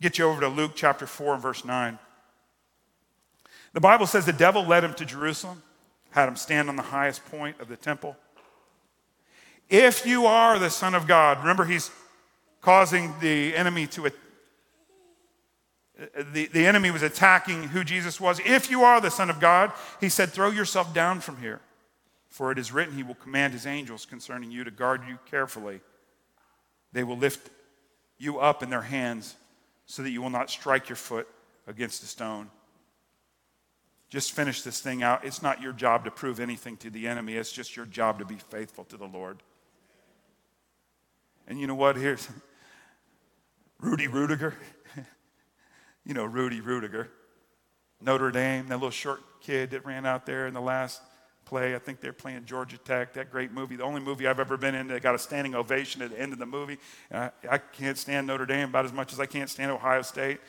get 0.00 0.18
you 0.18 0.26
over 0.26 0.40
to 0.40 0.48
Luke 0.48 0.72
chapter 0.74 1.06
4 1.06 1.34
and 1.34 1.42
verse 1.42 1.64
9. 1.64 1.98
The 3.72 3.80
Bible 3.80 4.06
says 4.06 4.26
the 4.26 4.32
devil 4.32 4.64
led 4.64 4.84
him 4.84 4.94
to 4.94 5.04
Jerusalem, 5.04 5.62
had 6.10 6.28
him 6.28 6.36
stand 6.36 6.68
on 6.68 6.76
the 6.76 6.82
highest 6.82 7.24
point 7.26 7.60
of 7.60 7.68
the 7.68 7.76
temple. 7.76 8.16
If 9.68 10.04
you 10.04 10.26
are 10.26 10.58
the 10.58 10.70
Son 10.70 10.94
of 10.94 11.06
God, 11.06 11.38
remember 11.38 11.64
he's 11.64 11.90
causing 12.60 13.14
the 13.20 13.54
enemy 13.54 13.86
to 13.88 14.06
the, 16.32 16.46
the 16.46 16.66
enemy 16.66 16.90
was 16.90 17.02
attacking 17.02 17.64
who 17.64 17.84
Jesus 17.84 18.20
was. 18.20 18.40
If 18.44 18.70
you 18.70 18.82
are 18.84 19.00
the 19.00 19.10
Son 19.10 19.30
of 19.30 19.40
God, 19.40 19.72
he 20.00 20.08
said, 20.08 20.30
throw 20.30 20.50
yourself 20.50 20.94
down 20.94 21.20
from 21.20 21.36
here. 21.38 21.60
For 22.30 22.52
it 22.52 22.58
is 22.58 22.72
written, 22.72 22.94
He 22.94 23.02
will 23.02 23.16
command 23.16 23.52
His 23.52 23.66
angels 23.66 24.06
concerning 24.06 24.50
you 24.50 24.64
to 24.64 24.70
guard 24.70 25.02
you 25.06 25.18
carefully. 25.30 25.80
They 26.92 27.04
will 27.04 27.18
lift 27.18 27.50
you 28.18 28.38
up 28.38 28.62
in 28.62 28.70
their 28.70 28.82
hands 28.82 29.34
so 29.86 30.02
that 30.02 30.10
you 30.10 30.22
will 30.22 30.30
not 30.30 30.48
strike 30.48 30.88
your 30.88 30.96
foot 30.96 31.28
against 31.66 32.02
a 32.02 32.06
stone. 32.06 32.48
Just 34.08 34.32
finish 34.32 34.62
this 34.62 34.80
thing 34.80 35.02
out. 35.02 35.24
It's 35.24 35.42
not 35.42 35.60
your 35.60 35.72
job 35.72 36.04
to 36.04 36.10
prove 36.10 36.40
anything 36.40 36.76
to 36.78 36.90
the 36.90 37.08
enemy, 37.08 37.34
it's 37.34 37.52
just 37.52 37.76
your 37.76 37.86
job 37.86 38.20
to 38.20 38.24
be 38.24 38.36
faithful 38.36 38.84
to 38.84 38.96
the 38.96 39.06
Lord. 39.06 39.42
And 41.48 41.58
you 41.58 41.66
know 41.66 41.74
what? 41.74 41.96
Here's 41.96 42.28
Rudy 43.80 44.06
Ruettiger. 44.06 44.54
You 46.10 46.14
know 46.14 46.24
Rudy 46.24 46.60
Ruettiger. 46.60 47.06
Notre 48.00 48.32
Dame, 48.32 48.66
that 48.66 48.74
little 48.74 48.90
short 48.90 49.20
kid 49.40 49.70
that 49.70 49.86
ran 49.86 50.04
out 50.04 50.26
there 50.26 50.48
in 50.48 50.54
the 50.54 50.60
last 50.60 51.00
play. 51.44 51.76
I 51.76 51.78
think 51.78 52.00
they're 52.00 52.12
playing 52.12 52.46
Georgia 52.46 52.78
Tech, 52.78 53.12
that 53.12 53.30
great 53.30 53.52
movie. 53.52 53.76
The 53.76 53.84
only 53.84 54.00
movie 54.00 54.26
I've 54.26 54.40
ever 54.40 54.56
been 54.56 54.74
in 54.74 54.88
that 54.88 55.02
got 55.02 55.14
a 55.14 55.20
standing 55.20 55.54
ovation 55.54 56.02
at 56.02 56.10
the 56.10 56.20
end 56.20 56.32
of 56.32 56.40
the 56.40 56.46
movie. 56.46 56.78
I, 57.12 57.30
I, 57.48 57.58
can't 57.58 57.96
stand 57.96 58.26
Notre 58.26 58.44
Dame 58.44 58.70
about 58.70 58.86
as 58.86 58.92
much 58.92 59.12
as 59.12 59.20
I 59.20 59.26
can't 59.26 59.48
stand 59.48 59.70
Ohio 59.70 60.02
State, 60.02 60.40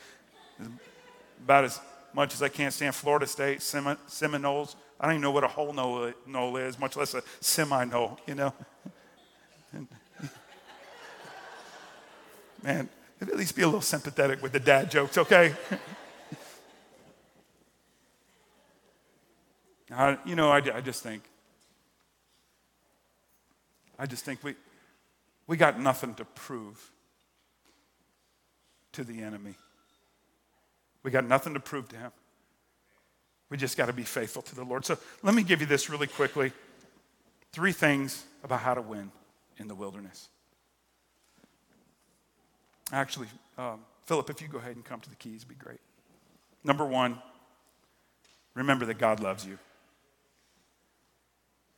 about 1.44 1.62
as 1.62 1.78
much 2.12 2.34
as 2.34 2.42
I 2.42 2.48
can't 2.48 2.74
stand 2.74 2.96
Florida 2.96 3.28
State, 3.28 3.62
Sem- 3.62 3.98
Seminoles. 4.08 4.74
I 4.98 5.04
don't 5.04 5.12
even 5.14 5.22
know 5.22 5.30
what 5.30 5.44
a 5.44 5.48
whole 5.48 5.72
knoll 5.72 6.56
is, 6.56 6.76
much 6.76 6.96
less 6.96 7.14
a 7.14 7.22
semi 7.38 7.84
knoll, 7.84 8.18
you 8.26 8.34
know? 8.34 8.52
Man, 12.64 12.88
at 13.28 13.36
least 13.36 13.54
be 13.54 13.62
a 13.62 13.66
little 13.66 13.80
sympathetic 13.80 14.42
with 14.42 14.52
the 14.52 14.60
dad 14.60 14.90
jokes, 14.90 15.16
okay? 15.18 15.54
I, 19.90 20.18
you 20.24 20.34
know, 20.34 20.50
I, 20.50 20.56
I 20.56 20.80
just 20.80 21.02
think, 21.02 21.22
I 23.98 24.06
just 24.06 24.24
think 24.24 24.42
we, 24.42 24.54
we 25.46 25.56
got 25.56 25.78
nothing 25.78 26.14
to 26.14 26.24
prove 26.24 26.90
to 28.92 29.04
the 29.04 29.22
enemy. 29.22 29.54
We 31.02 31.10
got 31.10 31.26
nothing 31.26 31.54
to 31.54 31.60
prove 31.60 31.88
to 31.90 31.96
him. 31.96 32.12
We 33.50 33.56
just 33.58 33.76
got 33.76 33.86
to 33.86 33.92
be 33.92 34.04
faithful 34.04 34.42
to 34.42 34.54
the 34.54 34.64
Lord. 34.64 34.86
So 34.86 34.96
let 35.22 35.34
me 35.34 35.42
give 35.42 35.60
you 35.60 35.66
this 35.66 35.90
really 35.90 36.06
quickly 36.06 36.52
three 37.52 37.72
things 37.72 38.24
about 38.42 38.60
how 38.60 38.74
to 38.74 38.80
win 38.80 39.12
in 39.58 39.68
the 39.68 39.74
wilderness. 39.74 40.28
Actually, 42.92 43.28
um, 43.56 43.80
Philip, 44.04 44.28
if 44.28 44.42
you 44.42 44.48
go 44.48 44.58
ahead 44.58 44.76
and 44.76 44.84
come 44.84 45.00
to 45.00 45.10
the 45.10 45.16
keys, 45.16 45.36
it'd 45.36 45.48
be 45.48 45.54
great. 45.54 45.80
Number 46.62 46.84
one, 46.84 47.18
remember 48.54 48.84
that 48.86 48.98
God 48.98 49.20
loves 49.20 49.46
you. 49.46 49.58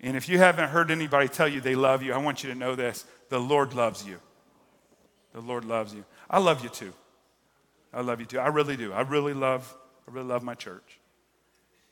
And 0.00 0.16
if 0.16 0.28
you 0.28 0.38
haven't 0.38 0.68
heard 0.68 0.90
anybody 0.90 1.28
tell 1.28 1.48
you 1.48 1.60
they 1.60 1.76
love 1.76 2.02
you, 2.02 2.12
I 2.12 2.18
want 2.18 2.42
you 2.42 2.50
to 2.50 2.54
know 2.54 2.74
this 2.74 3.06
the 3.30 3.38
Lord 3.38 3.72
loves 3.72 4.04
you. 4.04 4.18
The 5.32 5.40
Lord 5.40 5.64
loves 5.64 5.94
you. 5.94 6.04
I 6.28 6.38
love 6.38 6.62
you 6.62 6.68
too. 6.68 6.92
I 7.92 8.00
love 8.00 8.20
you 8.20 8.26
too. 8.26 8.40
I 8.40 8.48
really 8.48 8.76
do. 8.76 8.92
I 8.92 9.02
really 9.02 9.34
love, 9.34 9.74
I 10.06 10.12
really 10.12 10.26
love 10.26 10.42
my 10.42 10.54
church. 10.54 10.98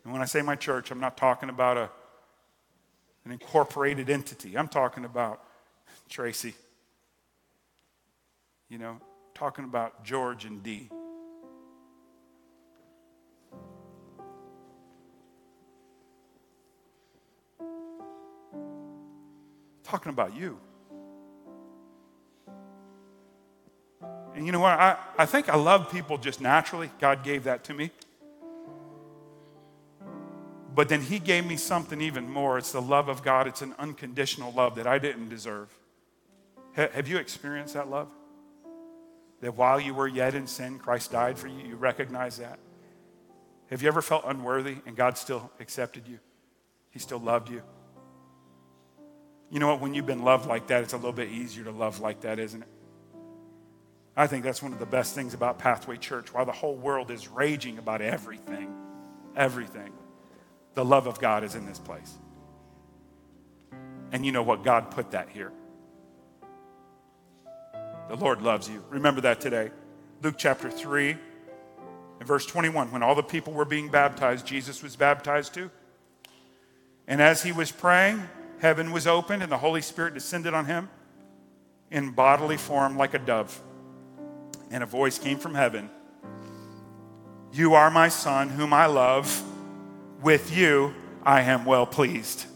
And 0.05 0.13
when 0.13 0.21
I 0.21 0.25
say 0.27 0.43
my 0.43 0.57
church, 0.57 0.91
I'm 0.91 1.01
not 1.01 1.17
talking 1.17 1.49
about 1.49 1.77
a, 1.77 1.91
an 3.25 3.31
incorporated 3.31 4.11
entity. 4.11 4.59
I'm 4.59 4.69
talking 4.69 5.05
about 5.05 5.43
Tracy. 6.09 6.55
You 8.69 8.79
know, 8.79 9.01
talking 9.35 9.65
about 9.65 10.05
George 10.05 10.45
and 10.45 10.63
Dee. 10.63 10.91
Talking 19.85 20.11
about 20.11 20.35
you. 20.35 20.59
And 24.35 24.47
you 24.47 24.53
know 24.53 24.61
what? 24.61 24.79
I, 24.79 24.97
I 25.19 25.27
think 25.27 25.49
I 25.49 25.57
love 25.57 25.91
people 25.91 26.17
just 26.17 26.41
naturally. 26.41 26.91
God 26.99 27.23
gave 27.23 27.45
that 27.45 27.65
to 27.65 27.75
me. 27.75 27.91
But 30.75 30.89
then 30.89 31.03
He 31.03 31.19
gave 31.19 31.47
me 31.47 31.57
something 31.57 32.01
even 32.01 32.31
more. 32.31 32.57
It's 32.57 32.73
the 32.73 32.81
love 32.81 33.09
of 33.09 33.23
God, 33.23 33.47
it's 33.47 33.63
an 33.63 33.75
unconditional 33.79 34.53
love 34.53 34.77
that 34.77 34.87
I 34.87 34.99
didn't 34.99 35.29
deserve. 35.29 35.69
Ha- 36.77 36.89
have 36.93 37.09
you 37.09 37.19
experienced 37.19 37.75
that 37.75 37.91
love? 37.91 38.09
That 39.43 39.57
while 39.57 39.81
you 39.81 39.93
were 39.93 40.09
yet 40.09 40.35
in 40.35 40.47
sin, 40.47 40.79
Christ 40.79 41.13
died 41.13 41.37
for 41.37 41.49
you? 41.49 41.59
You 41.67 41.77
recognize 41.77 42.39
that? 42.39 42.59
Have 43.71 43.83
you 43.83 43.89
ever 43.89 44.01
felt 44.01 44.23
unworthy 44.25 44.77
and 44.87 44.97
God 44.97 45.19
still 45.19 45.51
accepted 45.59 46.07
you? 46.07 46.21
He 46.91 47.01
still 47.01 47.19
loved 47.19 47.51
you? 47.51 47.63
You 49.51 49.59
know 49.59 49.67
what? 49.67 49.81
When 49.81 49.95
you've 49.95 50.07
been 50.07 50.23
loved 50.23 50.47
like 50.47 50.69
that, 50.69 50.85
it's 50.85 50.93
a 50.93 50.97
little 50.97 51.13
bit 51.13 51.29
easier 51.29 51.65
to 51.65 51.73
love 51.73 52.01
like 52.01 52.21
that, 52.21 52.39
isn't 52.39 52.63
it? 52.63 52.69
I 54.17 54.27
think 54.27 54.45
that's 54.45 54.63
one 54.63 54.73
of 54.73 54.79
the 54.79 54.87
best 54.87 55.15
things 55.15 55.35
about 55.35 55.59
Pathway 55.59 55.97
Church. 55.97 56.33
While 56.33 56.47
the 56.47 56.53
whole 56.53 56.77
world 56.77 57.11
is 57.11 57.29
raging 57.29 57.79
about 57.79 58.01
everything, 58.01 58.73
everything, 59.35 59.93
the 60.75 60.85
love 60.85 61.07
of 61.07 61.19
God 61.19 61.43
is 61.43 61.55
in 61.55 61.67
this 61.67 61.79
place. 61.79 62.15
And 64.13 64.25
you 64.25 64.31
know 64.31 64.43
what? 64.43 64.63
God 64.63 64.91
put 64.91 65.11
that 65.11 65.31
here. 65.31 65.51
The 68.09 68.17
Lord 68.17 68.43
loves 68.43 68.69
you. 68.69 68.85
Remember 68.91 69.21
that 69.23 69.41
today. 69.41 69.71
Luke 70.23 70.35
chapter 70.39 70.71
3 70.71 71.17
and 72.19 72.29
verse 72.29 72.47
21. 72.47 72.91
When 72.91 73.03
all 73.03 73.15
the 73.15 73.23
people 73.23 73.53
were 73.53 73.65
being 73.65 73.89
baptized, 73.89 74.47
Jesus 74.47 74.83
was 74.83 74.97
baptized 74.97 75.55
too. 75.55 75.71
And 77.07 77.21
as 77.21 77.43
he 77.43 77.53
was 77.53 77.73
praying, 77.73 78.23
heaven 78.61 78.93
was 78.93 79.07
opened 79.07 79.43
and 79.43 79.51
the 79.51 79.59
Holy 79.59 79.83
Spirit 79.83 80.15
descended 80.15 80.55
on 80.55 80.67
him 80.67 80.89
in 81.91 82.11
bodily 82.11 82.57
form 82.57 82.97
like 82.97 83.15
a 83.15 83.19
dove. 83.19 83.61
And 84.71 84.83
a 84.83 84.87
voice 84.87 85.19
came 85.19 85.39
from 85.39 85.55
heaven 85.55 85.91
You 87.53 87.75
are 87.75 87.91
my 87.91 88.09
son, 88.09 88.49
whom 88.49 88.73
I 88.73 88.87
love 88.87 89.43
with 90.23 90.57
you 90.57 90.95
I 91.25 91.43
am 91.43 91.65
well 91.65 91.87
pleased. 91.87 92.47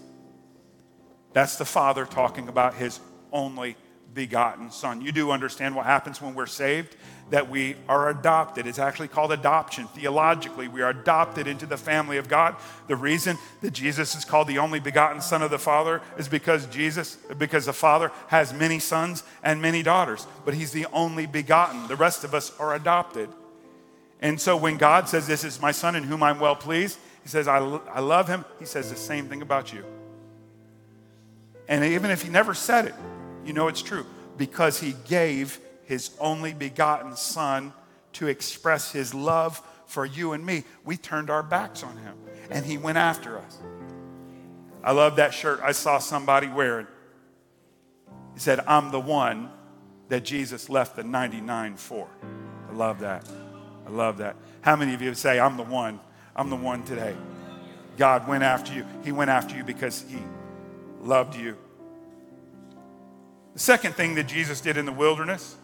That's 1.33 1.57
the 1.57 1.65
Father 1.65 2.07
talking 2.07 2.49
about 2.49 2.75
his 2.75 3.01
only 3.33 3.77
begotten 4.17 4.73
Son. 4.73 5.01
You 5.01 5.13
do 5.13 5.31
understand 5.31 5.77
what 5.77 5.87
happens 5.87 6.21
when 6.21 6.35
we're 6.35 6.47
saved? 6.47 6.97
That 7.31 7.49
we 7.49 7.77
are 7.89 8.09
adopted. 8.09 8.67
It's 8.67 8.81
actually 8.81 9.09
called 9.09 9.31
adoption. 9.31 9.87
Theologically, 9.89 10.67
we 10.67 10.83
are 10.83 10.91
adopted 10.91 11.47
into 11.47 11.67
the 11.67 11.77
family 11.77 12.17
of 12.17 12.29
God. 12.29 12.57
The 12.89 12.97
reason 12.97 13.39
that 13.61 13.73
Jesus 13.73 14.17
is 14.17 14.25
called 14.25 14.49
the 14.49 14.59
only 14.59 14.81
begotten 14.81 15.21
Son 15.21 15.43
of 15.43 15.53
the 15.53 15.59
Father 15.59 16.03
is 16.19 16.29
because 16.29 16.67
Jesus, 16.67 17.17
because 17.39 17.67
the 17.67 17.73
Father 17.73 18.11
has 18.27 18.53
many 18.53 18.81
sons 18.81 19.23
and 19.45 19.63
many 19.63 19.85
daughters, 19.85 20.27
but 20.45 20.55
He's 20.55 20.73
the 20.73 20.87
only 20.93 21.27
begotten. 21.27 21.87
The 21.87 21.97
rest 21.97 22.25
of 22.25 22.35
us 22.35 22.53
are 22.59 22.75
adopted. 22.75 23.29
And 24.21 24.41
so 24.41 24.57
when 24.57 24.79
God 24.79 25.09
says, 25.09 25.27
This 25.29 25.45
is 25.45 25.61
my 25.61 25.73
Son 25.73 25.95
in 25.95 26.03
whom 26.03 26.23
I'm 26.23 26.41
well 26.41 26.57
pleased, 26.57 26.99
he 27.27 27.29
says, 27.29 27.49
I, 27.49 27.59
I 27.59 27.99
love 27.99 28.29
him. 28.29 28.45
He 28.61 28.67
says 28.67 28.89
the 28.89 28.97
same 28.97 29.29
thing 29.29 29.43
about 29.43 29.73
you. 29.73 29.85
And 31.69 31.85
even 31.85 32.13
if 32.13 32.23
he 32.23 32.29
never 32.29 32.55
said 32.55 32.85
it, 32.85 32.95
you 33.47 33.53
know 33.53 33.69
it's 33.69 33.83
true 33.83 34.05
because 34.37 34.81
he 34.81 34.95
gave 35.07 35.61
his 35.85 36.11
only 36.21 36.53
begotten 36.53 37.17
son 37.17 37.73
to 38.15 38.27
express 38.27 38.93
his 38.93 39.15
love 39.15 39.63
for 39.87 40.05
you 40.05 40.33
and 40.33 40.45
me. 40.45 40.65
We 40.85 40.97
turned 40.97 41.31
our 41.31 41.43
backs 41.43 41.83
on 41.83 41.97
him 41.97 42.17
and 42.51 42.65
he 42.65 42.77
went 42.77 42.99
after 42.99 43.39
us. 43.39 43.59
I 44.83 44.93
love 44.93 45.17
that 45.17 45.33
shirt 45.35 45.61
I 45.63 45.73
saw 45.73 45.99
somebody 45.99 46.49
wearing. 46.49 46.87
He 48.35 48.41
said, 48.41 48.61
I'm 48.67 48.91
the 48.91 49.01
one 49.01 49.51
that 50.09 50.25
Jesus 50.25 50.69
left 50.69 50.97
the 50.97 51.05
99 51.05 51.77
for. 51.77 52.09
I 52.69 52.73
love 52.73 53.01
that. 53.01 53.29
I 53.87 53.91
love 53.91 54.19
that. 54.19 54.37
How 54.61 54.77
many 54.77 54.95
of 54.95 55.03
you 55.03 55.15
say, 55.15 55.41
I'm 55.41 55.57
the 55.57 55.63
one 55.63 56.01
I'm 56.37 56.51
the 56.51 56.57
one 56.57 56.85
today. 56.85 57.17
God 57.97 58.29
went 58.29 58.45
after 58.45 58.75
you. 58.75 58.85
He 59.03 59.11
went 59.11 59.31
after 59.31 59.57
you 59.57 59.65
because 59.65 60.05
He 60.07 60.19
loved 61.01 61.35
you. 61.35 61.57
The 63.57 63.63
second 63.63 63.95
thing 63.95 64.17
that 64.17 64.27
Jesus 64.29 64.61
did 64.61 64.77
in 64.77 64.85
the 64.85 64.93
wilderness, 64.93 65.57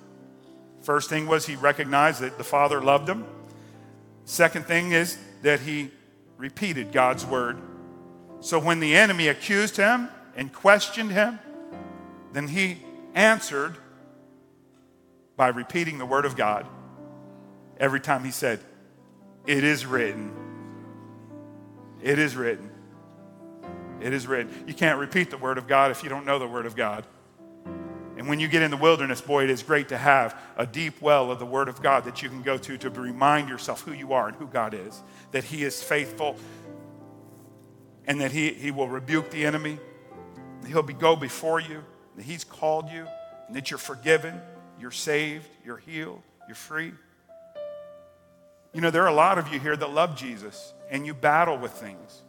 first 0.81 1.11
thing 1.11 1.27
was 1.27 1.45
He 1.45 1.57
recognized 1.57 2.23
that 2.23 2.39
the 2.39 2.45
Father 2.45 2.81
loved 2.81 3.07
Him. 3.07 3.27
Second 4.25 4.65
thing 4.65 4.93
is 4.93 5.19
that 5.43 5.61
He 5.61 5.91
repeated 6.39 6.91
God's 6.91 7.27
word. 7.27 7.59
So 8.41 8.59
when 8.59 8.81
the 8.81 8.97
enemy 8.97 9.29
accused 9.29 9.77
Him 9.77 10.09
and 10.35 10.51
questioned 10.51 11.13
Him, 11.13 11.39
then 12.33 12.49
He 12.49 12.79
answered 13.15 13.77
by 15.37 15.49
repeating 15.49 15.99
the 15.99 16.07
word 16.07 16.25
of 16.25 16.35
God 16.35 16.67
every 17.77 18.01
time 18.01 18.25
He 18.25 18.31
said, 18.31 18.61
It 19.47 19.65
is 19.65 19.85
written. 19.85 20.33
It 22.03 22.19
is 22.19 22.37
written. 22.37 22.71
It 24.01 24.15
is 24.15 24.27
written. 24.27 24.65
You 24.67 24.73
can't 24.73 24.99
repeat 24.99 25.29
the 25.29 25.37
Word 25.37 25.59
of 25.59 25.67
God 25.69 25.91
if 25.91 26.03
you 26.03 26.09
don't 26.09 26.25
know 26.25 26.39
the 26.39 26.49
Word 26.49 26.65
of 26.65 26.75
God. 26.75 27.05
And 28.23 28.29
when 28.29 28.39
you 28.39 28.47
get 28.47 28.63
in 28.63 28.71
the 28.71 28.77
wilderness, 28.77 29.21
boy, 29.21 29.43
it 29.43 29.51
is 29.51 29.65
great 29.65 29.89
to 29.89 29.99
have 29.99 30.41
a 30.57 30.65
deep 30.65 31.03
well 31.03 31.33
of 31.33 31.41
the 31.41 31.45
Word 31.45 31.67
of 31.67 31.83
God 31.83 32.05
that 32.05 32.23
you 32.23 32.29
can 32.29 32.41
go 32.41 32.57
to 32.57 32.79
to 32.79 32.89
remind 32.89 33.49
yourself 33.49 33.81
who 33.81 33.91
you 33.91 34.13
are 34.13 34.29
and 34.29 34.37
who 34.37 34.47
God 34.47 34.75
is, 34.75 35.03
that 35.33 35.43
He 35.43 35.65
is 35.65 35.83
faithful, 35.83 36.37
and 38.07 38.21
that 38.21 38.31
He, 38.31 38.53
he 38.53 38.71
will 38.71 38.87
rebuke 38.87 39.31
the 39.31 39.45
enemy, 39.45 39.77
He'll 40.69 40.85
be, 40.85 40.93
go 40.93 41.17
before 41.17 41.59
you, 41.59 41.83
that 42.15 42.23
He's 42.23 42.45
called 42.45 42.91
you, 42.91 43.09
and 43.49 43.57
that 43.57 43.73
you're 43.73 43.79
forgiven, 43.79 44.41
you're 44.79 44.93
saved, 44.93 45.49
you're 45.65 45.79
healed, 45.79 46.23
you're 46.47 46.55
free. 46.55 46.93
You 48.73 48.83
know, 48.83 48.93
there 48.93 49.03
are 49.03 49.11
a 49.11 49.15
lot 49.15 49.37
of 49.37 49.53
you 49.53 49.59
here 49.59 49.77
that 49.77 49.93
love 49.93 50.15
Jesus 50.15 50.75
and 50.93 51.05
you 51.05 51.13
battle 51.13 51.59
with 51.59 51.73
things, 51.73 52.23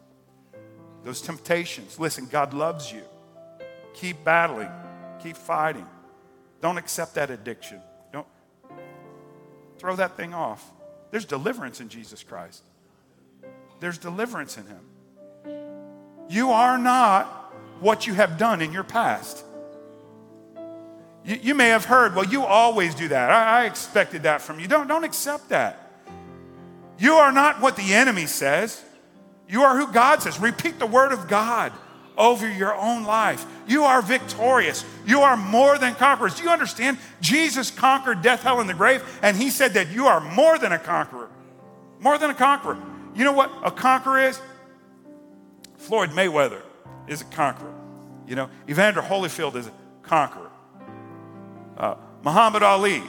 those 1.03 1.21
temptations. 1.21 1.99
Listen, 1.99 2.25
God 2.25 2.55
loves 2.55 2.91
you. 2.91 3.03
Keep 3.93 4.23
battling, 4.23 4.71
keep 5.23 5.37
fighting. 5.37 5.87
Don't 6.61 6.77
accept 6.77 7.15
that 7.15 7.31
addiction. 7.31 7.81
Don't 8.11 8.27
throw 9.77 9.95
that 9.95 10.17
thing 10.17 10.33
off. 10.33 10.71
There's 11.11 11.25
deliverance 11.25 11.79
in 11.79 11.89
Jesus 11.89 12.23
Christ, 12.23 12.63
there's 13.79 13.97
deliverance 13.97 14.57
in 14.57 14.65
Him. 14.65 14.81
You 16.29 16.51
are 16.51 16.77
not 16.77 17.53
what 17.79 18.07
you 18.07 18.13
have 18.13 18.37
done 18.37 18.61
in 18.61 18.71
your 18.71 18.83
past. 18.83 19.43
You, 21.25 21.37
you 21.41 21.55
may 21.55 21.69
have 21.69 21.85
heard, 21.85 22.15
well, 22.15 22.25
you 22.25 22.43
always 22.43 22.95
do 22.95 23.09
that. 23.09 23.29
I, 23.29 23.63
I 23.63 23.65
expected 23.65 24.23
that 24.23 24.41
from 24.41 24.59
you. 24.59 24.67
Don't, 24.67 24.87
don't 24.87 25.03
accept 25.03 25.49
that. 25.49 25.91
You 26.97 27.13
are 27.13 27.31
not 27.31 27.61
what 27.61 27.75
the 27.75 27.93
enemy 27.93 28.25
says. 28.25 28.81
You 29.49 29.63
are 29.63 29.77
who 29.77 29.91
God 29.91 30.21
says. 30.21 30.39
Repeat 30.39 30.79
the 30.79 30.85
word 30.85 31.11
of 31.11 31.27
God 31.27 31.73
over 32.17 32.49
your 32.49 32.75
own 32.75 33.03
life. 33.03 33.45
You 33.67 33.83
are 33.83 34.01
victorious. 34.01 34.85
You 35.05 35.21
are 35.21 35.37
more 35.37 35.77
than 35.77 35.95
conquerors. 35.95 36.35
Do 36.35 36.43
you 36.43 36.49
understand? 36.49 36.97
Jesus 37.21 37.71
conquered 37.71 38.21
death, 38.21 38.43
hell, 38.43 38.59
and 38.59 38.69
the 38.69 38.73
grave, 38.73 39.03
and 39.21 39.35
he 39.37 39.49
said 39.49 39.73
that 39.73 39.89
you 39.91 40.07
are 40.07 40.19
more 40.19 40.57
than 40.57 40.71
a 40.71 40.79
conqueror. 40.79 41.29
More 41.99 42.17
than 42.17 42.29
a 42.29 42.35
conqueror. 42.35 42.77
You 43.15 43.23
know 43.23 43.31
what 43.31 43.51
a 43.63 43.71
conqueror 43.71 44.19
is? 44.19 44.39
Floyd 45.77 46.11
Mayweather 46.11 46.61
is 47.07 47.21
a 47.21 47.25
conqueror. 47.25 47.73
You 48.27 48.35
know, 48.35 48.49
Evander 48.69 49.01
Holyfield 49.01 49.55
is 49.55 49.67
a 49.67 49.71
conqueror. 50.01 50.49
Uh, 51.77 51.95
Muhammad 52.23 52.63
Ali 52.63 53.03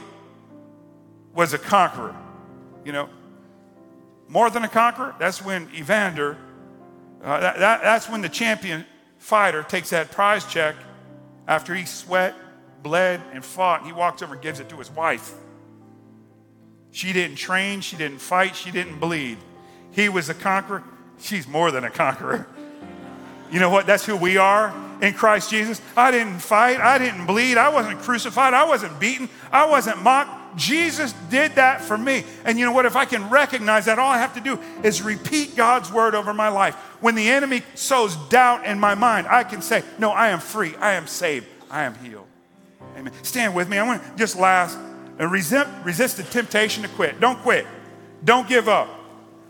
was 1.33 1.53
a 1.53 1.57
conqueror. 1.57 2.15
You 2.83 2.91
know, 2.91 3.09
more 4.27 4.49
than 4.49 4.63
a 4.63 4.67
conqueror, 4.67 5.15
that's 5.19 5.43
when 5.43 5.69
Evander, 5.75 6.37
uh, 7.23 7.39
that, 7.39 7.59
that, 7.59 7.81
that's 7.81 8.09
when 8.09 8.21
the 8.21 8.29
champion 8.29 8.85
fighter 9.25 9.63
takes 9.63 9.89
that 9.89 10.11
prize 10.11 10.45
check 10.45 10.75
after 11.47 11.73
he 11.73 11.83
sweat, 11.83 12.35
bled, 12.83 13.19
and 13.33 13.43
fought. 13.43 13.83
He 13.83 13.91
walks 13.91 14.21
over 14.21 14.35
and 14.35 14.43
gives 14.43 14.59
it 14.59 14.69
to 14.69 14.77
his 14.77 14.91
wife. 14.91 15.33
She 16.91 17.11
didn't 17.11 17.37
train, 17.37 17.81
she 17.81 17.97
didn't 17.97 18.19
fight, 18.19 18.55
she 18.55 18.69
didn't 18.69 18.99
bleed. 18.99 19.39
He 19.89 20.09
was 20.09 20.29
a 20.29 20.35
conqueror. 20.35 20.83
She's 21.19 21.47
more 21.47 21.71
than 21.71 21.83
a 21.83 21.89
conqueror. 21.89 22.47
You 23.51 23.59
know 23.59 23.71
what? 23.71 23.87
That's 23.87 24.05
who 24.05 24.15
we 24.15 24.37
are 24.37 24.71
in 25.01 25.15
Christ 25.15 25.49
Jesus. 25.49 25.81
I 25.97 26.11
didn't 26.11 26.39
fight, 26.39 26.79
I 26.79 26.99
didn't 26.99 27.25
bleed, 27.25 27.57
I 27.57 27.69
wasn't 27.69 27.99
crucified, 28.01 28.53
I 28.53 28.65
wasn't 28.65 28.99
beaten, 28.99 29.27
I 29.51 29.67
wasn't 29.67 30.03
mocked. 30.03 30.34
Jesus 30.55 31.13
did 31.29 31.55
that 31.55 31.81
for 31.81 31.97
me. 31.97 32.23
And 32.43 32.57
you 32.57 32.65
know 32.65 32.71
what? 32.71 32.85
If 32.85 32.95
I 32.95 33.05
can 33.05 33.29
recognize 33.29 33.85
that, 33.85 33.99
all 33.99 34.09
I 34.09 34.17
have 34.17 34.33
to 34.35 34.41
do 34.41 34.59
is 34.83 35.01
repeat 35.01 35.55
God's 35.55 35.91
word 35.91 36.15
over 36.15 36.33
my 36.33 36.49
life. 36.49 36.75
When 37.01 37.15
the 37.15 37.29
enemy 37.29 37.63
sows 37.73 38.15
doubt 38.29 38.65
in 38.65 38.79
my 38.79 38.95
mind, 38.95 39.27
I 39.27 39.43
can 39.43 39.61
say, 39.61 39.83
No, 39.99 40.11
I 40.11 40.29
am 40.29 40.39
free. 40.39 40.75
I 40.77 40.93
am 40.93 41.07
saved. 41.07 41.47
I 41.69 41.83
am 41.83 41.95
healed. 41.95 42.27
Amen. 42.97 43.13
Stand 43.23 43.55
with 43.55 43.67
me. 43.67 43.77
I 43.77 43.83
want 43.83 44.03
to 44.03 44.15
just 44.15 44.37
last 44.37 44.77
uh, 44.77 44.95
and 45.17 45.31
resist, 45.31 45.69
resist 45.83 46.17
the 46.17 46.23
temptation 46.23 46.83
to 46.83 46.89
quit. 46.89 47.19
Don't 47.19 47.39
quit. 47.39 47.65
Don't 48.23 48.47
give 48.47 48.67
up. 48.67 48.89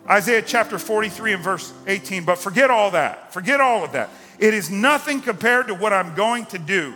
Isaiah 0.07 0.41
chapter 0.41 0.77
43 0.77 1.33
and 1.33 1.43
verse 1.43 1.73
18. 1.87 2.25
But 2.25 2.37
forget 2.37 2.69
all 2.69 2.91
that. 2.91 3.33
Forget 3.33 3.61
all 3.61 3.83
of 3.83 3.93
that. 3.93 4.09
It 4.37 4.53
is 4.53 4.69
nothing 4.69 5.21
compared 5.21 5.67
to 5.67 5.73
what 5.73 5.93
I'm 5.93 6.13
going 6.13 6.45
to 6.47 6.59
do, 6.59 6.93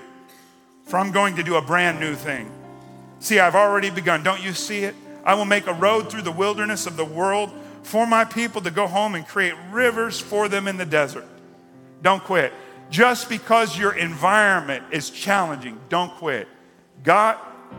for 0.84 1.00
I'm 1.00 1.12
going 1.12 1.38
to 1.38 1.44
do 1.44 1.56
a 1.56 1.62
brand 1.62 2.00
new 2.00 2.16
thing. 2.16 2.52
See, 3.20 3.40
I've 3.40 3.56
already 3.56 3.90
begun. 3.90 4.24
Don't 4.24 4.42
you 4.42 4.54
see 4.54 4.84
it? 4.84 4.96
I 5.24 5.36
will 5.36 5.46
make 5.46 5.68
a 5.68 5.74
road 5.74 6.10
through 6.10 6.22
the 6.24 6.32
wilderness 6.32 6.86
of 6.86 6.98
the 6.98 7.06
world 7.06 7.52
for 7.84 8.08
my 8.08 8.24
people 8.24 8.62
to 8.62 8.72
go 8.72 8.88
home 8.88 9.16
and 9.16 9.28
create 9.28 9.54
rivers 9.72 10.20
for 10.20 10.48
them 10.48 10.68
in 10.68 10.78
the 10.78 10.86
desert. 10.86 11.26
Don't 12.02 12.24
quit. 12.24 12.54
Just 12.90 13.30
because 13.30 13.78
your 13.78 13.94
environment 13.94 14.84
is 14.92 15.10
challenging, 15.10 15.80
don't 15.90 16.12
quit. 16.14 16.48
God, 17.04 17.38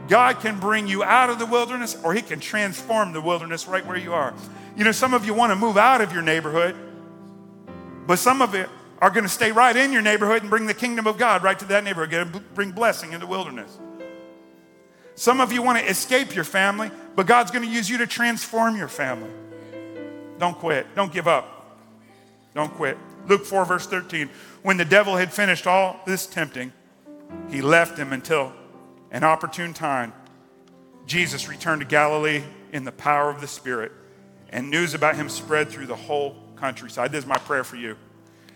God 0.09 0.41
can 0.41 0.61
bring 0.61 0.87
you 0.87 1.03
out 1.03 1.31
of 1.31 1.39
the 1.39 1.47
wilderness 1.47 1.97
or 2.05 2.15
He 2.15 2.23
can 2.23 2.39
transform 2.39 3.13
the 3.13 3.21
wilderness 3.21 3.67
right 3.67 3.85
where 3.85 3.97
you 3.97 4.13
are. 4.13 4.35
You 4.77 4.85
know, 4.85 4.93
some 4.93 5.15
of 5.15 5.25
you 5.27 5.35
want 5.35 5.51
to 5.51 5.57
move 5.57 5.77
out 5.77 6.01
of 6.01 6.13
your 6.13 6.23
neighborhood, 6.23 6.77
but 8.07 8.19
some 8.19 8.41
of 8.41 8.55
it 8.55 8.69
are 9.01 9.11
going 9.11 9.25
to 9.25 9.31
stay 9.31 9.51
right 9.51 9.75
in 9.75 9.93
your 9.93 10.03
neighborhood 10.03 10.43
and 10.43 10.51
bring 10.51 10.67
the 10.67 10.75
kingdom 10.75 11.07
of 11.07 11.19
God 11.19 11.43
right 11.43 11.59
to 11.59 11.65
that 11.67 11.83
neighborhood, 11.83 12.13
and 12.13 12.55
bring 12.55 12.71
blessing 12.71 13.13
in 13.13 13.21
the 13.21 13.27
wilderness. 13.27 13.79
Some 15.21 15.43
of 15.43 15.53
you 15.53 15.61
want 15.61 15.79
to 15.79 15.85
escape 15.85 16.35
your 16.35 16.45
family, 16.45 16.91
but 17.15 17.27
God's 17.27 17.51
going 17.51 17.63
to 17.63 17.71
use 17.71 17.91
you 17.91 17.99
to 17.99 18.07
transform 18.07 18.75
your 18.79 18.89
family. 18.89 19.29
Don't 20.39 20.57
quit. 20.59 20.87
Don't 20.95 21.13
give 21.13 21.29
up. 21.29 21.77
Don't 22.55 22.73
quit. 22.73 22.97
Luke 23.27 23.45
4, 23.45 23.67
verse 23.67 23.87
13. 23.87 24.31
When 24.63 24.79
the 24.79 24.85
devil 24.87 25.19
had 25.19 25.31
finished 25.31 25.67
all 25.67 26.01
this 26.07 26.27
tempting, 26.27 26.73
he 27.51 27.61
left 27.61 27.99
him 27.99 28.15
until 28.15 28.55
an 29.11 29.23
opportune 29.23 29.75
time. 29.75 30.15
Jesus 31.05 31.51
returned 31.51 31.83
to 31.83 31.87
Galilee 31.87 32.43
in 32.73 32.85
the 32.85 32.93
power 32.93 33.29
of 33.29 33.43
the 33.43 33.47
Spirit, 33.47 33.93
and 34.49 34.71
news 34.71 34.95
about 34.95 35.17
him 35.17 35.29
spread 35.29 35.69
through 35.69 35.85
the 35.85 35.97
whole 35.97 36.35
countryside. 36.57 37.13
This 37.13 37.25
is 37.25 37.29
my 37.29 37.37
prayer 37.37 37.63
for 37.63 37.77
you 37.77 37.99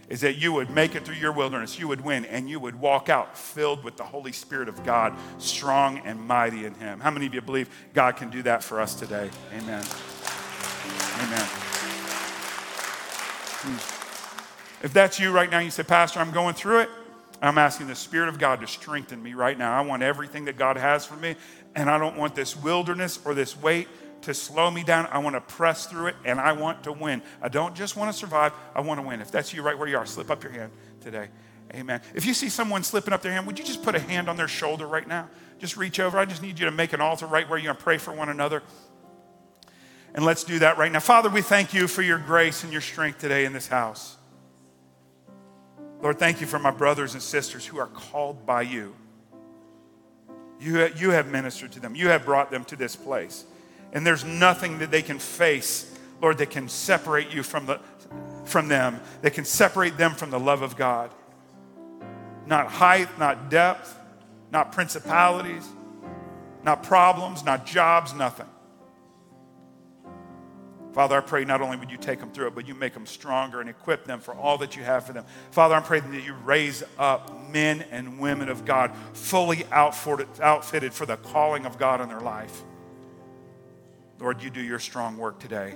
is 0.08 0.20
that 0.20 0.36
you 0.36 0.52
would 0.52 0.70
make 0.70 0.94
it 0.94 1.04
through 1.04 1.16
your 1.16 1.32
wilderness, 1.32 1.78
you 1.78 1.88
would 1.88 2.00
win, 2.00 2.24
and 2.26 2.48
you 2.48 2.60
would 2.60 2.78
walk 2.78 3.08
out 3.08 3.36
filled 3.36 3.82
with 3.84 3.96
the 3.96 4.04
Holy 4.04 4.32
Spirit 4.32 4.68
of 4.68 4.84
God, 4.84 5.14
strong 5.38 5.98
and 5.98 6.20
mighty 6.20 6.66
in 6.66 6.74
Him. 6.74 7.00
How 7.00 7.10
many 7.10 7.26
of 7.26 7.34
you 7.34 7.40
believe 7.40 7.68
God 7.94 8.16
can 8.16 8.30
do 8.30 8.42
that 8.42 8.62
for 8.62 8.80
us 8.80 8.94
today? 8.94 9.30
Amen. 9.52 9.84
Amen. 11.20 11.46
Hmm. 13.62 14.84
If 14.84 14.92
that's 14.92 15.18
you 15.18 15.30
right 15.32 15.50
now, 15.50 15.60
you 15.60 15.70
say, 15.70 15.82
Pastor, 15.82 16.20
I'm 16.20 16.32
going 16.32 16.54
through 16.54 16.80
it. 16.80 16.90
I'm 17.40 17.58
asking 17.58 17.88
the 17.88 17.94
Spirit 17.94 18.28
of 18.28 18.38
God 18.38 18.60
to 18.60 18.66
strengthen 18.66 19.22
me 19.22 19.34
right 19.34 19.58
now. 19.58 19.76
I 19.76 19.80
want 19.82 20.02
everything 20.02 20.44
that 20.46 20.56
God 20.56 20.76
has 20.76 21.06
for 21.06 21.16
me, 21.16 21.36
and 21.74 21.90
I 21.90 21.98
don't 21.98 22.16
want 22.16 22.34
this 22.34 22.56
wilderness 22.56 23.18
or 23.24 23.34
this 23.34 23.60
weight 23.60 23.88
to 24.24 24.34
slow 24.34 24.70
me 24.70 24.82
down. 24.82 25.06
I 25.10 25.18
want 25.18 25.36
to 25.36 25.40
press 25.40 25.86
through 25.86 26.08
it, 26.08 26.16
and 26.24 26.40
I 26.40 26.52
want 26.52 26.84
to 26.84 26.92
win. 26.92 27.22
I 27.40 27.48
don't 27.48 27.74
just 27.74 27.96
want 27.96 28.12
to 28.12 28.18
survive, 28.18 28.52
I 28.74 28.80
want 28.80 29.00
to 29.00 29.06
win. 29.06 29.20
If 29.20 29.30
that's 29.30 29.54
you 29.54 29.62
right 29.62 29.78
where 29.78 29.88
you 29.88 29.96
are, 29.96 30.06
slip 30.06 30.30
up 30.30 30.42
your 30.42 30.52
hand 30.52 30.72
today. 31.00 31.28
Amen. 31.74 32.00
If 32.14 32.26
you 32.26 32.34
see 32.34 32.48
someone 32.48 32.82
slipping 32.82 33.12
up 33.12 33.22
their 33.22 33.32
hand, 33.32 33.46
would 33.46 33.58
you 33.58 33.64
just 33.64 33.82
put 33.82 33.94
a 33.94 33.98
hand 33.98 34.28
on 34.28 34.36
their 34.36 34.48
shoulder 34.48 34.86
right 34.86 35.06
now? 35.06 35.28
Just 35.58 35.76
reach 35.76 35.98
over. 35.98 36.18
I 36.18 36.24
just 36.24 36.42
need 36.42 36.58
you 36.58 36.66
to 36.66 36.70
make 36.70 36.92
an 36.92 37.00
altar 37.00 37.26
right 37.26 37.48
where 37.48 37.58
you're 37.58 37.66
going 37.66 37.76
to 37.76 37.82
pray 37.82 37.98
for 37.98 38.12
one 38.12 38.28
another. 38.28 38.62
And 40.14 40.24
let's 40.24 40.44
do 40.44 40.60
that 40.60 40.78
right 40.78 40.92
now. 40.92 41.00
Father, 41.00 41.28
we 41.28 41.42
thank 41.42 41.74
you 41.74 41.88
for 41.88 42.02
your 42.02 42.18
grace 42.18 42.62
and 42.62 42.72
your 42.72 42.82
strength 42.82 43.18
today 43.18 43.44
in 43.44 43.52
this 43.52 43.66
house. 43.66 44.16
Lord, 46.00 46.18
thank 46.18 46.40
you 46.40 46.46
for 46.46 46.58
my 46.58 46.70
brothers 46.70 47.14
and 47.14 47.22
sisters 47.22 47.64
who 47.64 47.78
are 47.78 47.86
called 47.86 48.46
by 48.46 48.62
you. 48.62 48.94
You, 50.60 50.88
you 50.96 51.10
have 51.10 51.26
ministered 51.28 51.72
to 51.72 51.80
them, 51.80 51.96
you 51.96 52.08
have 52.08 52.24
brought 52.24 52.50
them 52.50 52.64
to 52.66 52.76
this 52.76 52.94
place. 52.94 53.44
And 53.94 54.04
there's 54.04 54.24
nothing 54.24 54.78
that 54.80 54.90
they 54.90 55.02
can 55.02 55.20
face, 55.20 55.96
Lord, 56.20 56.38
that 56.38 56.50
can 56.50 56.68
separate 56.68 57.32
you 57.32 57.44
from, 57.44 57.66
the, 57.66 57.80
from 58.44 58.66
them, 58.66 59.00
that 59.22 59.34
can 59.34 59.44
separate 59.44 59.96
them 59.96 60.12
from 60.12 60.30
the 60.30 60.40
love 60.40 60.62
of 60.62 60.76
God. 60.76 61.12
Not 62.46 62.66
height, 62.66 63.18
not 63.18 63.48
depth, 63.48 63.96
not 64.50 64.72
principalities, 64.72 65.66
not 66.64 66.82
problems, 66.82 67.44
not 67.44 67.64
jobs, 67.64 68.12
nothing. 68.12 68.46
Father, 70.92 71.16
I 71.16 71.20
pray 71.20 71.44
not 71.44 71.60
only 71.60 71.76
would 71.76 71.90
you 71.90 71.96
take 71.96 72.20
them 72.20 72.30
through 72.30 72.48
it, 72.48 72.54
but 72.54 72.68
you 72.68 72.74
make 72.74 72.94
them 72.94 73.06
stronger 73.06 73.60
and 73.60 73.68
equip 73.68 74.04
them 74.04 74.20
for 74.20 74.34
all 74.34 74.58
that 74.58 74.76
you 74.76 74.82
have 74.82 75.04
for 75.04 75.12
them. 75.12 75.24
Father, 75.50 75.74
I'm 75.74 75.82
praying 75.82 76.10
that 76.12 76.22
you 76.22 76.34
raise 76.44 76.84
up 76.98 77.50
men 77.50 77.84
and 77.90 78.20
women 78.20 78.48
of 78.48 78.64
God 78.64 78.92
fully 79.12 79.64
outfitted 79.72 80.94
for 80.94 81.06
the 81.06 81.16
calling 81.16 81.66
of 81.66 81.78
God 81.78 82.00
in 82.00 82.08
their 82.08 82.20
life. 82.20 82.62
Lord, 84.18 84.42
you 84.42 84.50
do 84.50 84.60
your 84.60 84.78
strong 84.78 85.16
work 85.16 85.38
today. 85.38 85.74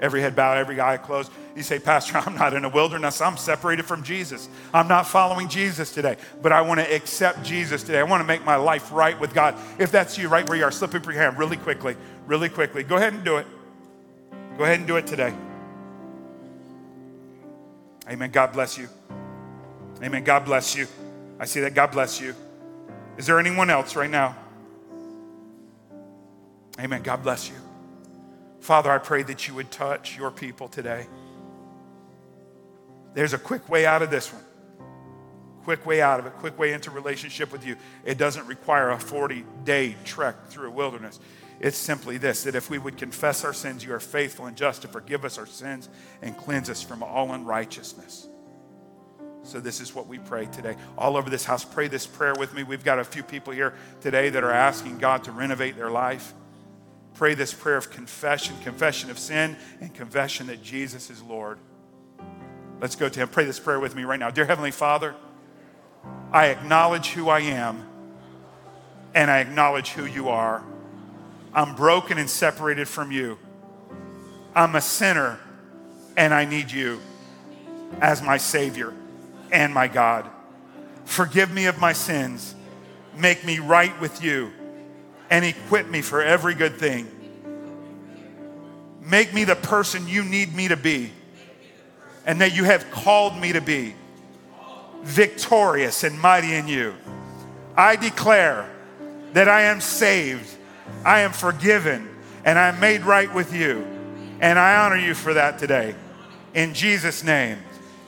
Every 0.00 0.22
head 0.22 0.34
bowed, 0.34 0.56
every 0.56 0.80
eye 0.80 0.96
closed. 0.96 1.30
You 1.54 1.62
say, 1.62 1.78
Pastor, 1.78 2.18
I'm 2.24 2.34
not 2.34 2.54
in 2.54 2.64
a 2.64 2.68
wilderness. 2.68 3.20
I'm 3.20 3.36
separated 3.36 3.84
from 3.84 4.02
Jesus. 4.02 4.48
I'm 4.72 4.88
not 4.88 5.06
following 5.06 5.48
Jesus 5.48 5.92
today, 5.92 6.16
but 6.40 6.52
I 6.52 6.62
want 6.62 6.80
to 6.80 6.94
accept 6.94 7.42
Jesus 7.42 7.82
today. 7.82 8.00
I 8.00 8.04
want 8.04 8.22
to 8.22 8.26
make 8.26 8.44
my 8.44 8.56
life 8.56 8.90
right 8.92 9.18
with 9.20 9.34
God. 9.34 9.56
If 9.78 9.92
that's 9.92 10.16
you, 10.16 10.28
right 10.28 10.48
where 10.48 10.56
you 10.56 10.64
are, 10.64 10.70
slip 10.70 10.94
up 10.94 11.04
your 11.04 11.14
hand 11.14 11.38
really 11.38 11.58
quickly, 11.58 11.96
really 12.26 12.48
quickly. 12.48 12.82
Go 12.82 12.96
ahead 12.96 13.12
and 13.12 13.24
do 13.24 13.36
it. 13.36 13.46
Go 14.56 14.64
ahead 14.64 14.78
and 14.78 14.86
do 14.86 14.96
it 14.96 15.06
today. 15.06 15.34
Amen. 18.08 18.30
God 18.30 18.52
bless 18.52 18.78
you. 18.78 18.88
Amen. 20.02 20.24
God 20.24 20.44
bless 20.44 20.74
you. 20.74 20.86
I 21.38 21.44
see 21.44 21.60
that. 21.60 21.74
God 21.74 21.92
bless 21.92 22.20
you. 22.20 22.34
Is 23.18 23.26
there 23.26 23.38
anyone 23.38 23.70
else 23.70 23.94
right 23.96 24.10
now? 24.10 24.34
Amen. 26.80 27.02
God 27.02 27.22
bless 27.22 27.48
you. 27.48 27.56
Father, 28.60 28.90
I 28.90 28.98
pray 28.98 29.22
that 29.22 29.46
you 29.46 29.54
would 29.54 29.70
touch 29.70 30.16
your 30.16 30.30
people 30.30 30.68
today. 30.68 31.06
There's 33.14 33.32
a 33.32 33.38
quick 33.38 33.68
way 33.68 33.86
out 33.86 34.02
of 34.02 34.10
this 34.10 34.32
one. 34.32 34.44
Quick 35.64 35.84
way 35.84 36.00
out 36.00 36.20
of 36.20 36.26
it, 36.26 36.32
quick 36.38 36.58
way 36.58 36.72
into 36.72 36.90
relationship 36.90 37.52
with 37.52 37.66
you. 37.66 37.76
It 38.04 38.16
doesn't 38.16 38.46
require 38.46 38.90
a 38.90 38.98
40 38.98 39.44
day 39.64 39.94
trek 40.04 40.48
through 40.48 40.68
a 40.68 40.70
wilderness. 40.70 41.20
It's 41.60 41.76
simply 41.76 42.16
this 42.16 42.44
that 42.44 42.54
if 42.54 42.70
we 42.70 42.78
would 42.78 42.96
confess 42.96 43.44
our 43.44 43.52
sins, 43.52 43.84
you 43.84 43.92
are 43.92 44.00
faithful 44.00 44.46
and 44.46 44.56
just 44.56 44.82
to 44.82 44.88
forgive 44.88 45.24
us 45.24 45.36
our 45.36 45.46
sins 45.46 45.90
and 46.22 46.36
cleanse 46.36 46.70
us 46.70 46.82
from 46.82 47.02
all 47.02 47.32
unrighteousness. 47.32 48.26
So, 49.42 49.60
this 49.60 49.80
is 49.80 49.94
what 49.94 50.06
we 50.06 50.18
pray 50.18 50.46
today. 50.46 50.76
All 50.98 51.16
over 51.16 51.28
this 51.30 51.44
house, 51.44 51.64
pray 51.64 51.88
this 51.88 52.06
prayer 52.06 52.34
with 52.38 52.54
me. 52.54 52.62
We've 52.62 52.84
got 52.84 52.98
a 52.98 53.04
few 53.04 53.22
people 53.22 53.52
here 53.52 53.74
today 54.00 54.30
that 54.30 54.44
are 54.44 54.52
asking 54.52 54.98
God 54.98 55.24
to 55.24 55.32
renovate 55.32 55.76
their 55.76 55.90
life. 55.90 56.34
Pray 57.20 57.34
this 57.34 57.52
prayer 57.52 57.76
of 57.76 57.90
confession, 57.90 58.56
confession 58.62 59.10
of 59.10 59.18
sin, 59.18 59.54
and 59.82 59.92
confession 59.92 60.46
that 60.46 60.62
Jesus 60.62 61.10
is 61.10 61.20
Lord. 61.20 61.58
Let's 62.80 62.96
go 62.96 63.10
to 63.10 63.20
Him. 63.20 63.28
Pray 63.28 63.44
this 63.44 63.60
prayer 63.60 63.78
with 63.78 63.94
me 63.94 64.04
right 64.04 64.18
now. 64.18 64.30
Dear 64.30 64.46
Heavenly 64.46 64.70
Father, 64.70 65.14
I 66.32 66.46
acknowledge 66.46 67.08
who 67.08 67.28
I 67.28 67.40
am 67.40 67.86
and 69.14 69.30
I 69.30 69.40
acknowledge 69.40 69.90
who 69.90 70.06
you 70.06 70.30
are. 70.30 70.64
I'm 71.52 71.74
broken 71.74 72.16
and 72.16 72.30
separated 72.30 72.88
from 72.88 73.12
you. 73.12 73.36
I'm 74.54 74.74
a 74.74 74.80
sinner 74.80 75.38
and 76.16 76.32
I 76.32 76.46
need 76.46 76.70
you 76.70 77.00
as 78.00 78.22
my 78.22 78.38
Savior 78.38 78.94
and 79.52 79.74
my 79.74 79.88
God. 79.88 80.26
Forgive 81.04 81.52
me 81.52 81.66
of 81.66 81.78
my 81.78 81.92
sins. 81.92 82.54
Make 83.14 83.44
me 83.44 83.58
right 83.58 84.00
with 84.00 84.24
you 84.24 84.52
and 85.30 85.44
equip 85.44 85.88
me 85.88 86.02
for 86.02 86.22
every 86.22 86.54
good 86.54 86.76
thing. 86.76 87.08
Make 89.00 89.32
me 89.32 89.44
the 89.44 89.56
person 89.56 90.06
you 90.06 90.22
need 90.22 90.54
me 90.54 90.68
to 90.68 90.76
be 90.76 91.10
and 92.26 92.40
that 92.40 92.54
you 92.54 92.64
have 92.64 92.90
called 92.90 93.36
me 93.36 93.52
to 93.52 93.60
be 93.60 93.94
victorious 95.02 96.04
and 96.04 96.20
mighty 96.20 96.54
in 96.54 96.68
you. 96.68 96.94
I 97.76 97.96
declare 97.96 98.70
that 99.32 99.48
I 99.48 99.62
am 99.62 99.80
saved 99.80 100.56
I 101.04 101.20
am 101.20 101.32
forgiven 101.32 102.08
and 102.44 102.58
I'm 102.58 102.80
made 102.80 103.02
right 103.02 103.32
with 103.32 103.54
you. 103.54 103.86
And 104.40 104.58
I 104.58 104.84
honor 104.84 104.96
you 104.96 105.14
for 105.14 105.34
that 105.34 105.58
today. 105.58 105.94
In 106.54 106.72
Jesus' 106.74 107.22
name, 107.22 107.58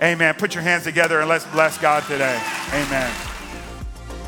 amen. 0.03 0.35
Put 0.35 0.55
your 0.55 0.63
hands 0.63 0.85
together 0.85 1.21
and 1.21 1.29
let's 1.29 1.47
bless 1.47 1.79
God 1.79 2.03
today. 2.05 2.41
Amen. 2.73 3.32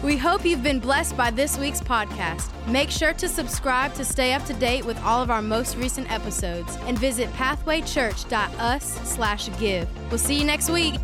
We 0.05 0.19
hope 0.19 0.45
you've 0.45 0.63
been 0.63 0.81
blessed 0.81 1.17
by 1.17 1.31
this 1.31 1.57
week's 1.57 1.81
podcast. 1.81 2.51
Make 2.69 2.91
sure 2.91 3.15
to 3.15 3.27
subscribe 3.27 3.95
to 3.95 4.05
stay 4.05 4.35
up 4.35 4.45
to 4.45 4.53
date 4.53 4.85
with 4.85 5.03
all 5.03 5.23
of 5.23 5.31
our 5.31 5.41
most 5.41 5.79
recent 5.79 6.13
episodes 6.13 6.77
and 6.83 6.99
visit 6.99 7.33
pathwaychurch.us 7.33 8.85
slash 9.09 9.49
give. 9.59 9.89
We'll 10.11 10.19
see 10.19 10.39
you 10.39 10.45
next 10.45 10.69
week. 10.69 10.97